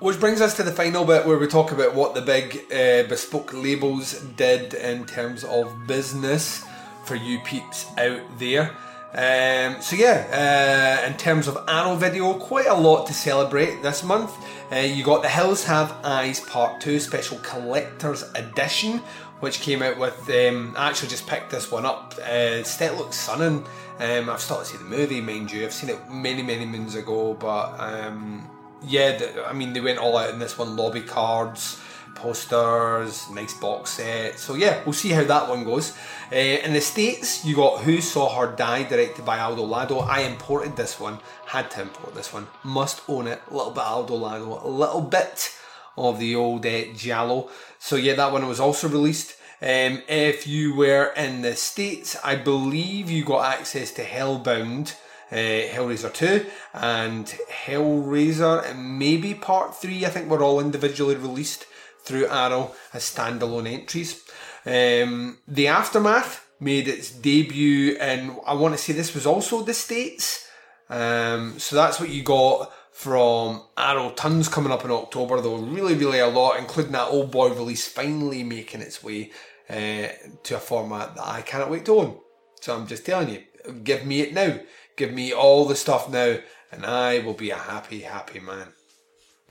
Which 0.00 0.18
brings 0.18 0.40
us 0.40 0.56
to 0.56 0.62
the 0.62 0.72
final 0.72 1.04
bit 1.04 1.24
where 1.24 1.38
we 1.38 1.46
talk 1.46 1.72
about 1.72 1.94
what 1.94 2.14
the 2.14 2.20
big 2.20 2.56
uh, 2.72 3.08
bespoke 3.08 3.52
labels 3.54 4.20
did 4.36 4.74
in 4.74 5.06
terms 5.06 5.44
of 5.44 5.86
business 5.86 6.64
for 7.04 7.14
you 7.14 7.38
peeps 7.40 7.86
out 7.98 8.20
there. 8.38 8.74
Um, 9.14 9.80
so 9.80 9.94
yeah, 9.94 11.00
uh, 11.04 11.06
in 11.06 11.16
terms 11.16 11.46
of 11.46 11.56
Arrow 11.68 11.94
video, 11.94 12.34
quite 12.34 12.66
a 12.66 12.74
lot 12.74 13.06
to 13.06 13.14
celebrate 13.14 13.80
this 13.80 14.02
month. 14.02 14.32
Uh, 14.72 14.76
you 14.76 15.04
got 15.04 15.22
The 15.22 15.28
Hills 15.28 15.64
Have 15.64 15.92
Eyes 16.02 16.40
Part 16.40 16.80
2 16.80 16.98
Special 16.98 17.38
Collector's 17.38 18.24
Edition, 18.34 18.98
which 19.38 19.60
came 19.60 19.82
out 19.82 19.98
with, 19.98 20.28
um, 20.30 20.74
I 20.76 20.88
actually 20.88 21.10
just 21.10 21.28
picked 21.28 21.50
this 21.50 21.70
one 21.70 21.86
up. 21.86 22.14
Uh, 22.18 22.64
Stet 22.64 22.96
looks 22.96 23.16
stunning. 23.16 23.64
Um, 24.00 24.28
I've 24.28 24.40
started 24.40 24.64
to 24.64 24.72
see 24.72 24.78
the 24.78 24.90
movie, 24.90 25.20
mind 25.20 25.52
you. 25.52 25.64
I've 25.64 25.72
seen 25.72 25.90
it 25.90 26.10
many, 26.10 26.42
many 26.42 26.66
moons 26.66 26.96
ago, 26.96 27.34
but 27.34 27.78
um, 27.78 28.50
yeah, 28.82 29.44
I 29.46 29.52
mean, 29.52 29.72
they 29.72 29.80
went 29.80 29.98
all 29.98 30.16
out 30.16 30.30
in 30.30 30.40
this 30.40 30.58
one 30.58 30.76
lobby 30.76 31.02
cards, 31.02 31.80
posters, 32.14 33.28
nice 33.30 33.54
box 33.54 33.90
set. 33.90 34.38
So, 34.38 34.54
yeah, 34.54 34.82
we'll 34.84 34.92
see 34.92 35.10
how 35.10 35.24
that 35.24 35.48
one 35.48 35.64
goes. 35.64 35.96
Uh, 36.32 36.36
in 36.36 36.72
the 36.72 36.80
States, 36.80 37.44
you 37.44 37.56
got 37.56 37.82
Who 37.82 38.00
Saw 38.00 38.38
Her 38.38 38.54
Die, 38.54 38.82
directed 38.84 39.24
by 39.24 39.38
Aldo 39.38 39.62
Lado. 39.64 39.98
I 39.98 40.20
imported 40.20 40.76
this 40.76 40.98
one, 40.98 41.18
had 41.46 41.70
to 41.72 41.82
import 41.82 42.14
this 42.14 42.32
one. 42.32 42.46
Must 42.62 43.02
own 43.08 43.26
it. 43.26 43.40
A 43.50 43.54
little 43.56 43.72
bit 43.72 43.84
Aldo 43.84 44.14
Lado, 44.14 44.60
a 44.62 44.68
little 44.68 45.02
bit 45.02 45.56
of 45.96 46.18
the 46.18 46.34
old 46.34 46.64
uh. 46.64 47.50
So, 47.78 47.96
yeah, 47.96 48.14
that 48.14 48.32
one 48.32 48.46
was 48.48 48.60
also 48.60 48.88
released. 48.88 49.36
Um, 49.62 50.02
if 50.08 50.46
you 50.46 50.74
were 50.74 51.12
in 51.16 51.42
the 51.42 51.56
States, 51.56 52.16
I 52.24 52.36
believe 52.36 53.10
you 53.10 53.24
got 53.24 53.58
access 53.58 53.90
to 53.92 54.04
Hellbound 54.04 54.94
uh, 55.32 55.36
Hellraiser 55.36 56.12
2 56.12 56.46
and 56.74 57.26
Hellraiser 57.66 58.76
maybe 58.76 59.34
part 59.34 59.74
3 59.74 60.06
I 60.06 60.08
think 60.10 60.30
were 60.30 60.42
all 60.42 60.60
individually 60.60 61.16
released 61.16 61.66
through 62.04 62.26
Arrow 62.26 62.72
as 62.92 63.02
standalone 63.02 63.72
entries. 63.72 64.22
Um, 64.66 65.38
the 65.48 65.68
Aftermath 65.68 66.46
made 66.60 66.88
its 66.88 67.10
debut 67.10 67.96
and 68.00 68.36
I 68.46 68.54
want 68.54 68.74
to 68.74 68.78
say 68.78 68.92
this 68.92 69.14
was 69.14 69.26
also 69.26 69.62
the 69.62 69.74
States. 69.74 70.48
Um, 70.88 71.58
so 71.58 71.76
that's 71.76 71.98
what 71.98 72.10
you 72.10 72.22
got 72.22 72.72
from 72.92 73.62
Arrow. 73.76 74.10
Tons 74.10 74.48
coming 74.48 74.72
up 74.72 74.84
in 74.84 74.90
October 74.90 75.40
though, 75.40 75.56
really, 75.56 75.94
really 75.94 76.20
a 76.20 76.28
lot, 76.28 76.58
including 76.58 76.92
that 76.92 77.10
Oldboy 77.10 77.56
release 77.56 77.88
finally 77.88 78.44
making 78.44 78.80
its 78.80 79.02
way 79.02 79.32
uh, 79.68 80.08
to 80.42 80.56
a 80.56 80.60
format 80.60 81.14
that 81.16 81.26
I 81.26 81.42
cannot 81.42 81.70
wait 81.70 81.84
to 81.86 81.98
own. 81.98 82.18
So 82.60 82.76
I'm 82.76 82.86
just 82.86 83.04
telling 83.04 83.30
you, 83.30 83.42
give 83.82 84.06
me 84.06 84.20
it 84.20 84.32
now. 84.32 84.58
Give 84.96 85.12
me 85.12 85.32
all 85.32 85.64
the 85.64 85.74
stuff 85.74 86.08
now, 86.08 86.36
and 86.70 86.86
I 86.86 87.18
will 87.18 87.34
be 87.34 87.50
a 87.50 87.56
happy, 87.56 88.00
happy 88.00 88.38
man. 88.38 88.73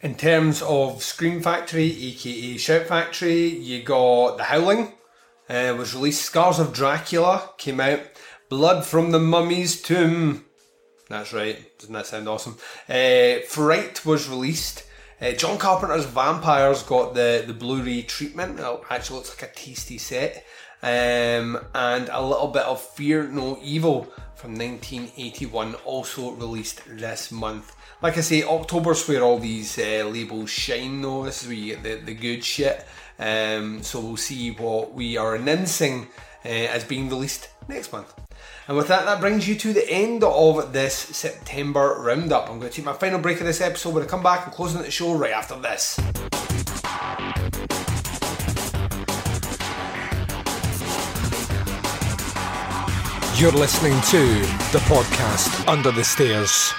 In 0.04 0.16
terms 0.16 0.62
of 0.62 1.02
Scream 1.02 1.42
Factory, 1.42 1.86
aka 1.86 2.58
Shout 2.58 2.88
Factory, 2.88 3.48
you 3.48 3.84
got 3.84 4.36
The 4.36 4.44
Howling, 4.44 4.92
uh, 5.48 5.74
was 5.78 5.96
released. 5.96 6.24
Scars 6.24 6.60
of 6.60 6.74
Dracula 6.74 7.52
came 7.58 7.80
out. 7.80 8.02
Blood 8.50 8.86
from 8.86 9.12
the 9.12 9.20
Mummy's 9.20 9.82
Tomb. 9.82 10.44
That's 11.08 11.32
right. 11.32 11.58
Doesn't 11.80 11.94
that 11.94 12.06
sound 12.06 12.28
awesome? 12.28 12.58
Uh, 12.90 13.46
Fright 13.48 14.06
was 14.06 14.28
released. 14.28 14.84
Uh, 15.24 15.32
John 15.32 15.58
Carpenter's 15.58 16.04
Vampires 16.04 16.84
got 16.84 17.14
the, 17.14 17.46
the 17.48 17.54
Blu-ray 17.54 18.02
treatment. 18.02 18.60
It 18.60 18.82
actually 18.90 19.20
looks 19.20 19.30
like 19.30 19.50
a 19.50 19.56
tasty 19.56 19.98
set. 19.98 20.46
Um, 20.82 21.58
and 21.74 22.10
a 22.12 22.22
little 22.22 22.50
bit 22.50 22.64
of 22.64 22.82
Fear 22.82 23.30
No 23.30 23.58
Evil 23.64 24.04
from 24.36 24.56
1981, 24.58 25.76
also 25.86 26.32
released 26.32 26.82
this 26.90 27.32
month. 27.32 27.74
Like 28.02 28.18
I 28.18 28.22
say, 28.22 28.44
October's 28.44 29.08
where 29.08 29.22
all 29.22 29.40
these 29.40 29.80
uh, 29.80 30.04
labels 30.06 30.50
shine, 30.50 31.02
though. 31.02 31.24
This 31.24 31.44
is 31.44 31.48
where 31.48 31.56
you 31.56 31.76
get 31.76 31.84
the, 31.84 31.96
the 32.06 32.14
good 32.14 32.44
shit. 32.44 32.86
Um, 33.18 33.82
so 33.82 34.02
we'll 34.02 34.18
see 34.18 34.52
what 34.52 34.94
we 34.94 35.16
are 35.16 35.36
announcing 35.36 36.10
uh, 36.44 36.50
as 36.50 36.84
being 36.84 37.08
released 37.08 37.48
next 37.68 37.92
month. 37.92 38.14
And 38.68 38.78
with 38.78 38.88
that, 38.88 39.06
that 39.06 39.20
brings 39.20 39.48
you 39.48 39.56
to 39.56 39.74
the 39.74 39.90
end 39.90 40.24
of 40.24 40.74
this 40.74 40.96
September 40.96 41.98
roundup. 42.00 42.50
I'm 42.50 42.60
going 42.60 42.70
to 42.70 42.76
take 42.76 42.86
my 42.86 42.94
final 42.94 43.20
break 43.20 43.40
of 43.40 43.46
this 43.46 43.62
episode. 43.62 43.94
When 43.94 44.04
I 44.04 44.08
come 44.08 44.24
back 44.24 44.46
and 44.46 44.54
closing 44.54 44.82
the 44.82 44.92
show 44.92 45.14
right 45.14 45.32
after 45.32 45.56
this. 45.60 46.00
You're 53.40 53.52
listening 53.52 54.00
to 54.12 54.20
the 54.72 54.80
podcast 54.86 55.68
Under 55.68 55.92
the 55.92 56.04
Stairs. 56.04 56.74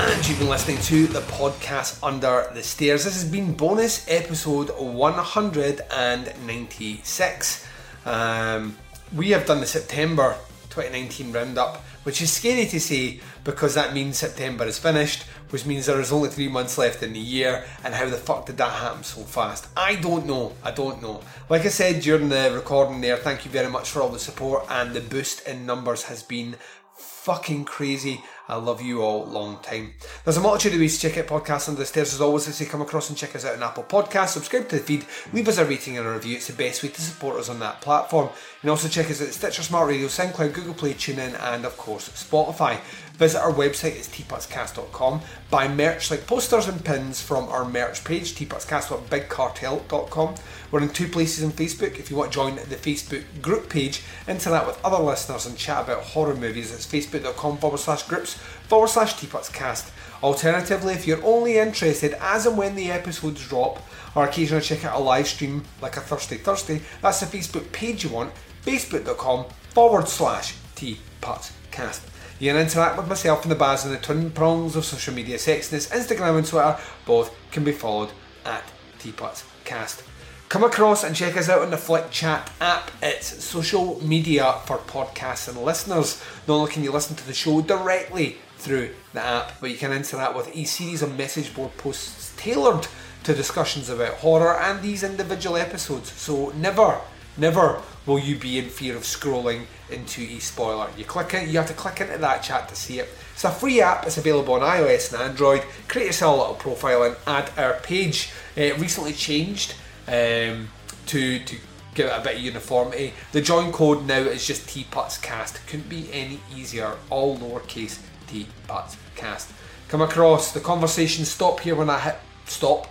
And 0.00 0.28
you've 0.28 0.38
been 0.38 0.48
listening 0.48 0.78
to 0.82 1.08
the 1.08 1.22
podcast 1.22 1.98
Under 2.04 2.48
the 2.54 2.62
Stairs. 2.62 3.02
This 3.02 3.20
has 3.20 3.28
been 3.28 3.54
bonus 3.54 4.08
episode 4.08 4.70
196. 4.78 7.66
Um, 8.06 8.76
we 9.16 9.30
have 9.30 9.44
done 9.44 9.58
the 9.58 9.66
September 9.66 10.36
2019 10.70 11.32
roundup, 11.32 11.78
which 12.04 12.22
is 12.22 12.32
scary 12.32 12.66
to 12.66 12.78
say 12.78 13.18
because 13.42 13.74
that 13.74 13.92
means 13.92 14.18
September 14.18 14.64
is 14.66 14.78
finished, 14.78 15.24
which 15.50 15.66
means 15.66 15.86
there 15.86 16.00
is 16.00 16.12
only 16.12 16.28
three 16.28 16.46
months 16.46 16.78
left 16.78 17.02
in 17.02 17.12
the 17.12 17.18
year, 17.18 17.64
and 17.82 17.92
how 17.92 18.08
the 18.08 18.16
fuck 18.16 18.46
did 18.46 18.56
that 18.58 18.70
happen 18.70 19.02
so 19.02 19.22
fast? 19.22 19.66
I 19.76 19.96
don't 19.96 20.26
know, 20.26 20.52
I 20.62 20.70
don't 20.70 21.02
know. 21.02 21.22
Like 21.48 21.62
I 21.62 21.70
said 21.70 22.02
during 22.02 22.28
the 22.28 22.52
recording 22.54 23.00
there, 23.00 23.16
thank 23.16 23.44
you 23.44 23.50
very 23.50 23.68
much 23.68 23.90
for 23.90 24.02
all 24.02 24.10
the 24.10 24.20
support, 24.20 24.64
and 24.70 24.94
the 24.94 25.00
boost 25.00 25.44
in 25.48 25.66
numbers 25.66 26.04
has 26.04 26.22
been 26.22 26.54
fucking 26.96 27.64
crazy. 27.64 28.22
I 28.48 28.56
love 28.56 28.80
you 28.80 29.02
all 29.02 29.26
long 29.26 29.58
time. 29.58 29.92
There's 30.24 30.38
a 30.38 30.40
multitude 30.40 30.74
of 30.74 30.80
ways 30.80 30.98
to 30.98 31.08
check 31.08 31.18
out 31.18 31.26
podcasts 31.26 31.68
under 31.68 31.80
the 31.80 31.86
stairs 31.86 32.14
as 32.14 32.20
always 32.20 32.48
as 32.48 32.58
you 32.60 32.66
come 32.66 32.80
across 32.80 33.10
and 33.10 33.18
check 33.18 33.36
us 33.36 33.44
out 33.44 33.56
on 33.56 33.62
Apple 33.62 33.84
Podcasts. 33.84 34.28
Subscribe 34.28 34.68
to 34.70 34.76
the 34.76 34.82
feed, 34.82 35.04
leave 35.32 35.48
us 35.48 35.58
a 35.58 35.66
rating 35.66 35.98
and 35.98 36.06
a 36.06 36.12
review. 36.12 36.36
It's 36.36 36.46
the 36.46 36.54
best 36.54 36.82
way 36.82 36.88
to 36.88 37.00
support 37.00 37.36
us 37.36 37.50
on 37.50 37.60
that 37.60 37.82
platform. 37.82 38.30
You 38.58 38.62
can 38.62 38.70
also 38.70 38.88
check 38.88 39.08
us 39.08 39.22
out 39.22 39.28
at 39.28 39.34
Stitcher 39.34 39.62
Smart 39.62 39.86
Radio, 39.86 40.08
SoundCloud, 40.08 40.52
Google 40.52 40.74
Play, 40.74 40.92
TuneIn, 40.92 41.40
and 41.40 41.64
of 41.64 41.76
course 41.76 42.08
Spotify. 42.08 42.80
Visit 43.12 43.40
our 43.40 43.52
website, 43.52 43.94
it's 43.94 44.08
tputscast.com. 44.08 45.20
Buy 45.48 45.68
merch 45.68 46.10
like 46.10 46.26
posters 46.26 46.66
and 46.66 46.84
pins 46.84 47.22
from 47.22 47.48
our 47.50 47.64
merch 47.64 48.02
page, 48.02 48.34
tputscast.bigcartel.com. 48.34 50.34
We're 50.72 50.82
in 50.82 50.88
two 50.88 51.06
places 51.06 51.44
on 51.44 51.52
Facebook. 51.52 52.00
If 52.00 52.10
you 52.10 52.16
want 52.16 52.32
to 52.32 52.36
join 52.36 52.56
the 52.56 52.74
Facebook 52.74 53.22
group 53.40 53.68
page, 53.68 54.02
interact 54.26 54.66
with 54.66 54.84
other 54.84 55.04
listeners 55.04 55.46
and 55.46 55.56
chat 55.56 55.84
about 55.84 56.02
horror 56.02 56.34
movies, 56.34 56.74
it's 56.74 56.84
facebook.com 56.84 57.58
forward 57.58 57.78
slash 57.78 58.02
groups 58.08 58.34
forward 58.34 58.88
slash 58.88 59.14
tputscast. 59.14 59.92
Alternatively, 60.20 60.94
if 60.94 61.06
you're 61.06 61.24
only 61.24 61.58
interested 61.58 62.12
as 62.20 62.44
and 62.44 62.58
when 62.58 62.74
the 62.74 62.90
episodes 62.90 63.46
drop, 63.46 63.80
or 64.16 64.24
occasionally 64.24 64.64
check 64.64 64.84
out 64.84 64.96
a 64.96 64.98
live 64.98 65.28
stream 65.28 65.62
like 65.80 65.96
a 65.96 66.00
Thursday 66.00 66.38
Thursday, 66.38 66.80
that's 67.00 67.20
the 67.20 67.26
Facebook 67.26 67.70
page 67.70 68.02
you 68.02 68.10
want, 68.10 68.32
facebook.com 68.64 69.46
forward 69.70 70.08
slash 70.08 70.54
tputscast. 70.76 72.02
You 72.38 72.52
can 72.52 72.60
interact 72.60 72.96
with 72.96 73.08
myself 73.08 73.42
and 73.42 73.50
the 73.50 73.56
Baz 73.56 73.84
on 73.84 73.90
the 73.90 73.98
twin 73.98 74.30
prongs 74.30 74.76
of 74.76 74.84
social 74.84 75.12
media 75.12 75.38
sexiness, 75.38 75.90
Instagram 75.90 76.38
and 76.38 76.46
Twitter. 76.46 76.78
Both 77.04 77.34
can 77.50 77.64
be 77.64 77.72
followed 77.72 78.10
at 78.44 78.64
tputscast. 79.00 80.02
Come 80.48 80.64
across 80.64 81.04
and 81.04 81.14
check 81.14 81.36
us 81.36 81.48
out 81.48 81.60
on 81.60 81.70
the 81.70 81.76
Flick 81.76 82.10
Chat 82.10 82.50
app. 82.60 82.90
It's 83.02 83.44
social 83.44 84.00
media 84.02 84.54
for 84.64 84.78
podcasts 84.78 85.46
and 85.46 85.62
listeners. 85.62 86.22
Not 86.46 86.54
only 86.54 86.72
can 86.72 86.82
you 86.82 86.90
listen 86.90 87.16
to 87.16 87.26
the 87.26 87.34
show 87.34 87.60
directly 87.60 88.38
through 88.56 88.94
the 89.12 89.20
app, 89.20 89.60
but 89.60 89.70
you 89.70 89.76
can 89.76 89.92
interact 89.92 90.34
with 90.34 90.54
a 90.56 90.64
series 90.64 91.02
of 91.02 91.18
message 91.18 91.54
board 91.54 91.76
posts 91.76 92.32
tailored 92.36 92.86
to 93.24 93.34
discussions 93.34 93.90
about 93.90 94.14
horror 94.14 94.56
and 94.58 94.80
these 94.80 95.02
individual 95.02 95.56
episodes. 95.56 96.12
So 96.12 96.50
never, 96.56 96.98
never 97.38 97.82
will 98.06 98.18
you 98.18 98.36
be 98.36 98.58
in 98.58 98.66
fear 98.66 98.96
of 98.96 99.02
scrolling 99.02 99.64
into 99.90 100.22
a 100.22 100.38
spoiler. 100.38 100.88
You 100.96 101.04
click 101.04 101.34
it, 101.34 101.48
you 101.48 101.58
have 101.58 101.68
to 101.68 101.74
click 101.74 102.00
into 102.00 102.18
that 102.18 102.42
chat 102.42 102.68
to 102.68 102.76
see 102.76 102.98
it. 102.98 103.08
It's 103.34 103.44
a 103.44 103.50
free 103.50 103.80
app, 103.80 104.06
it's 104.06 104.18
available 104.18 104.54
on 104.54 104.60
iOS 104.60 105.12
and 105.12 105.22
Android. 105.22 105.62
Create 105.86 106.06
yourself 106.06 106.36
a 106.36 106.40
little 106.40 106.54
profile 106.54 107.04
and 107.04 107.16
add 107.26 107.50
our 107.56 107.74
page. 107.80 108.30
It 108.56 108.78
recently 108.78 109.12
changed 109.12 109.74
um, 110.06 110.68
to, 111.06 111.38
to 111.38 111.56
give 111.94 112.06
it 112.06 112.12
a 112.12 112.20
bit 112.22 112.36
of 112.36 112.42
uniformity. 112.42 113.12
The 113.32 113.40
join 113.40 113.72
code 113.72 114.06
now 114.06 114.20
is 114.20 114.46
just 114.46 114.66
TPutsCast. 114.66 115.66
Couldn't 115.66 115.88
be 115.88 116.08
any 116.12 116.40
easier, 116.54 116.96
all 117.10 117.36
lowercase 117.38 118.00
TPutsCast. 118.28 119.52
Come 119.88 120.02
across, 120.02 120.52
the 120.52 120.60
conversations 120.60 121.28
stop 121.28 121.60
here 121.60 121.74
when 121.74 121.90
I 121.90 121.98
hit 121.98 122.16
stop 122.46 122.88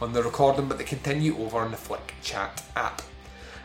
on 0.00 0.12
the 0.12 0.22
recording, 0.22 0.68
but 0.68 0.78
they 0.78 0.84
continue 0.84 1.36
over 1.38 1.58
on 1.58 1.70
the 1.70 1.76
Flick 1.76 2.14
Chat 2.22 2.62
app. 2.74 3.02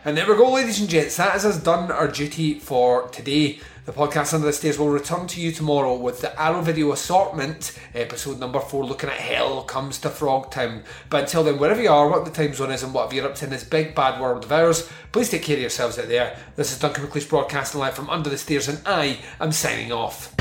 And 0.08 0.16
there 0.16 0.30
we 0.30 0.38
go, 0.38 0.52
ladies 0.52 0.80
and 0.80 0.88
gents. 0.88 1.18
That 1.18 1.36
is 1.36 1.46
us 1.46 1.58
done 1.58 1.90
our 1.90 2.08
duty 2.08 2.60
for 2.60 3.08
today. 3.08 3.60
The 3.86 3.92
podcast 3.92 4.36
Under 4.36 4.46
the 4.46 4.54
Stairs 4.54 4.78
will 4.78 4.90
return 4.90 5.26
to 5.26 5.42
you 5.42 5.52
tomorrow 5.52 5.96
with 5.96 6.22
the 6.22 6.40
Arrow 6.40 6.62
Video 6.62 6.92
Assortment, 6.92 7.76
episode 7.96 8.40
number 8.40 8.60
four, 8.60 8.86
looking 8.86 9.10
at 9.10 9.16
Hell 9.16 9.64
Comes 9.64 9.98
to 10.02 10.10
Frogtown. 10.10 10.84
But 11.10 11.24
until 11.24 11.44
then, 11.44 11.58
wherever 11.58 11.82
you 11.82 11.90
are, 11.90 12.08
what 12.08 12.24
the 12.24 12.30
time 12.30 12.54
zone 12.54 12.70
is, 12.70 12.84
and 12.84 12.94
whatever 12.94 13.16
you're 13.16 13.26
up 13.26 13.34
to 13.38 13.46
in 13.46 13.50
this 13.50 13.64
big 13.64 13.96
bad 13.96 14.22
world 14.22 14.44
of 14.44 14.52
ours, 14.52 14.88
please 15.12 15.32
take 15.32 15.42
care 15.42 15.56
of 15.56 15.62
yourselves 15.62 15.98
out 15.98 16.08
there. 16.08 16.38
This 16.56 16.72
is 16.72 16.78
Duncan 16.78 17.08
McLeish 17.08 17.28
broadcasting 17.28 17.80
live 17.80 17.96
from 17.96 18.12
Under 18.12 18.30
the 18.30 18.38
Stairs, 18.38 18.68
and 18.68 18.82
I 18.86 19.18
am 19.42 19.52
signing 19.52 19.92
off. 19.92 20.36